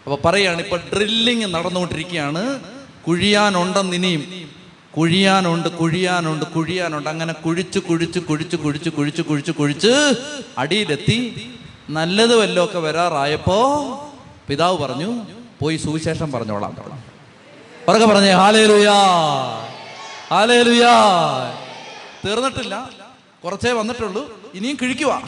[0.05, 2.59] അപ്പൊ പറയാണ് ഇപ്പൊ ഡ്രില്ലിങ് നടന്നുകൊണ്ടിരിക്കുകയാണ്.
[3.07, 4.49] കുഴിയാനുണ്ടെന്ന് ഇനിയും.
[4.97, 7.09] കുഴിയാനുണ്ട് കുഴിയാനുണ്ട് കുഴിയാനുണ്ട്.
[7.09, 10.13] അങ്ങനെ കുഴിച്ച് കുഴിച്ച് കുഴിച്ച് കുഴിച്ച് കുഴിച്ച് കുഴിച്ച് കുഴിച്ച്
[10.57, 11.49] അടിയിലെത്തി
[11.89, 13.59] നല്ലത് വല്ലതും ഒക്കെ വരാറായപ്പോ
[14.47, 15.25] പിതാവ് പറഞ്ഞു
[15.59, 16.75] പോയി സുവിശേഷം പറഞ്ഞോളാം.
[16.75, 16.99] പറഞ്ഞു
[17.87, 18.99] പറക പറഞ്ഞേ ഹാലേ ലുയാ
[20.29, 20.93] ഹാലേ ലുയാ
[22.25, 23.02] തീർന്നിട്ടില്ല.
[23.43, 24.51] കുറച്ചേ വന്നിട്ടുള്ളൂ.
[24.53, 25.23] ഇനിയും കിഴിക്കുക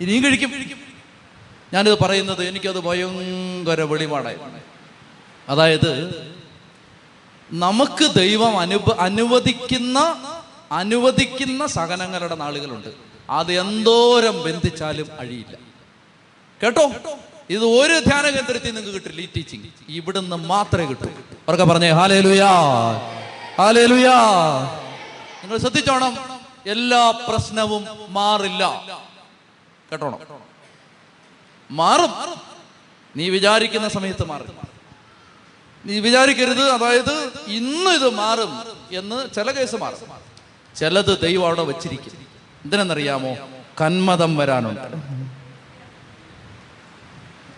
[0.00, 0.80] ഇനിയും കിഴിക്കും.
[1.74, 4.36] ഞാനിത് പറയുന്നത് എനിക്കത് ഭയങ്കര വെളിപാടായി.
[5.48, 6.10] അതായത്
[7.52, 10.24] നമുക്ക് ദൈവം അനുഭ അനുവദിക്കുന്ന
[10.72, 12.88] അനുവദിക്കുന്ന സഹനങ്ങളുടെ നാളുകളുണ്ട്.
[13.30, 15.56] അത് എന്തോരം ബന്ധിച്ചാലും അഴിയില്ല.
[16.62, 16.92] കേട്ടോ?
[17.50, 21.06] ഇത് ഒരു ധ്യാന കേന്ദ്രത്തിൽ നിങ്ങൾക്ക് കിട്ടില്ല ഈ ടീച്ചിങ് ഇവിടുന്ന് മാത്രമേ കിട്ടൂ.
[21.06, 22.50] അവർക്ക് പറഞ്ഞേ ഹാലേ ലുയാ
[23.58, 24.14] ഹാലേ ലുയാ
[25.42, 26.29] നിങ്ങൾ ശ്രദ്ധിച്ചോണം.
[26.66, 28.82] എല്ലാ പ്രശ്നവും മാറില്ല.
[29.92, 30.18] കേട്ടോണം?
[31.70, 32.10] മാറും.
[33.16, 34.46] നീ വിചാരിക്കുന്ന സമയത്ത് മാറും.
[35.86, 36.70] നീ വിചാരിക്കരുത്.
[36.70, 39.98] അതായത് ഇന്ന് ഇത് മാറും എന്ന് ചില കേസ് മാറും.
[40.76, 42.12] ചിലത് ദൈവം അവിടെ വെച്ചിരിക്കും.
[42.64, 43.36] എന്തിനെന്നറിയാമോ?
[43.80, 44.88] കന്മതം വരാനുണ്ട്.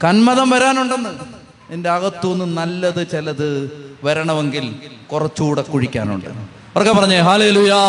[0.04, 1.42] കന്മതം വരാനുണ്ടെന്ന്.
[1.70, 3.70] എന്റെ അകത്തുനിന്ന് നല്ലത് ചിലത്
[4.04, 6.28] വരണമെങ്കിൽ കുറച്ചുകൂടെ കുഴിക്കാനുണ്ട്.
[6.76, 7.82] ഉറക്കെ പറഞ്ഞേ ഹാലേ ലുയാ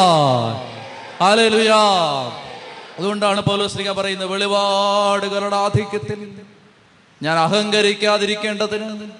[1.22, 1.82] ഹാലേ ലുയാ
[2.97, 6.20] അതുകൊണ്ടാണ് പൗലോസ്ലിക പറയുന്നത് വെളിപാടുകളുടെ ആധിക്യത്തിൽ
[7.24, 9.11] ഞാൻ അഹങ്കരിക്കാതിരിക്കേണ്ടതിന്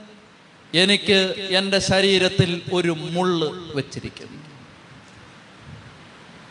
[0.74, 1.18] എനിക്ക്
[1.50, 4.40] എന്റെ ശരീരത്തിൽ ഒരു മുള്ള് വെച്ചിരിക്കുന്നു.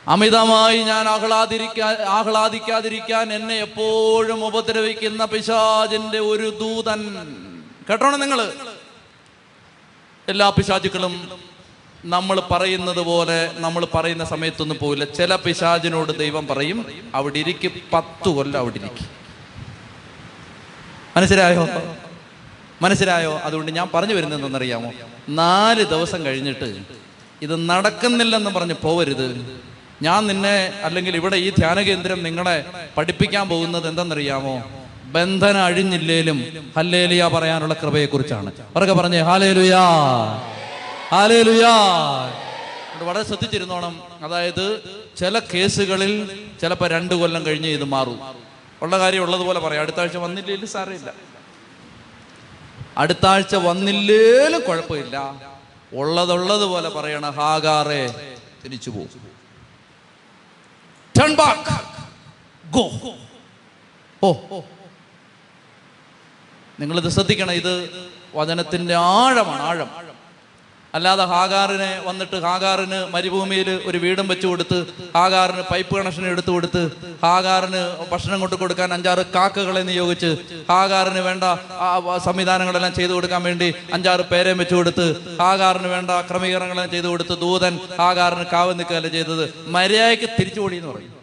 [0.08, 7.00] അമിതമായി ഞാൻ ആഹ്ലാദിരിക്കാൻ ആഹ്ലാദിക്കാതിരിക്കാൻ എന്നെ എപ്പോഴും ഉപദ്രവിക്കുന്ന പിശാചിന്റെ ഒരു ദൂതൻ.
[7.90, 8.40] കേട്ടോണം നിങ്ങൾ
[10.28, 11.14] എല്ലാ പിശാചുക്കളും
[12.04, 15.04] നമ്മൾ പറയുന്നത് പോലെ നമ്മൾ പറയുന്ന സമയത്തൊന്നും പോവില്ല.
[15.04, 19.06] ചില പിശാചിനോട് ദൈവം പറയും അവിടെ ഇരിക്ക് പത്ത് കൊല്ലം അവിടെ ഇരിക്കും.
[21.16, 21.68] മനസ്സിലായോ?
[22.82, 23.40] മനസ്സിലായോ?
[23.44, 24.92] അതുകൊണ്ട് ഞാൻ പറഞ്ഞു വരുന്നതെന്നറിയാമോ
[25.28, 26.76] നാല് ദിവസം കഴിഞ്ഞിട്ട്
[27.42, 29.60] ഇത് നടക്കുന്നില്ലെന്ന് പറഞ്ഞ് പോവരുത്.
[30.02, 32.64] ഞാൻ നിന്നെ അല്ലെങ്കിൽ ഇവിടെ ഈ ധ്യാന കേന്ദ്രം നിങ്ങളെ
[32.96, 34.62] പഠിപ്പിക്കാൻ പോകുന്നത് എന്തെന്നറിയാമോ
[35.04, 36.44] ബന്ധന അഴിഞ്ഞില്ലേലും
[36.76, 38.46] ഹല്ലേലിയ പറയാനുള്ള കൃപയെക്കുറിച്ചാണ്.
[38.46, 39.82] അവരൊക്കെ പറഞ്ഞേ ഹാലേലുയാ.
[43.04, 44.02] വളരെ ശ്രദ്ധിച്ചിരുന്നോണം.
[44.24, 44.80] അതായത്
[45.16, 46.12] ചില കേസുകളിൽ
[46.60, 48.20] ചിലപ്പോൾ രണ്ട് കൊല്ലം കഴിഞ്ഞ് ഇത് മാറും.
[48.82, 49.80] ഉള്ള കാര്യം ഉള്ളതുപോലെ പറയാം.
[49.80, 51.12] അടുത്ത ആഴ്ച വന്നില്ലേലും സാരമില്ല.
[52.98, 55.34] അടുത്ത ആഴ്ച വന്നില്ലേലും കുഴപ്പമില്ല.
[55.92, 58.34] ഉള്ളതുള്ളത് പോലെ പറയണ ഹാഗാറെ
[58.64, 59.20] തിരിച്ചു പോകും
[61.20, 61.76] ടേൺ ബാക്ക്
[62.70, 62.90] ഗോ
[66.80, 67.52] നിങ്ങളിത് ശ്രദ്ധിക്കണം.
[67.52, 67.90] ഇത്
[68.34, 69.62] വചനത്തിന്റെ ആഴമാണ്.
[69.62, 70.11] ആഴം.
[70.94, 74.78] അല്ലാതെ ഹാഗാറിനെ വന്നിട്ട് ഹാഗാറിന് മരുഭൂമിയിൽ ഒരു വീടും വെച്ചു കൊടുത്ത്
[75.16, 76.82] ഹാഗാറിന് പൈപ്പ് കണക്ഷൻ എടുത്തു കൊടുത്ത്
[77.24, 77.80] ഹാഗാറിന്
[78.10, 80.30] ഭക്ഷണം കൊണ്ട് കൊടുക്കാൻ അഞ്ചാറ് കാക്കകളെ നിയോഗിച്ച്
[80.70, 81.44] ഹാഗാറിന് വേണ്ട
[82.26, 83.68] സംവിധാനങ്ങളെല്ലാം ചെയ്തു കൊടുക്കാൻ വേണ്ടി
[83.98, 85.06] അഞ്ചാറ് പേരെ വെച്ചു കൊടുത്ത്
[85.40, 89.44] ഹാഗാറിന് വേണ്ട ക്രമീകരണങ്ങളെല്ലാം ചെയ്തു കൊടുത്ത് ദൂതൻ ഹാഗാറിന് കാവ് നിൽക്കുകയല്ല ചെയ്തത്.
[89.76, 91.18] മര്യാദയ്ക്ക് തിരിച്ചുകൂടി എന്ന് പറയും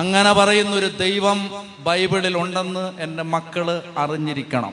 [0.00, 1.38] അങ്ങനെ പറയുന്ന ഒരു ദൈവം
[1.86, 3.66] ബൈബിളിൽ ഉണ്ടെന്ന് എന്റെ മക്കൾ
[3.98, 4.72] അറിഞ്ഞിരിക്കണം.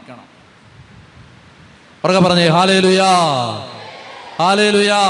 [2.03, 3.09] ഉറക്കെ പറഞ്ഞേ ഹാലേലുയാ
[4.39, 5.01] ഹാലേലുയാ.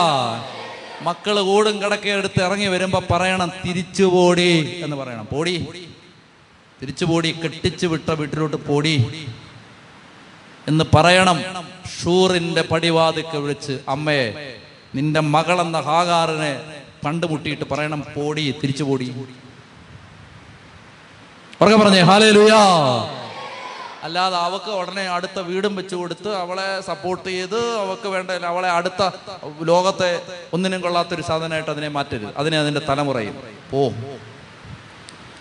[1.01, 5.27] മക്കൾ കൂടും കിടക്കെടുത്ത് ഇറങ്ങി വരുമ്പോ പറയണം തിരിച്ചു പോടി എന്ന് പറയണം.
[5.31, 5.67] പോടി.
[6.81, 9.27] തിരിച്ചു പോടി കെട്ടിച്ചു വിട്ട വീട്ടിലോട്ട് പോടി
[10.67, 11.43] എന്ന് പറയണം.
[12.01, 14.57] ഷൂറിന്റെ പടിവാതിക്ക് വിളിച്ച് അമ്മയെ
[14.95, 16.61] നിന്റെ മകളെന്ന ഹാകാറിനെ
[17.05, 19.15] കണ്ടുമുട്ടിയിട്ട് പറയണം പോടി തിരിച്ചു പോടി.
[21.61, 22.61] ഉറക്കെ പറഞ്ഞേ ഹാലേലുയാ.
[24.03, 29.09] അല്ലാതെ അവക്ക് ഉടനെ അടുത്ത വീടും വെച്ചു കൊടുത്ത് അവളെ സപ്പോർട്ട് ചെയ്ത് അവക്ക് വേണ്ട അവളെ അടുത്ത
[29.63, 30.21] ലോകത്തെ
[30.53, 32.33] ഒന്നിനും കൊള്ളാത്തൊരു സാധനമായിട്ട് അതിനെ മാറ്റരുത്.
[32.37, 33.35] അതിനെ അതിന്റെ തലമുറയും
[33.71, 33.87] പോ.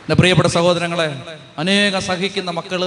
[0.03, 1.23] എന്റെ പ്രിയപ്പെട്ട സഹോദരങ്ങളെ
[1.59, 2.83] അനേകം സഹിക്കുന്ന മക്കൾ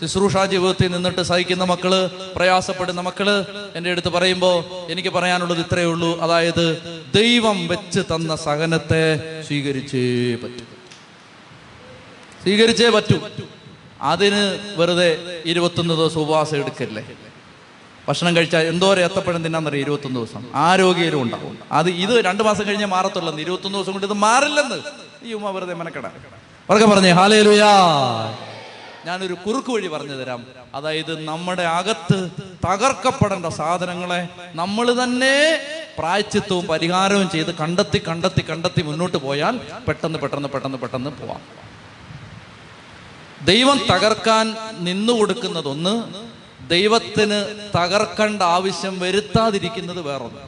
[0.00, 1.92] ശുശ്രൂഷാ ജീവിതത്തിൽ നിന്നിട്ട് സഹിക്കുന്ന മക്കൾ
[2.36, 6.20] പ്രയാസപ്പെടുന്ന മക്കൾ എന്റെ അടുത്ത് പറയുമ്പോൾ എനിക്ക് പറയാനുള്ളത് ഇത്രയേ ഉള്ളൂ.
[6.20, 6.66] അതായത്
[7.14, 9.04] ദൈവം വെച്ച് തന്ന സഹനത്തെ
[9.42, 10.64] സ്വീകരിച്ചേ പറ്റൂ.
[12.42, 13.18] സ്വീകരിച്ചേ പറ്റൂ.
[14.00, 17.04] അതിന് വെറുതെ ഇരുപത്തൊന്ന് ദിവസം ഉപവാസം എടുക്കല്ലേ?
[18.08, 19.82] ഭക്ഷണം കഴിച്ചാൽ എന്തോരം എത്തപ്പഴം തിന്നാന്നറിയാം?
[19.82, 20.42] ഇരുപത്തൊന്ന് ദിവസം.
[20.54, 21.58] ആരോഗ്യയിലും ഉണ്ടാവും.
[21.72, 24.78] അത് ഇത് രണ്ട് മാസം കഴിഞ്ഞേ മാറത്തുള്ളെന്ന് ഇരുപത്തൊന്ന് ദിവസം കൊണ്ട് ഇത് മാറില്ലെന്ന്
[25.22, 26.06] ഈ ഉമ്മ വെറുതെ മെനക്കെട
[26.68, 27.72] അവർക്ക് പറഞ്ഞേ ഹാലേലുയാ.
[29.06, 30.44] ഞാനൊരു കുറുക്ക് വഴി പറഞ്ഞു തരാം.
[30.74, 32.30] അതായത് നമ്മുടെ അകത്ത്
[32.68, 35.34] തകർക്കപ്പെടേണ്ട സാധനങ്ങളെ നമ്മൾ തന്നെ
[35.98, 41.40] പ്രായച്ചിത്വവും പരിഹാരവും ചെയ്ത് കണ്ടെത്തി കണ്ടെത്തി കണ്ടെത്തി മുന്നോട്ട് പോയാൽ പെട്ടെന്ന് പെട്ടെന്ന് പെട്ടെന്ന് പെട്ടെന്ന് പോവാം.
[43.44, 46.26] ദൈവം തകർക്കാൻ നിന്നു കൊടുക്കുന്നതൊന്ന്
[46.68, 50.40] ദൈവത്തിന് തകർക്കേണ്ട ആവശ്യം വരുത്താതിരിക്കുന്നത് വേറൊന്ന്.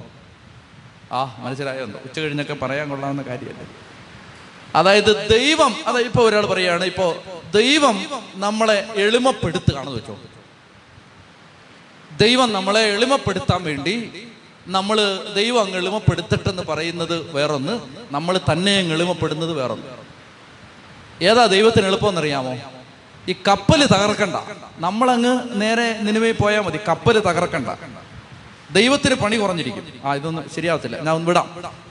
[1.12, 1.84] ആ മനസ്സിലായോ?
[1.84, 3.66] ഉച്ച കഴിഞ്ഞൊക്കെ പറയാൻ കൊള്ളാവുന്ന കാര്യമല്ലേ?
[4.74, 7.16] അതായത് ദൈവം അതായത് ഇപ്പൊ ഒരാൾ പറയാണ് ഇപ്പോ
[7.54, 10.18] ദൈവം നമ്മളെ എളിമപ്പെടുത്തുകയാണെന്ന് വെച്ചോ.
[12.20, 14.26] ദൈവം നമ്മളെ എളിമപ്പെടുത്താൻ വേണ്ടി
[14.66, 17.80] നമ്മൾ ദൈവം അങ്ങ് എളിമപ്പെടുത്തട്ടെന്ന് പറയുന്നത് വേറൊന്ന്
[18.10, 19.86] നമ്മൾ തന്നെ അങ്ങ് എളിമപ്പെടുന്നത് വേറൊന്ന്.
[21.24, 22.58] ഏതാ ദൈവത്തിന് എളുപ്പമെന്നറിയാമോ
[23.28, 24.36] ഈ കപ്പൽ തകർക്കണ്ട.
[24.86, 26.78] നമ്മളങ്ങ് നേരെ നിലവിൽ പോയാൽ മതി.
[26.88, 27.68] കപ്പൽ തകർക്കണ്ട.
[28.70, 29.84] ദൈവത്തിന് പണി കുറഞ്ഞിരിക്കും.
[30.04, 30.96] ആ ഇതൊന്നും ശരിയാവത്തില്ല.
[30.96, 31.46] ഞാൻ ഒന്ന് വിടാം.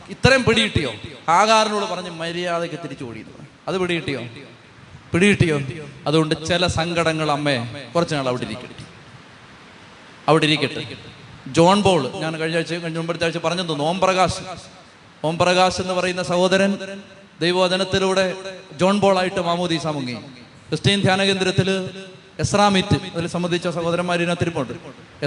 [0.10, 0.92] ഇത്രയും പിടിയിട്ടിയോ
[1.30, 3.26] ആകാരനോട് പറഞ്ഞ് മര്യാദയ്ക്ക് തിരിച്ചു ഓടി
[3.68, 4.22] അത് പിടിയിട്ടിയോ
[5.14, 5.58] പിടിയിട്ടിയോ
[6.08, 7.58] അതുകൊണ്ട് ചില സങ്കടങ്ങൾ അമ്മേ
[7.96, 8.84] കുറച്ച് നാൾ അവിടെ ഇരിക്കട്ടെ.
[10.28, 10.82] അവിടെ ഇരിക്കട്ടെ.
[11.48, 14.42] ജോൺ ബോൾ ഞാൻ കഴിഞ്ഞ ആഴ്ച കഴിഞ്ഞ മുമ്പത്തെ ആഴ്ച പറഞ്ഞു ഓം പ്രകാശ്
[15.26, 16.72] ഓം പ്രകാശ് എന്ന് പറയുന്ന സഹോദരൻ
[17.42, 18.26] ദൈവവചനത്തിലൂടെ
[18.82, 20.18] ജോൺ ബോൾ ആയിട്ട് മാമോദീസ മുങ്ങി.
[20.70, 21.70] ക്രിസ്ത്യൻ ധ്യാന കേന്ദ്രത്തിൽ
[22.44, 24.74] എസ്രാ മീറ്റ് അതിൽ സംബന്ധിച്ച സഹോദരന്മാർ ഇതിനകത്തിരിപ്പുണ്ട്.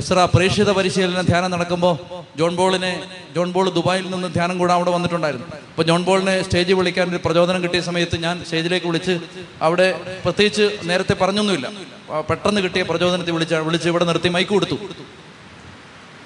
[0.01, 1.95] എസ്ര പ്രേക്ഷിത പരിശീലന ധ്യാനം നടക്കുമ്പോൾ
[2.39, 2.91] ജോൺ ബോളിനെ
[3.37, 5.47] ജോൺ ബോൾ ദുബായിൽ നിന്ന് ധ്യാനം കൂടാൻ അവിടെ വന്നിട്ടുണ്ടായിരുന്നു.
[5.71, 9.15] അപ്പോൾ ജോൺ ബോളിനെ സ്റ്റേജിൽ വിളിക്കാൻ ഒരു പ്രചോദനം കിട്ടിയ സമയത്ത് ഞാൻ സ്റ്റേജിലേക്ക് വിളിച്ച്
[9.69, 9.89] അവിടെ
[10.25, 11.67] പ്രത്യേകിച്ച് നേരത്തെ പറഞ്ഞൊന്നുമില്ല.
[12.31, 14.79] പെട്ടെന്ന് കിട്ടിയ പ്രചോദനത്തിൽ വിളിച്ച വിളിച്ച് ഇവിടെ നിർത്തി മൈക്ക് കൊടുത്തു.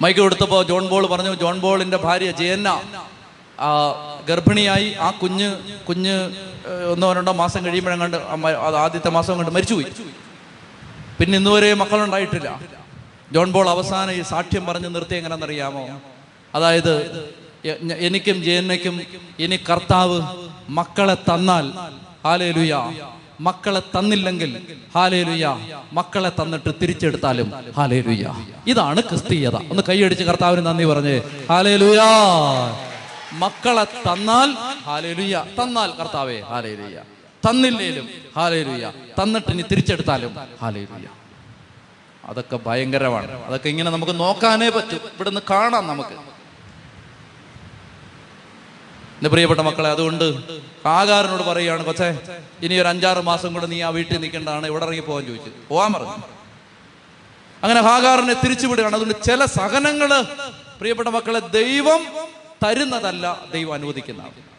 [0.05, 2.71] മൈക്ക് കൊടുത്തപ്പോൾ ജോൺ ബോൾ പറഞ്ഞു ജോൺ ബോളിന്റെ ഭാര്യ ജയന്ന
[4.29, 5.49] ഗർഭിണിയായി ആ കുഞ്ഞ്
[5.89, 6.17] കുഞ്ഞ്
[6.93, 9.87] ഒന്നോ രണ്ടോ മാസം കഴിയുമ്പോഴെങ്ങാണ്ട് അമ്മ- അത് ആദ്യത്തെ മാസം കണ്ട് മരിച്ചുപോയി.
[11.21, 12.61] പിന്നെ ഇന്നുവരെ മക്കളുണ്ടായിട്ടില്ല.
[13.33, 16.01] ജോൺ ബോൾ അവസാനം ഈ സാക്ഷ്യം പറഞ്ഞ് നിർത്തി എങ്ങനെയെന്നറിയാമോ
[16.55, 17.25] അതായത്
[17.99, 19.01] എനിക്കും ജയനയ്ക്കും
[19.39, 20.23] ഇനി കർത്താവ്
[20.69, 21.73] മക്കളെ തന്നാൽ
[22.25, 22.93] ഹാലേലുയ.
[23.41, 24.63] മക്കളെ തന്നില്ലെങ്കിൽ
[24.95, 25.57] ഹാലേലുയ.
[25.93, 28.35] മക്കളെ തന്നിട്ട് തിരിച്ചെടുത്താലും ഹാലേലുയ.
[28.67, 29.55] ഇതാണ് ക്രിസ്തീയത.
[29.55, 32.01] ഒന്ന് കൈയടിച്ച് കർത്താവിന് നന്ദി പറഞ്ഞേ ഹാലേലുയ.
[33.43, 34.51] മക്കളെ തന്നാൽ
[34.87, 37.01] ഹാലേലുയ്യ തന്നാൽ കർത്താവേ ഹാലേലുയ്യ
[37.49, 41.09] തന്നില്ലേലും ഹാലേലുയ്യ തന്നിട്ട് ഇനി തിരിച്ചെടുത്താലും ഹാലേലുയ്യ
[42.25, 43.45] അതൊക്കെ ഭയങ്കരമാണ്.
[43.45, 44.97] അതൊക്കെ ഇങ്ങനെ നമുക്ക് നോക്കാനേ പറ്റും.
[44.97, 46.17] ഇവിടുന്ന് കാണാം നമുക്ക്.
[49.17, 50.25] എന്റെ പ്രിയപ്പെട്ട മക്കളെ അതുകൊണ്ട്
[50.87, 52.19] ആകാരനോട് പറയുകയാണ് കൊച്ചേ
[52.63, 54.67] ഇനി ഒരു അഞ്ചാറ് മാസം കൂടെ നീ ആ വീട്ടിൽ നിൽക്കേണ്ടതാണ്.
[54.67, 55.51] ഇവിടെ ഇറങ്ങി പോകാൻ ചോദിച്ചു.
[55.69, 56.17] പോവാൻ പറഞ്ഞു.
[57.63, 58.95] അങ്ങനെ ഹാഗാറിനെ തിരിച്ചുവിടുകയാണ്.
[58.97, 60.23] അതുകൊണ്ട് ചില സഹനങ്ങൾ
[60.79, 62.01] പ്രിയപ്പെട്ട മക്കളെ ദൈവം
[62.65, 64.55] തരുന്നതല്ല ദൈവം അനുവദിക്കുന്നതാണ്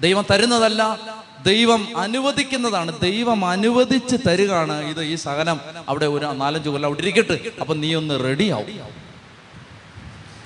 [0.00, 0.98] ദൈവം തരുന്നതല്ല
[1.46, 3.00] ദൈവം അനുവദിക്കുന്നതാണ്.
[3.00, 5.60] ദൈവം അനുവദിച്ച് തരികയാണ് ഇത് ഈ സഹനം.
[5.88, 7.50] അവിടെ ഒരു നാലഞ്ച് കൊല്ലം അവിടെ ഇരിക്കട്ടെ.
[7.60, 9.04] അപ്പൊ നീ ഒന്ന് റെഡിയാവും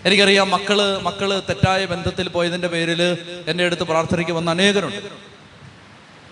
[0.04, 3.02] എനിക്കറിയാം മക്കൾ മക്കൾ തെറ്റായ ബന്ധത്തിൽ പോയതിന്റെ പേരിൽ
[3.46, 5.02] എന്റെ അടുത്ത് പ്രാർത്ഥനയ്ക്ക് വന്ന അനേകരുണ്ട്.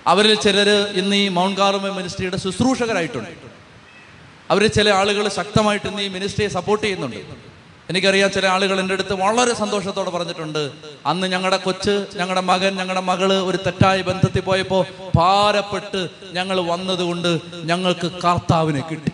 [0.07, 3.31] അവരിൽ ചിലര് ഇന്ന് ഈ മൗണ്ട് കാർമ മിനിസ്ട്രിയുടെ ശുശ്രൂഷകരായിട്ടുണ്ട്.
[4.51, 7.46] അവരിൽ ചില ആളുകൾ ശക്തമായിട്ട് ഇന്ന് ഈ മിനിസ്ട്രിയെ സപ്പോർട്ട് ചെയ്യുന്നുണ്ട്.
[7.91, 10.71] എനിക്കറിയാം ചില ആളുകൾ എന്റെ അടുത്ത് വളരെ സന്തോഷത്തോടെ പറഞ്ഞിട്ടുണ്ട്.
[11.07, 14.85] അന്ന് ഞങ്ങളുടെ കൊച്ച് ഞങ്ങളുടെ മകൻ ഞങ്ങളുടെ മകൾ ഒരു തെറ്റായ ബന്ധത്തിൽ പോയപ്പോൾ
[15.17, 19.13] ഭാരപ്പെട്ട് ഞങ്ങൾ വന്നതുകൊണ്ട് ഞങ്ങൾക്ക് കർത്താവിനെ കിട്ടി.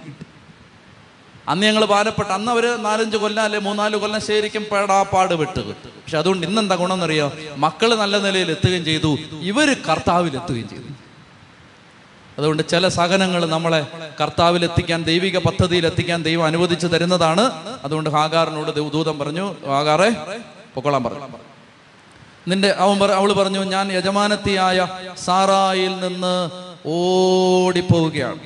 [1.49, 6.47] അന്ന് ഞങ്ങൾ ഭാരപ്പെട്ട് അന്ന് അവർ നാലഞ്ച് കൊല്ലം അല്ലെ മൂന്നാൽ കൊല്ലം ശരിക്കും പേടാപ്പാട് വിട്ട് പക്ഷെ അതുകൊണ്ട്
[6.47, 7.33] ഇന്നെന്താ ഗുണമെന്നറിയോ?
[7.57, 10.92] മക്കൾ നല്ല നിലയിൽ എത്തുകയും ചെയ്തു ഇവർ കർത്താവിൽ എത്തുകയും ചെയ്തു.
[12.39, 13.87] അതുകൊണ്ട് ചില സഹനങ്ങൾ നമ്മളെ
[14.21, 17.45] കർത്താവിൽ എത്തിക്കാൻ ദൈവിക പദ്ധതിയിൽ എത്തിക്കാൻ ദൈവം അനുവദിച്ചു തരുന്നതാണ്.
[17.85, 20.11] അതുകൊണ്ട് ഹാഗാറിനോട് ദൂതം പറഞ്ഞു ഹാഗാറെ
[20.75, 21.29] പൊക്കോളാൻ പറഞ്ഞു
[22.49, 24.79] നിന്റെ അവൻ അവൾ പറഞ്ഞു ഞാൻ യജമാനത്തിയായ
[25.25, 26.35] സാറായിൽ നിന്ന്
[26.87, 28.39] ഓടിപ്പോവുകയാണ്.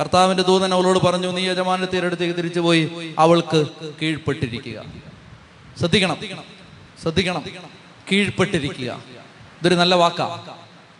[0.00, 3.60] കർത്താവിന്റെ ദൂതൻ അവളോട് പറഞ്ഞു നീ യജമാനത്തിയുടെ അടുത്തേക്ക് തിരിച്ചു പോയി അവൾക്ക്
[4.02, 4.78] കീഴ്പ്പെട്ടിരിക്കുക.
[5.78, 6.16] ശ്രദ്ധിക്കണം
[7.02, 7.44] ശ്രദ്ധിക്കണം
[8.12, 8.90] കീഴ്പ്പെട്ടിരിക്കുക.
[9.60, 10.26] ഇതൊരു നല്ല വാക്കാ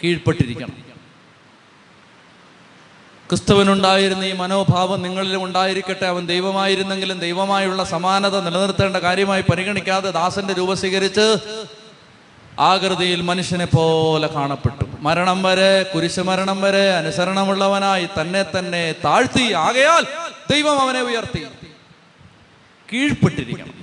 [0.05, 0.88] കീഴ്പ്പെട്ടിരിക്കണം.
[3.31, 6.07] ക്രിസ്തുവിനുണ്ടായിരുന്ന ഈ മനോഭാവം നിങ്ങളിലും ഉണ്ടായിരിക്കട്ടെ.
[6.07, 11.37] അവൻ ദൈവമായിരുന്നെങ്കിലും ദൈവമായുള്ള സമാനത നിലനിർത്തേണ്ട കാര്യമായി പരിഗണിക്കാതെ ദാസന്റെ രൂപ സ്വീകരിച്ച്
[12.61, 14.85] ആകൃതിയിൽ മനുഷ്യനെ പോലെ കാണപ്പെട്ടു.
[15.01, 19.53] മരണം വരെ കുരിശുമരണം വരെ അനുസരണമുള്ളവനായി തന്നെ തന്നെ താഴ്ത്തി.
[19.53, 20.07] ആകയാൽ
[20.51, 21.47] ദൈവം അവനെ ഉയർത്തി.
[22.93, 23.75] കീഴ്പ്പെട്ടിരിക്കണം.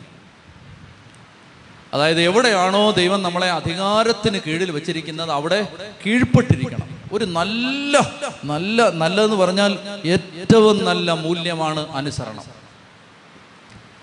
[1.93, 5.68] അതായത് എവിടെയാണോ ദൈവം നമ്മളെ അധികാരത്തിന് കീഴിൽ വെച്ചിരിക്കുന്നത് അവിടെ
[6.06, 6.95] കീഴ്പ്പെട്ടിരിക്കണം.
[7.16, 7.97] ഒരു നല്ല
[8.43, 9.72] നല്ല നല്ലതെന്ന് പറഞ്ഞാൽ
[10.05, 12.45] ഏറ്റവും നല്ല മൂല്യമാണ് അനുസരണം.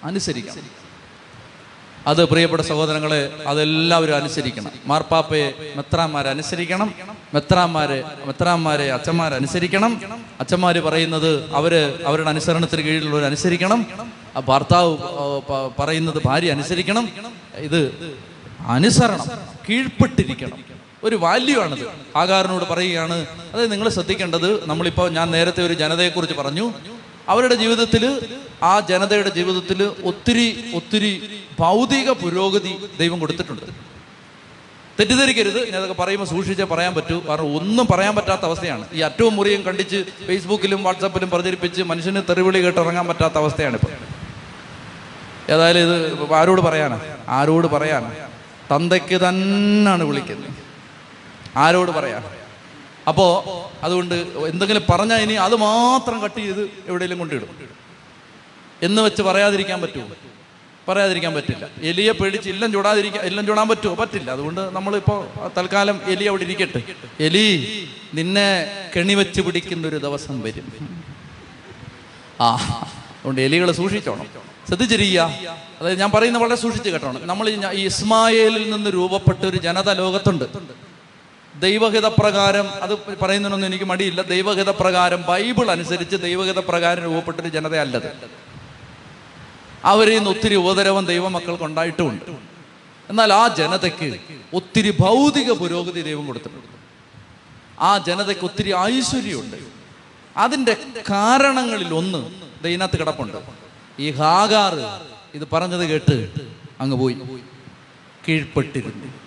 [0.04, 0.82] അനുസരിക്കണം.
[2.06, 4.70] അത് പ്രിയപ്പെട്ട സഹോദരങ്ങളെ അതെല്ലാവരും അനുസരിക്കണം.
[4.86, 6.94] മാർപ്പാപ്പയെ മെത്രാന്മാരെ അനുസരിക്കണം.
[7.34, 9.92] മെത്രാന്മാരെ മെത്രാന്മാരെ അച്ഛന്മാരെ അനുസരിക്കണം.
[10.40, 11.74] അച്ഛന്മാര് പറയുന്നത് അവർ
[12.06, 13.86] അവരുടെ അനുസരണത്തിന് കീഴിലുള്ളവർ അനുസരിക്കണം.
[14.48, 14.92] ഭർത്താവ്
[15.78, 17.08] പറയുന്നത് ഭാര്യ അനുസരിക്കണം.
[17.56, 17.80] ഇത്
[18.66, 19.26] അനുസരണം.
[19.70, 20.71] കീഴ്പ്പെട്ടിരിക്കണം.
[21.04, 21.86] ഒരു വാല്യൂ ആണിത്.
[22.16, 26.72] ആകാരനോട് പറയുകയാണ് അതായത് നിങ്ങൾ ശ്രദ്ധിക്കേണ്ടത് നമ്മളിപ്പോൾ ഞാൻ നേരത്തെ ഒരു ജനതയെക്കുറിച്ച് പറഞ്ഞു.
[27.28, 28.26] അവരുടെ ജീവിതത്തിൽ
[28.62, 33.66] ആ ജനതയുടെ ജീവിതത്തിൽ ഒത്തിരി ഒത്തിരി ഭൗതിക പുരോഗതി ദൈവം കൊടുത്തിട്ടുണ്ട്.
[35.00, 35.66] തെറ്റിദ്ധരിക്കരുത്.
[35.66, 37.22] ഞാൻ അതൊക്കെ പറയുമ്പോൾ സൂക്ഷിച്ചേ പറയാൻ പറ്റൂ.
[37.28, 38.86] കാരണം ഒന്നും പറയാൻ പറ്റാത്ത അവസ്ഥയാണ്.
[38.92, 43.92] ഈ അറ്റവും മുറിയും കണ്ടിച്ച് ഫേസ്ബുക്കിലും വാട്സാപ്പിലും പ്രചരിപ്പിച്ച് മനുഷ്യന് തെറിവിളി കേട്ടിറങ്ങാൻ പറ്റാത്ത അവസ്ഥയാണ് ഇപ്പോൾ
[45.52, 47.00] ഏതായാലും ഇത് ആരോട് പറയാനാ?
[47.28, 48.12] ആരോട് പറയാനാ?
[48.72, 50.61] തന്തയ്ക്ക് തന്നാണ് വിളിക്കുന്നത്.
[51.56, 52.24] ആരോട് പറയാം?
[53.08, 53.26] അപ്പോ
[53.82, 54.14] അതുകൊണ്ട്
[54.52, 57.48] എന്തെങ്കിലും പറഞ്ഞാൽ ഇനി അത് മാത്രം കട്ട് ചെയ്ത് എവിടെയെങ്കിലും കൊണ്ടിടും
[58.82, 60.06] എന്ന് വെച്ച് പറയാതിരിക്കാൻ പറ്റുമോ?
[60.88, 61.68] പറയാതിരിക്കാൻ പറ്റില്ല.
[61.82, 63.94] എലിയെ പേടിച്ച് ഇല്ലം ചൂടാതിരിക്കാൻ ഇല്ലം ചൂടാൻ പറ്റുമോ?
[63.94, 64.30] പറ്റില്ല.
[64.30, 65.26] അതുകൊണ്ട് നമ്മളിപ്പോ
[65.58, 66.82] തൽക്കാലം എലി അവിടെ ഇരിക്കട്ടെ.
[67.20, 67.46] എലി
[68.14, 68.48] നിന്നെ
[68.96, 70.66] കെണിവെച്ച് പിടിക്കുന്ന ഒരു ദിവസം വരും.
[72.40, 72.48] ആ
[73.18, 74.26] അതുകൊണ്ട് എലികൾ സൂക്ഷിച്ചോണം.
[74.68, 75.20] ശ്രദ്ധിച്ചിരിക്കുക
[75.80, 77.26] അതായത് ഞാൻ പറയുന്ന വളരെ സൂക്ഷിച്ച് കേട്ടോണം.
[77.26, 80.44] നമ്മൾ ഈ ഇസ്മായേലിൽ നിന്ന് രൂപപ്പെട്ട ഒരു ജനത ലോകത്തുണ്ട്.
[81.62, 84.22] ദൈവഹിത പ്രകാരം അത് പറയുന്നതിനൊന്നും എനിക്ക് മടിയില്ല.
[84.22, 88.08] ദൈവഹിത പ്രകാരം ബൈബിൾ അനുസരിച്ച് ദൈവഹിത പ്രകാരം രൂപപ്പെട്ടൊരു ജനതയല്ലത്
[89.84, 92.24] അവരിൽ നിന്ന് ഒത്തിരി ഉപദ്രവം ദൈവമക്കൾക്ക് ഉണ്ടായിട്ടുമുണ്ട്
[93.10, 94.20] എന്നാൽ ആ ജനതയ്ക്ക്
[94.54, 96.76] ഒത്തിരി ഭൗതിക പുരോഗതി ദൈവം കൊടുത്തിട്ടുണ്ട്.
[97.80, 99.56] ആ ജനതയ്ക്ക് ഒത്തിരി ഐശ്വര്യമുണ്ട്.
[100.36, 100.76] അതിന്റെ
[101.10, 102.20] കാരണങ്ങളിൽ ഒന്ന്
[102.64, 103.38] ദൈനത്ത് കിടപ്പുണ്ട്.
[103.98, 104.74] ഈ ഹാഗാർ
[105.34, 106.16] ഇത് പറഞ്ഞത് കേട്ട്
[106.80, 107.16] അങ്ങ് പോയി.
[108.28, 109.21] കീഴ്പ്പെട്ടിരുന്നു.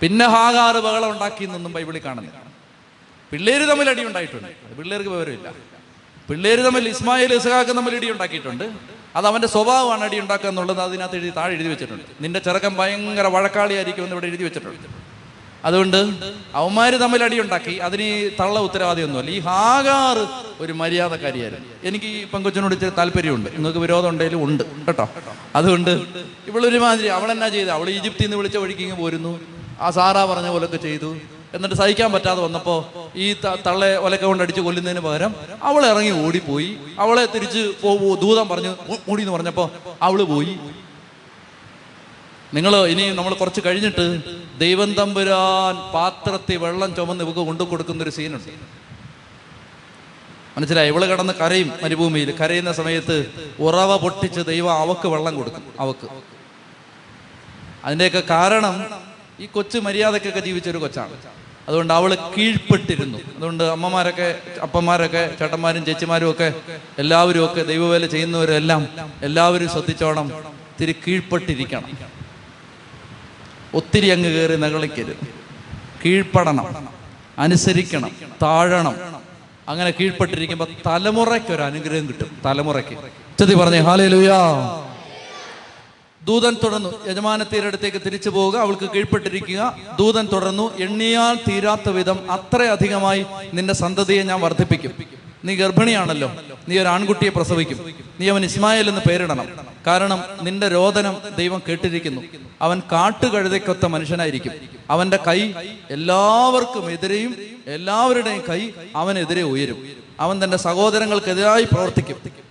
[0.00, 2.38] പിന്നെ ഹാഗാറ് ബഹളം ഉണ്ടാക്കി എന്നൊന്നും ബൈബിളിൽ കാണുന്നില്ല
[3.32, 4.50] പിള്ളേര് തമ്മിൽ അടി ഉണ്ടായിട്ടുണ്ട്.
[4.78, 5.48] പിള്ളേർക്ക് വിവരമില്ല.
[6.28, 8.64] പിള്ളേര് തമ്മിൽ ഇസ്മായിൽ ഇസഹാക്ക് തമ്മിൽ ഇടി ഉണ്ടാക്കിയിട്ടുണ്ട്.
[9.16, 12.04] അത് അവന്റെ സ്വഭാവമാണ് അടി ഉണ്ടാക്കുക എന്നുള്ളത് അതിനകത്ത് എഴുതി താഴെ എഴുതി വെച്ചിട്ടുണ്ട്.
[12.22, 14.88] നിന്റെ ചെറുക്കൻ ഭയങ്കര വഴക്കാളിയായിരിക്കും എന്ന് ഇവിടെ എഴുതി വെച്ചിട്ടുണ്ട്.
[15.64, 16.00] അതുകൊണ്ട്
[16.58, 19.30] അവന്മാര് തമ്മിൽ അടിയുണ്ടാക്കി അതിന് ഈ തള്ള ഉത്തരവാദിയൊന്നുമല്ല.
[19.30, 20.18] ഈ ഹാഗാർ
[20.60, 21.68] ഒരു മര്യാദക്കാരിയായിരുന്നു.
[21.88, 23.48] എനിക്ക് ഈ പങ്കുച്ചനോട് ഇച്ചിരി താല്പര്യമുണ്ട്.
[23.56, 24.64] നിങ്ങൾക്ക് വിരോധം ഉണ്ടെങ്കിലും ഉണ്ട്.
[24.86, 25.06] കേട്ടോ?
[25.58, 25.92] അതുകൊണ്ട്
[26.50, 27.70] ഇവളൊരുമാതിരി അവളെന്നാ ചെയ്ത്?
[27.70, 29.34] അവൾ ഈജിപ്തിൽ നിന്ന് വിളിച്ച വഴിക്ക് ഇങ്ങ് പോരുന്നു.
[29.80, 31.10] ആ സാറാ പറഞ്ഞ പോലൊക്കെ ചെയ്തു?
[31.54, 32.78] എന്നിട്ട് സഹിക്കാൻ പറ്റാതെ വന്നപ്പോൾ
[33.24, 33.26] ഈ
[33.66, 35.34] തള്ളെ ഒലക്ക കൊണ്ട് അടിച്ച് കൊല്ലുന്നതിന് പകരം
[35.68, 36.70] അവൾ ഇറങ്ങി ഓടിപ്പോയി.
[36.98, 37.62] അവളെ തിരിച്ച്
[38.24, 38.72] ദൂതം പറഞ്ഞു
[39.08, 39.68] മൂടി എന്ന് പറഞ്ഞപ്പോൾ
[40.06, 40.54] അവൾ പോയി.
[42.56, 44.06] നിങ്ങൾ ഇനി നമ്മൾ കുറച്ച് കഴിഞ്ഞിട്ട്
[44.58, 48.52] ദൈവം തമ്പുരാൻ പാത്രത്തിൽ വെള്ളം ചുമന്ന് ഇവക്ക് കൊണ്ടു കൊടുക്കുന്ന ഒരു സീനുണ്ട്.
[50.56, 50.88] മനസ്സിലായി?
[50.92, 52.30] ഇവൾ കിടന്ന് കരയും മരുഭൂമിയിൽ.
[52.40, 53.16] കരയുന്ന സമയത്ത്
[53.66, 56.06] ഉറവ പൊട്ടിച്ച് ദൈവം അവക്ക് വെള്ളം കൊടുക്കും അവക്ക്.
[57.84, 58.76] അതിന്റെയൊക്കെ കാരണം
[59.40, 61.12] ഈ കൊച്ചു മര്യാദക്കൊക്കെ ജീവിച്ചൊരു കൊച്ചാണ്.
[61.68, 63.18] അതുകൊണ്ട് അവൾ കീഴ്പ്പെട്ടിരുന്നു.
[63.36, 66.54] അതുകൊണ്ട് അമ്മമാരൊക്കെ അപ്പന്മാരൊക്കെ ചേട്ടന്മാരും ചേച്ചിമാരും ഒക്കെ
[66.98, 68.88] എല്ലാവരും ഒക്കെ ദൈവവേല ചെയ്യുന്നവരെല്ലാം
[69.22, 71.98] എല്ലാവരും ശ്രദ്ധിച്ചോണം ഇത്തിരി കീഴ്പ്പെട്ടിരിക്കണം.
[73.74, 75.28] ഒത്തിരി അങ്ങ് കയറി നകളിക്കരുത്.
[76.04, 76.88] കീഴ്പ്പെടണം.
[77.38, 78.10] അനുസരിക്കണം.
[78.42, 79.16] താഴണം.
[79.68, 82.30] അങ്ങനെ കീഴ്പ്പെട്ടിരിക്കുമ്പോൾ തലമുറയ്ക്ക് ഒരു അനുഗ്രഹം കിട്ടും.
[82.44, 82.98] തലമുറയ്ക്ക്.
[83.38, 84.38] ചെത്തി പറഞ്ഞേ ഹാലേ ലുയാ
[86.26, 87.08] ദൂതൻ തുടർന്നു.
[87.08, 88.56] യജമാന തീരടുത്തേക്ക് തിരിച്ചു പോവുക.
[88.58, 89.78] അവൾക്ക് കീഴ്പ്പെട്ടിരിക്കുക.
[89.98, 94.92] ദൂതൻ തുടർന്നു എണ്ണിയാൽ തീരാത്ത വിധം അത്രയധികമായി നിന്റെ സന്തതിയെ ഞാൻ വർദ്ധിപ്പിക്കും.
[95.44, 96.32] നീ ഗർഭിണിയാണല്ലോ.
[96.68, 97.94] നീ ഒരു ആൺകുട്ടിയെ പ്രസവിക്കും.
[98.20, 99.48] നീ അവൻ ഇസ്മായേൽ എന്ന് പേരിടണം.
[99.86, 102.22] കാരണം നിന്റെ രോദനം ദൈവം കേട്ടിരിക്കുന്നു.
[102.62, 104.52] അവൻ കാട്ടുകഴുതയ്ക്കൊത്ത മനുഷ്യനായിരിക്കും.
[104.90, 105.52] അവന്റെ കൈ
[105.90, 107.36] എല്ലാവർക്കും എതിരെയും
[107.66, 109.86] എല്ലാവരുടെയും കൈ അവനെതിരെ ഉയരും.
[110.20, 112.45] അവൻ തന്റെ സഹോദരങ്ങൾക്കെതിരായി പ്രവർത്തിക്കും.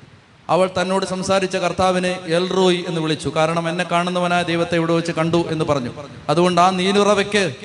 [0.49, 3.31] അവൾ തന്നോട് സംസാരിച്ച കർത്താവിനെ എൽറോയ് എന്ന് വിളിച്ചു.
[3.35, 5.89] കാരണം എന്നെ കാണുന്നവനായ ദൈവത്തെ ഇവിടെ വെച്ച് കണ്ടു എന്ന് പറഞ്ഞു.
[6.29, 7.55] അതുകൊണ്ട് ആ നീലുറവയ്ക്ക്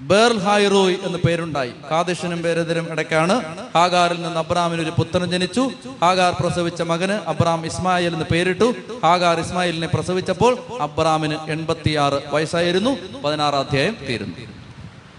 [0.00, 1.72] ബേർൽ ഹായ്റോയ് എന്ന് പേരുണ്ടായി.
[1.90, 5.70] കാദിഷനും പേരെതിരും ഇടയ്ക്കാണ് ഹാഗാറിൽ നിന്ന് അബ്രാമിന് ഒരു പുത്രൻ ജനിച്ചു.
[6.02, 8.74] ഹാഗാർ പ്രസവിച്ച മകന് അബ്രാം ഇസ്മായിൽ എന്ന് പേരിട്ടു.
[9.04, 12.96] ഹാഗാർ ഇസ്മായിലിനെ പ്രസവിച്ചപ്പോൾ അബ്രാമിന് എൺപത്തിയാറ് വയസ്സായിരുന്നു.
[13.24, 14.34] പതിനാറാം അധ്യായം തീരുന്നു.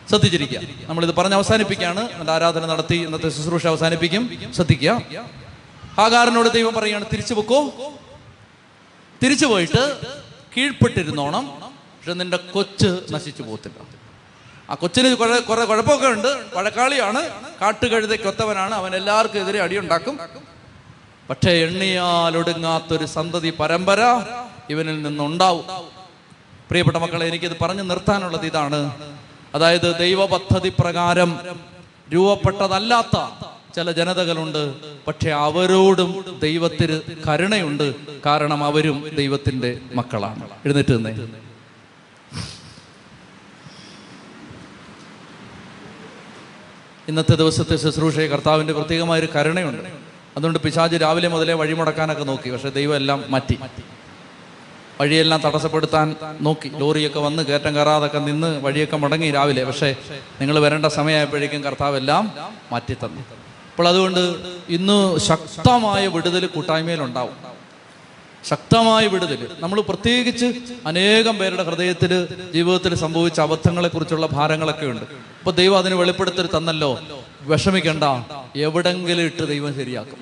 [0.10, 0.60] ശ്രദ്ധിച്ചിരിക്കുക.
[1.04, 2.30] ഇത് പറഞ്ഞ് അവസാനിപ്പിക്കുകയാണ്.
[2.30, 4.30] ആരാധന നടത്തി ഇന്നത്തെ ശുശ്രൂഷ അവസാനിപ്പിക്കും.
[4.56, 5.02] ശ്രദ്ധിക്കുക.
[5.98, 7.74] ഹാഗാറിനോട് ദൈവം പറയാണ് തിരിച്ചു പൊക്കോ.
[9.24, 10.00] തിരിച്ചു പോയിട്ട്
[10.58, 13.80] കീഴ്പ്പെട്ടിരുന്നോണം പക്ഷെ നിന്റെ കൊച്ച് നശിച്ചു പോകത്തില്ല.
[14.70, 16.28] ആ കൊച്ചിന് കുറെ കുഴപ്പമൊക്കെ ഉണ്ട്.
[16.54, 17.30] വഴക്കാളിയാണ്.
[17.62, 18.76] കാട്ടുകഴുതയ്ക്കൊത്തവനാണ്.
[18.76, 20.20] അവൻ എല്ലാവർക്കും എതിരെ അടിയുണ്ടാക്കും.
[21.30, 24.00] പക്ഷേ എണ്ണിയാലൊടുങ്ങാത്തൊരു സന്തതി പരമ്പര
[24.70, 25.66] ഇവനിൽ നിന്നുണ്ടാവും.
[26.70, 29.12] പ്രിയപ്പെട്ട മക്കളെ എനിക്കിത് പറഞ്ഞു നിർത്താനുള്ളത് ഇതാണ്.
[29.56, 31.40] അതായത് ദൈവ പദ്ധതി പ്രകാരം
[32.14, 33.18] രൂപപ്പെട്ടതല്ലാത്ത
[33.76, 34.74] ചില ജനതകളുണ്ട്.
[35.08, 37.96] പക്ഷെ അവരോടും ദൈവത്തിന് കരുണയുണ്ട്.
[38.26, 40.44] കാരണം അവരും ദൈവത്തിന്റെ മക്കളാണ്.
[40.44, 41.12] എഴുന്നേറ്റ് നിന്നേ.
[47.08, 49.90] ഇന്നത്തെ ദിവസത്തെ ശുശ്രൂഷയെ കർത്താവിന്റെ പ്രത്യേകമായ ഒരു കരുണയുണ്ട്.
[50.38, 52.50] അതുകൊണ്ട് പിശാജ് രാവിലെ മുതലേ വഴിമുടക്കാനൊക്കെ നോക്കി.
[52.50, 53.58] പക്ഷെ ദൈവം എല്ലാം മാറ്റി.
[55.02, 56.72] വഴിയെല്ലാം തടസ്സപ്പെടുത്താൻ നോക്കി.
[56.78, 59.64] ലോറിയൊക്കെ വന്ന് കയറ്റം കയറാതൊക്കെ നിന്ന് വഴിയൊക്കെ മുടങ്ങി രാവിലെ.
[59.64, 59.96] പക്ഷേ
[60.42, 62.32] നിങ്ങൾ വരേണ്ട സമയമായപ്പോഴേക്കും കർത്താവ് എല്ലാം
[62.72, 63.41] മാറ്റി തന്നു
[63.82, 64.38] അപ്പോൾ അതുകൊണ്ട്
[64.70, 67.36] ഇന്ന് ശക്തമായ വിടുതൽ കൂട്ടായ്മയിലുണ്ടാവും.
[68.50, 70.46] ശക്തമായ വിടുതൽ നമ്മൾ പ്രത്യേകിച്ച്
[70.86, 75.06] അനേകം പേരുടെ ഹൃദയത്തിൽ ജീവിതത്തിൽ സംഭവിച്ച അബദ്ധങ്ങളെ കുറിച്ചുള്ള ഭാരങ്ങളൊക്കെ ഉണ്ട്
[75.40, 77.00] അപ്പൊ ദൈവം അതിന് വെളിപ്പെടുത്തൽ തന്നല്ലോ.
[77.42, 78.04] വിഷമിക്കണ്ട.
[78.56, 80.20] എവിടെങ്കിലും ഇട്ട് ദൈവം ശരിയാക്കും.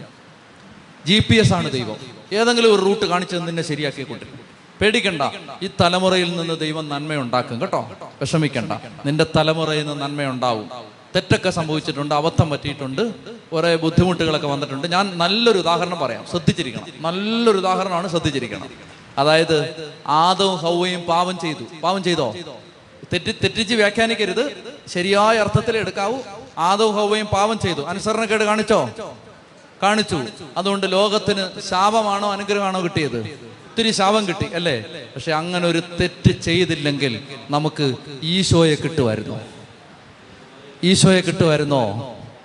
[1.07, 1.95] ജി പി എസ് ആണ് ദൈവം.
[2.33, 4.45] ഏതെങ്കിലും ഒരു റൂട്ട് കാണിച്ചു നിന്നെ ശരിയാക്കി കൊണ്ടിരിക്കും
[4.81, 5.21] പേടിക്കണ്ട.
[5.63, 7.91] ഈ തലമുറയിൽ നിന്ന് ദൈവം നന്മയുണ്ടാക്കും കേട്ടോ.
[8.21, 8.71] വിഷമിക്കണ്ട.
[9.05, 10.98] നിന്റെ തലമുറയിൽ നിന്ന് നന്മയുണ്ടാവും.
[11.15, 13.13] തെറ്റൊക്കെ സംഭവിച്ചിട്ടുണ്ട് അബദ്ധം പറ്റിയിട്ടുണ്ട്
[13.49, 14.87] കുറേ ബുദ്ധിമുട്ടുകളൊക്കെ വന്നിട്ടുണ്ട്.
[14.87, 16.25] ഞാൻ നല്ലൊരു ഉദാഹരണം പറയാം.
[16.31, 16.85] ശ്രദ്ധിച്ചിരിക്കണം.
[16.99, 18.69] നല്ലൊരു ഉദാഹരണമാണ് ശ്രദ്ധിച്ചിരിക്കണം.
[19.17, 21.81] അതായത് ആദവും ഹൗവയും പാപം ചെയ്തു.
[21.83, 22.35] പാപം ചെയ്തോ?
[23.13, 24.55] തെറ്റി തെറ്റിച്ച് വ്യാഖ്യാനിക്കരുത്.
[24.87, 26.17] ശരിയായ അർത്ഥത്തിൽ എടുക്കാവൂ.
[26.57, 27.81] ആദവും ഹൗവയും പാപം ചെയ്തു.
[27.81, 28.89] അനുസരണക്കേട് കാണിച്ചോ?
[29.83, 30.23] കാണിച്ചു.
[30.57, 33.19] അതുകൊണ്ട് ലോകത്തിന് ശാപമാണോ അനുഗ്രഹമാണോ കിട്ടിയത്?
[33.69, 34.79] ഒത്തിരി ശാപം കിട്ടി അല്ലേ?
[35.15, 39.58] പക്ഷെ അങ്ങനെ ഒരു തെറ്റ് ചെയ്തില്ലെങ്കിൽ നമുക്ക് ഈശോയെ കിട്ടുമായിരുന്നു.
[40.83, 41.83] ഈശോയെ കിട്ടുമായിരുന്നോ?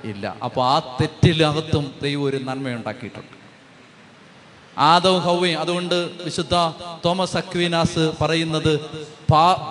[0.04, 0.36] ഇല്ല.
[0.44, 3.34] അപ്പൊ ആ തെറ്റിലകത്തും ദൈവം ഒരു നന്മയുണ്ടാക്കിയിട്ടുണ്ട്.
[4.78, 5.94] ആദവും ഹൗവയും അതുകൊണ്ട്
[6.24, 6.54] വിശുദ്ധ
[7.04, 8.80] തോമസ് അക്വിനാസ് പറയുന്നത്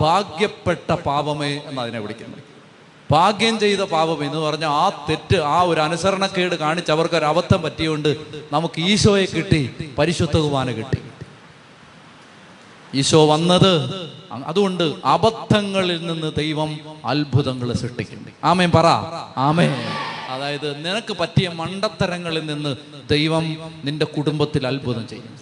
[0.01, 2.43] ഭാഗ്യപ്പെട്ട പാപമേ എന്ന് അതിനെ വിളിക്കുന്നത്
[3.11, 8.17] ഭാഗ്യം ചെയ്ത പാപം എന്ന് പറഞ്ഞാൽ ആ തെറ്റ് ആ ഒരു അനുസരണക്കേട് കാണിച്ച് അവർക്ക് ഒരു അബദ്ധം പറ്റിയുകൊണ്ട്
[8.51, 10.37] നമുക്ക് ഈശോയെ കിട്ടി പരിശുദ്ധ
[10.69, 10.99] കിട്ടി.
[12.95, 13.73] ഈശോ വന്നത്
[14.45, 18.85] അതുകൊണ്ട് അബദ്ധങ്ങളിൽ നിന്ന് ദൈവം അത്ഭുതങ്ങൾ സൃഷ്ടിക്കുന്നു ആമേ പറ.
[19.37, 19.67] ആമേ
[20.29, 22.75] അതായത് നിനക്ക് പറ്റിയ മണ്ടത്തരങ്ങളിൽ നിന്ന്
[23.09, 23.45] ദൈവം
[23.85, 25.39] നിന്റെ കുടുംബത്തിൽ അത്ഭുതം ചെയ്യും.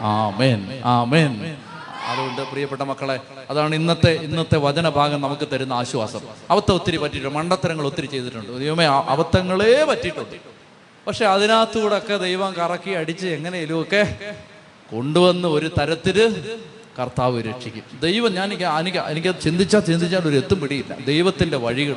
[0.00, 1.56] ആമേൻ ആമേൻ.
[2.06, 3.20] അതുകൊണ്ട് പ്രിയപ്പെട്ട മക്കളെ
[3.50, 6.20] അതാണ് ഇന്നത്തെ ഇന്നത്തെ വചനഭാഗം നമുക്ക് തരുന്ന ആശ്വാസം.
[6.50, 8.58] അബദ്ധം ഒത്തിരി പറ്റിയിട്ടുണ്ട് മണ്ടത്തരങ്ങൾ ഒത്തിരി ചെയ്തിട്ടുണ്ട്.
[8.58, 10.36] ദൈവമേ അബദ്ധങ്ങളേ പറ്റിയിട്ടുണ്ട്.
[11.06, 14.16] പക്ഷെ അതിനകത്തൂടെ ഒക്കെ ദൈവം കറക്കി അടിച്ച് എങ്ങനെയെങ്കിലുമൊക്കെ
[14.92, 16.18] കൊണ്ടുവന്ന് ഒരു തരത്തിൽ
[16.98, 18.00] കർത്താവ് രക്ഷിക്കും.
[18.02, 21.04] ദൈവം ഞാൻ എനിക്ക് എനിക്ക് ചിന്തിച്ചാൽ ചിന്തിച്ചാൽ ഒരു എത്തും പിടിയില്ല.
[21.04, 21.96] ദൈവത്തിന്റെ വഴികൾ.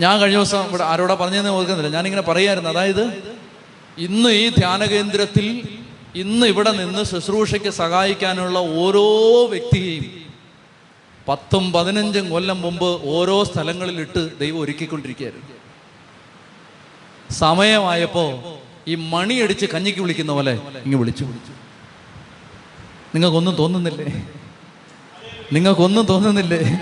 [0.00, 1.90] ഞാൻ കഴിഞ്ഞ ദിവസം ഇവിടെ ആരോടാ പറഞ്ഞതെന്ന് ഓർക്കുന്നില്ല.
[1.96, 2.70] ഞാനിങ്ങനെ പറയായിരുന്നു.
[2.70, 3.22] അതായത്
[3.98, 5.62] ഇന്ന് ഈ ധ്യാന കേന്ദ്രത്തിൽ
[6.14, 9.06] ഇന്ന് ഇവിടെ നിന്ന് ശുശ്രൂഷയ്ക്ക് സഹായിക്കാനുള്ള ഓരോ
[9.46, 10.04] വ്യക്തിയെയും
[11.28, 15.46] പത്തും പതിനഞ്ചും കൊല്ലം മുമ്പ് ഓരോ സ്ഥലങ്ങളിലിട്ട് ദൈവം ഒരുക്കിക്കൊണ്ടിരിക്കുകയായിരുന്നു.
[17.32, 18.24] സമയമായപ്പോ
[18.88, 20.52] ഈ മണിയടിച്ച് കഞ്ഞിക്ക് വിളിക്കുന്ന പോലെ
[20.84, 21.26] ഇങ്ങ് വിളിച്ചു.
[23.14, 24.26] നിങ്ങൾക്കൊന്നും തോന്നുന്നില്ലേ?
[25.52, 26.78] നിങ്ങൾക്കൊന്നും തോന്നുന്നില്ലേ?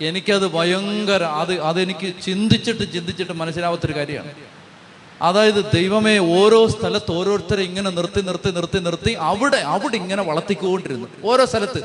[0.00, 4.32] എനിക്കത് ഭയങ്കര അത് അതെനിക്ക് ചിന്തിച്ചിട്ട് ചിന്തിച്ചിട്ട് മനസ്സിലാവാത്തൊരു കാര്യമാണ്.
[5.22, 11.08] അതായത് ദൈവമേ ഓരോ സ്ഥലത്ത് ഓരോരുത്തരെ ഇങ്ങനെ നിർത്തി നിർത്തി നിർത്തി നിർത്തി അവിടെ അവിടെ ഇങ്ങനെ വളർത്തിക്കൊണ്ടിരുന്നു.
[11.24, 11.82] ഓരോ സ്ഥലത്ത്.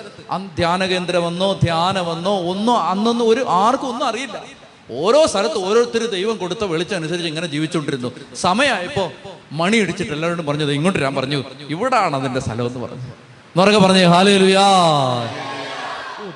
[0.58, 4.46] ധ്യാന കേന്ദ്രമെന്നോ ധ്യാനമെന്നോ ഒന്നോ അന്നൊന്നും ഒരു ആർക്കും ഒന്നും അറിയില്ല.
[4.92, 9.12] ഓരോ സ്ഥലത്ത് ഓരോരുത്തർ ദൈവം കൊടുത്ത വെളിച്ചം അനുസരിച്ച് ഇങ്ങനെ ജീവിച്ചുകൊണ്ടിരുന്നു സമയമായപ്പോ
[9.54, 11.44] മണി ഇടിച്ചിട്ട് എല്ലാവരോടും പറഞ്ഞത് ഇങ്ങോട്ട് ഞാൻ പറഞ്ഞു.
[11.70, 13.02] ഇവിടാണ് അതിന്റെ സ്ഥലം എന്ന് പറഞ്ഞു.
[13.02, 14.68] എന്നൊക്കെ പറഞ്ഞു ഹാലുയാ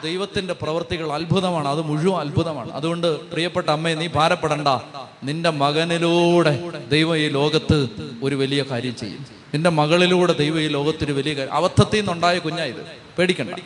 [0.03, 1.67] ദൈവത്തിന്റെ പ്രവൃത്തികൾ അത്ഭുതമാണ്.
[1.67, 2.71] അത് മുഴുവൻ അത്ഭുതമാണ്.
[2.71, 4.67] അതുകൊണ്ട് പ്രിയപ്പെട്ട അമ്മയെ നീ ഭാരപ്പെടണ്ട.
[5.23, 7.87] നിന്റെ മകനിലൂടെ ദൈവം ഈ ലോകത്ത്
[8.23, 9.25] ഒരു വലിയ കാര്യം ചെയ്യും.
[9.53, 12.85] നിന്റെ മകളിലൂടെ ദൈവം ഈ ലോകത്തൊരു വലിയ കാര്യം അബദ്ധത്തിൽ നിന്നുണ്ടായ കുഞ്ഞായത്
[13.19, 13.59] പേടിക്കണ്ട.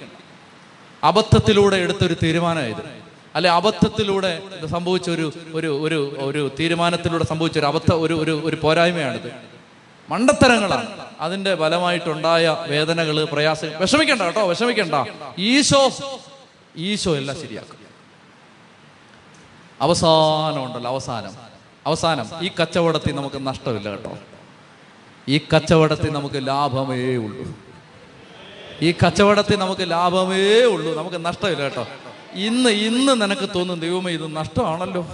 [1.03, 3.00] അബദ്ധത്തിലൂടെ എടുത്തൊരു തീരുമാനമായത്
[3.35, 9.31] അല്ലെ അബദ്ധത്തിലൂടെ സംഭവിച്ച ഒരു ഒരു ഒരു ഒരു തീരുമാനത്തിലൂടെ സംഭവിച്ച ഒരു അബദ്ധ ഒരു ഒരു ഒരു പോരായ്മയാണിത്.
[10.09, 11.05] മണ്ടത്തരങ്ങളാണ്.
[11.19, 14.95] അതിന്റെ ഫലമായിട്ടുണ്ടായ വേദനകൾ പ്രയാസം വിഷമിക്കണ്ട കേട്ടോ വിഷമിക്കണ്ട.
[15.37, 15.91] ഈശോ
[16.77, 17.77] ഈശോ എല്ലാം ശരിയാക്കും.
[19.81, 21.33] അവസാനം ഉണ്ടല്ലോ അവസാനം.
[21.85, 24.17] അവസാനം ഈ കച്ചവടത്തിൽ നമുക്ക് നഷ്ടമില്ല കേട്ടോ.
[25.27, 27.55] ഈ കച്ചവടത്തിൽ നമുക്ക് ലാഭമേ ഉള്ളൂ.
[28.81, 30.95] ഈ കച്ചവടത്തിൽ നമുക്ക് ലാഭമേ ഉള്ളൂ.
[30.95, 31.87] നമുക്ക് നഷ്ടമില്ല കേട്ടോ.
[32.35, 35.07] ഇന്ന് ഇന്ന് നിനക്ക് തോന്നും ദൈവമേ ഇത് നഷ്ടമാണല്ലോ.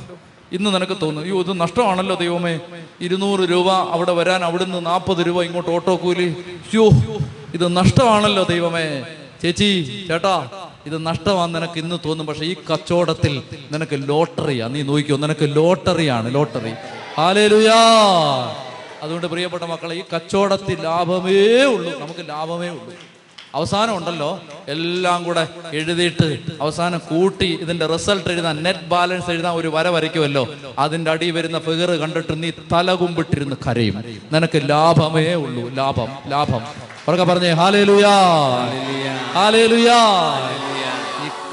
[0.52, 2.60] ഇന്ന് നിനക്ക് തോന്നും അയ്യോ ഇത് നഷ്ടമാണല്ലോ ദൈവമേ.
[3.02, 6.90] ഇരുന്നൂറ് രൂപ അവിടെ വരാൻ അവിടുന്ന് നാൽപ്പത് രൂപ ഇങ്ങോട്ട് ഓട്ടോ കൂലി അയ്യോ
[7.54, 9.06] ഇത് നഷ്ടമാണല്ലോ ദൈവമേ.
[9.42, 10.50] ചേച്ചി ചേട്ടാ
[10.86, 16.74] ഇത് നഷ്ടമാണ് നിനക്ക് ഇന്ന് തോന്നും പക്ഷെ ഈ കച്ചവടത്തിൽ നിനക്ക് ലോട്ടറിയാണ് നീ നോക്കിയോ നിനക്ക് ലോട്ടറിയാണ് ലോട്ടറി.
[17.18, 17.80] ഹാലേലുയാ.
[19.04, 22.00] അതുകൊണ്ട് പ്രിയപ്പെട്ട മക്കളെ ഈ കച്ചവടത്തിൽ ലാഭമേ ഉള്ളൂ.
[22.00, 22.94] നമുക്ക് ലാഭമേ ഉള്ളൂ.
[23.58, 24.30] അവസാനം ഉണ്ടല്ലോ
[24.68, 25.44] എല്ലാം കൂടെ
[25.74, 26.28] എഴുതിയിട്ട്
[26.62, 30.44] അവസാനം കൂട്ടി ഇതിന്റെ റിസൾട്ട് എഴുതാൻ നെറ്റ് ബാലൻസ് എഴുതാൻ ഒരു വര വരയ്ക്കുമല്ലോ.
[30.80, 33.96] അതിന്റെ അടി വരുന്ന ഫിഗർ കണ്ടിട്ട് നീ തലകുമ്പിട്ടിരുന്ന് കരയും.
[34.34, 35.64] നിനക്ക് ലാഭമേ ഉള്ളൂ.
[35.80, 36.62] ലാഭം ലാഭം.
[37.08, 38.16] ഉറക്കെ പറഞ്ഞേ ഹാലേ ലുയാ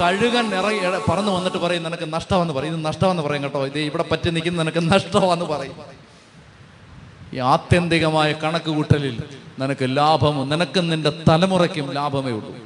[0.00, 2.72] കഴുകൻ ഇറങ്ങി പറന്ന് വന്നിട്ട് പറയും നിനക്ക് നഷ്ടമെന്ന് പറയും.
[2.76, 3.66] ഇത് നഷ്ടമെന്ന് പറയും കേട്ടോ.
[3.66, 6.03] ഇത് ഇവിടെ പറ്റി നിൽക്കുന്ന നിനക്ക് നഷ്ടമാന്ന് പറയും.
[7.34, 9.22] ഈ ആത്യന്തികമായ കണക്ക് കൂട്ടലിൽ
[9.58, 12.56] നിനക്ക് ലാഭവും നിനക്കും നിന്റെ തലമുറയ്ക്കും ലാഭമേ ഉള്ളൂ.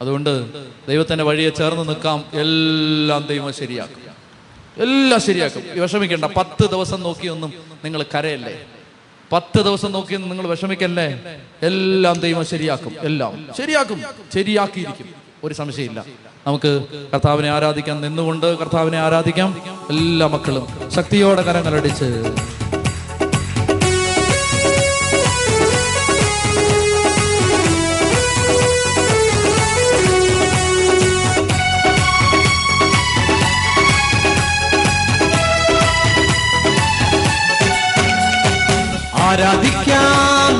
[0.00, 0.52] അതുകൊണ്ട്
[0.88, 2.24] ദൈവത്തിന്റെ വഴിയെ ചേർന്ന് നിൽക്കാം.
[2.32, 4.02] എല്ലാം ദൈവം ശരിയാക്കും.
[4.82, 5.80] എല്ലാം ശരിയാക്കും.
[5.80, 6.24] വിഷമിക്കണ്ട.
[6.24, 7.52] പത്ത് ദിവസം നോക്കിയൊന്നും
[7.84, 8.64] നിങ്ങൾ കരയല്ലേ?
[9.32, 11.20] പത്ത് ദിവസം നോക്കിയൊന്നും നിങ്ങൾ വിഷമിക്കല്ലേ?
[11.62, 12.96] എല്ലാം ദൈവം ശരിയാക്കും.
[13.00, 14.02] എല്ലാം ശരിയാക്കും.
[14.34, 15.06] ശരിയാക്കിയിരിക്കും.
[15.44, 16.04] ഒരു സംശയമില്ല.
[16.46, 16.84] നമുക്ക്
[17.14, 19.62] കർത്താവിനെ ആരാധിക്കാം നിന്നുകൊണ്ട് കർത്താവിനെ ആരാധിക്കാം.
[19.90, 22.04] എല്ലാ മക്കളും ശക്തിയോടെ കരങ്ങളടിച്ച്
[39.32, 40.08] ആരാധിക്കാം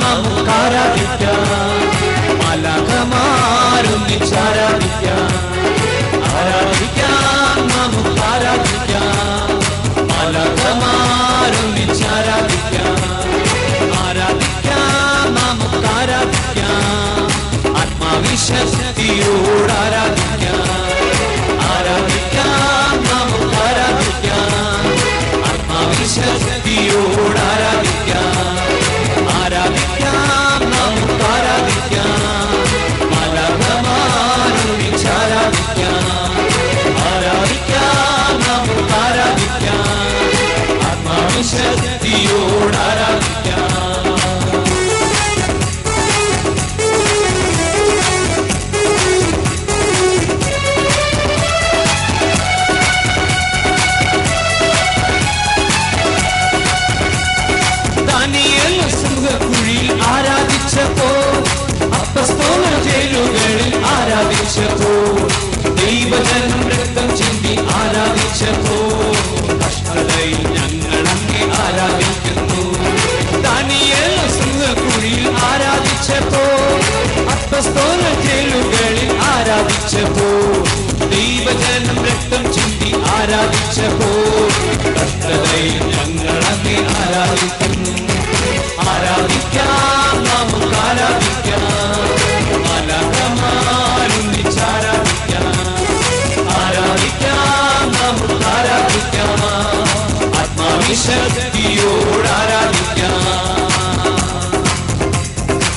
[0.02, 1.48] നമുക്ക് ആരാധിക്കാം
[2.40, 5.30] മലകമാരൊന്നിച്ചാരാധിക്കാം
[6.30, 7.16] ആരാധിക്കാം
[7.72, 9.50] നമുക്ക് ആരാധിക്കാം
[10.12, 12.98] മലകമാരൊന്നിച്ചാരാധിക്കാം
[14.00, 14.88] ആരാധിക്കാം
[15.38, 16.78] നമുക്ക് ആരാധിക്കാം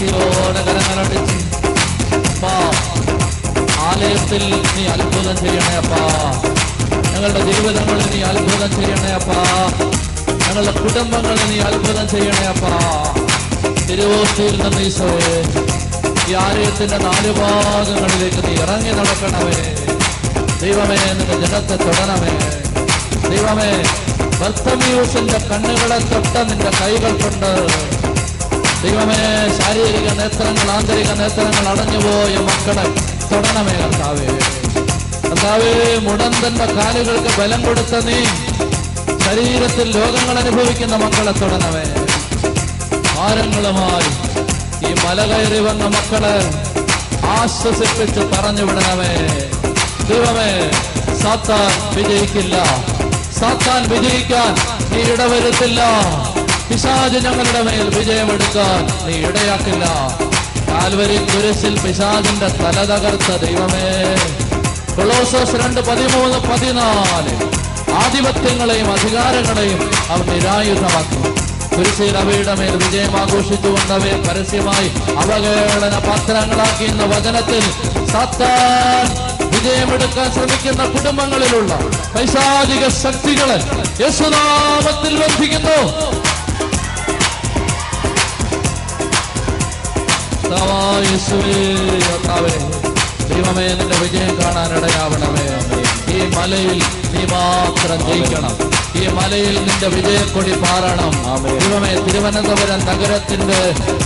[0.05, 1.37] ശക്തിയോടെ കരങ്ങളടിച്ച്
[2.29, 2.51] അപ്പാ.
[3.85, 4.43] ആലയത്തിൽ
[4.75, 6.01] നീ അത്ഭുതം ചെയ്യണേ അപ്പാ.
[7.13, 9.37] ഞങ്ങളുടെ ജീവിതങ്ങളിൽ നീ അത്ഭുതം ചെയ്യണേ അപ്പാ.
[10.41, 12.73] ഞങ്ങളുടെ കുടുംബങ്ങളിൽ നീ അത്ഭുതം ചെയ്യണേ അപ്പാ.
[13.89, 15.35] തിരുവോസ്തിയിൽ നിന്ന് ഈശോയെ
[16.29, 19.59] ഈ ആലയത്തിന്റെ നാല് ഭാഗങ്ങളിലേക്ക് നീ ഇറങ്ങി നടക്കണമേ.
[20.61, 22.35] ദൈവമേ നിന്റെ ജനത്തെ തൊടണമേ.
[23.29, 23.71] ദൈവമേ
[24.39, 27.51] ഭർത്തമീയൂസിന്റെ കണ്ണുകളെ തൊട്ട നിന്റെ കൈകൾ കൊണ്ട്
[28.85, 29.19] ദൈവമേ
[29.57, 32.83] ശാരീരിക നേത്രങ്ങൾ ആന്തരിക നേത്രങ്ങൾ അടഞ്ഞുപോയ മക്കളെ
[33.29, 34.27] തൊടണമേ കർത്താവേ.
[35.29, 38.25] കർത്താവേ മുടന്തന്റെ കാലുകൾക്ക് ബലം കൊടുത്ത നീ
[39.25, 41.85] ശരീരത്തിൽ രോഗങ്ങൾ അനുഭവിക്കുന്ന മക്കളെ തൊടണമേ.
[43.15, 44.11] ഭാരങ്ങളുമായി
[44.89, 46.35] ഈ മല കയറി വന്ന മക്കളെ
[47.27, 49.11] ആശ്വസിപ്പിച്ച് പറഞ്ഞു വിടണമേ.
[50.09, 50.71] ദൈവമേ
[51.23, 52.55] സാത്താൻ വിജയിക്കില്ല.
[53.39, 54.55] സാത്താൻ വിജയിക്കാൻ
[54.91, 55.81] നീ ഇടവരുത്തില്ല.
[56.75, 59.85] പിശാജ് ഞങ്ങളുടെ മേൽ വിജയമെടുക്കാൻ നീ ഇടയാക്കില്ല.
[60.69, 63.83] കാൽവരി കുരിശിൽ പിശാജിന്റെ തല തകർത്ത ദൈവമേ.
[64.95, 67.33] കൊളോസോസ് രണ്ട് പതിമൂന്ന് പതിനാല്.
[68.01, 69.79] ആധിപത്യങ്ങളെയും അധികാരങ്ങളെയും
[70.09, 71.19] അവൻ നിരായുധമാക്കി.
[71.75, 74.89] കുരിശിൽ അവയുടെ മേൽ വിജയം ആഘോഷിച്ചുകൊണ്ട് അവയെ പരസ്യമായി
[75.21, 77.63] അവഹേളന പാത്രങ്ങളാക്കി എന്ന വചനത്തിൽ
[78.11, 79.07] സത്താൻ
[79.49, 81.73] വിജയമെടുക്കാൻ ശ്രമിക്കുന്ന കുടുംബങ്ങളിലുള്ള
[82.15, 83.59] പൈശാചിക ശക്തികളെ
[84.03, 86.24] യശുനാമത്തിൽ ബന്ധിക്കുന്നു.
[92.05, 92.53] കർത്താവേ,
[93.29, 95.45] ദൈവമേ നിന്റെ വിജയം കാണാൻ ഇടയാവണമേ
[96.15, 96.79] ഈ മലയിൽ
[97.13, 98.53] നീ മാത്രം ജയിക്കണം.
[99.01, 101.13] ഈ മലയിൽ നിന്റെ വിജയക്കൊടി പാറണം.
[101.45, 103.59] ദൈവമേ തിരുവനന്തപുരം നഗരത്തിന്റെ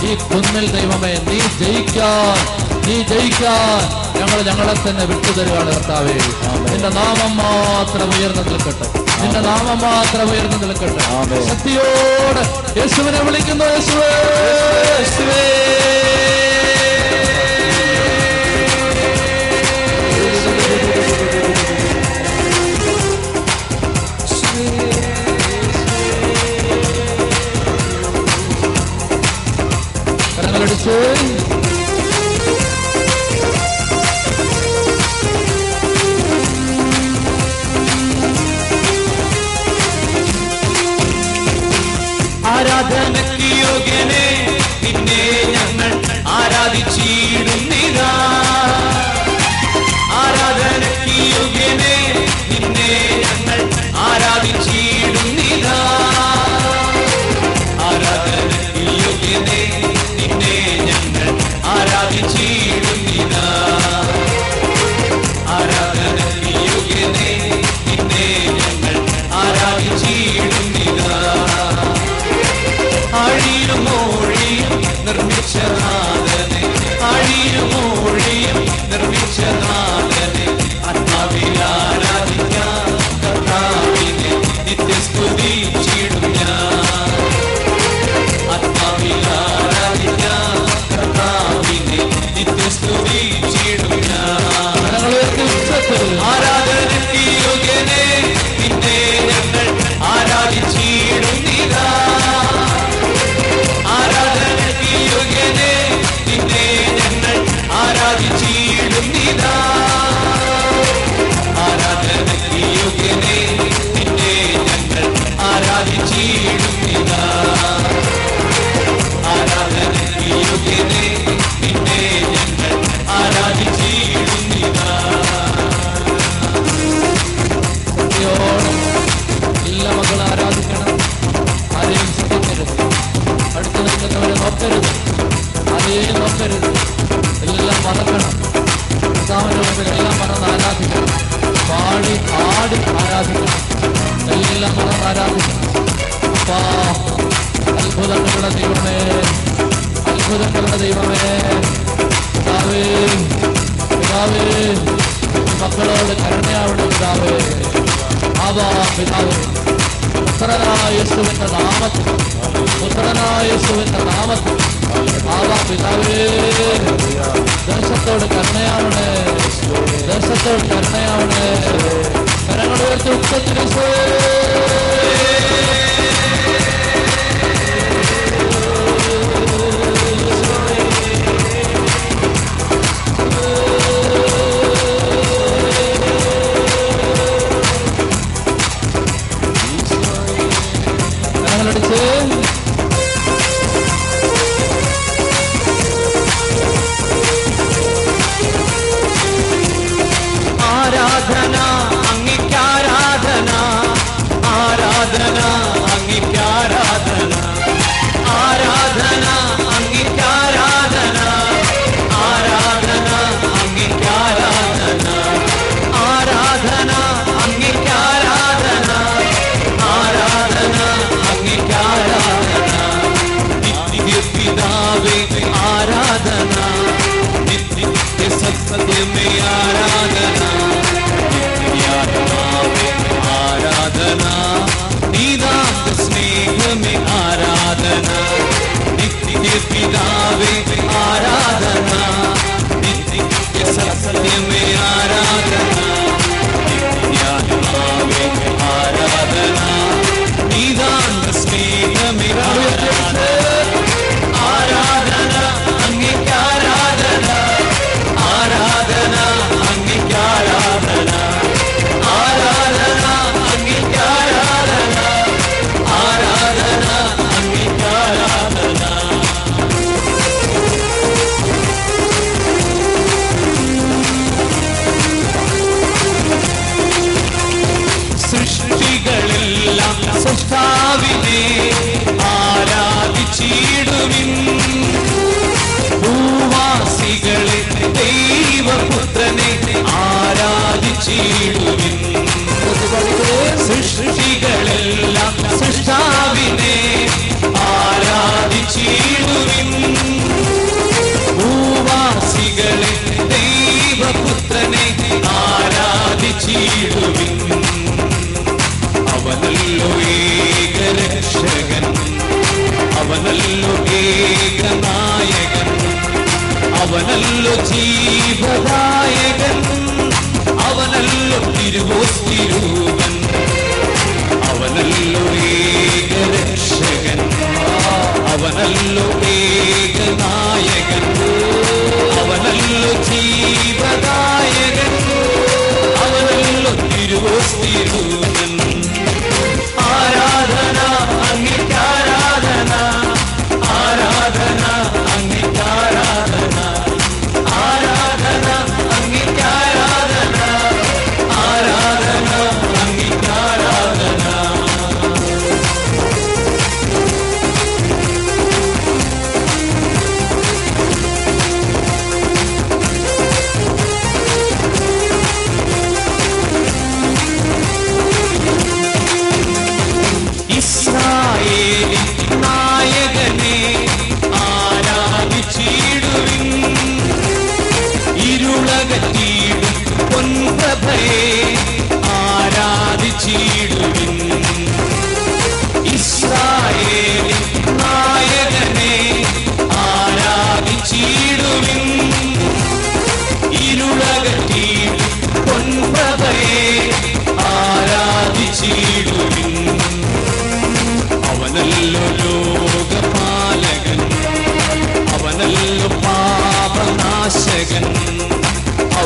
[0.08, 2.40] ഈ കുന്നിൽ ദൈവമേ നീ ജയിക്കാൻ
[2.86, 3.82] നീ ജയിക്കാൻ
[4.18, 6.16] ഞങ്ങൾ ഞങ്ങളെ തന്നെ വിട്ടുതരുകയാണ് കർത്താവേ.
[6.70, 8.88] നിന്റെ നാമം മാത്രം ഉയർന്നു നിൽക്കട്ടെ.
[9.22, 11.02] നിന്റെ നാമം മാത്രം ഉയർന്നു നിൽക്കട്ടെ.
[11.48, 12.42] ശക്തിയോട്
[12.78, 14.12] യേശുവിനെ വിളിക്കുന്നു യേശുവേ.
[14.98, 15.40] യേശുവേ.
[30.36, 31.59] കരങ്ങളടിച്ച്.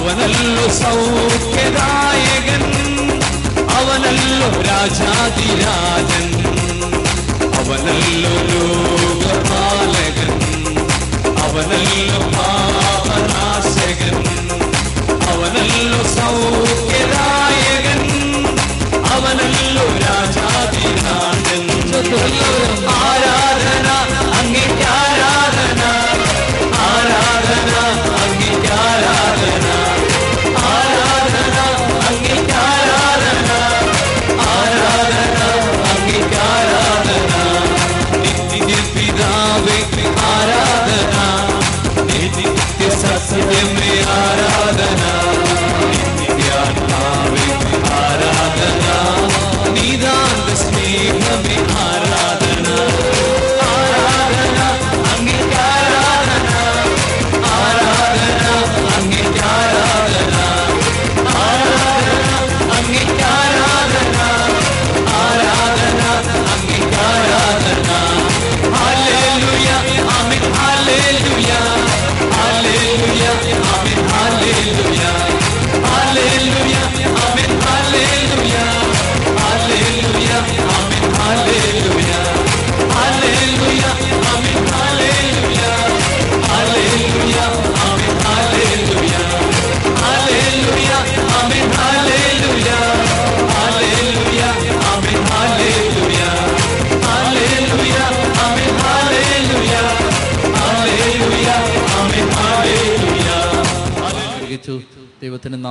[0.05, 2.63] അവനല്ലോ സൗഖ്യദായകൻ
[3.77, 6.27] അവനല്ലോ രാജാതിരാജൻ
[7.61, 10.31] അവനല്ലോ ലോകപാലകൻ
[11.45, 14.17] അവനല്ലോ പാപനാശകൻ
[15.33, 16.35] അവനല്ലോ സൗ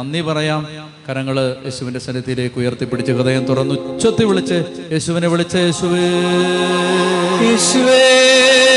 [0.04, 0.68] നന്ദി പറയാം.
[1.10, 6.08] കരങ്ങൾ യേശുവിന്റെ സന്നിധിയിലേക്ക് ഉയർത്തിപ്പിടിച്ച് ഹൃദയം തുറന്നു ഉച്ചത്തി വിളിച്ച് യേശുവിനെ വിളിച്ച് യേശുവേ.
[7.50, 8.73] യേശുവേ.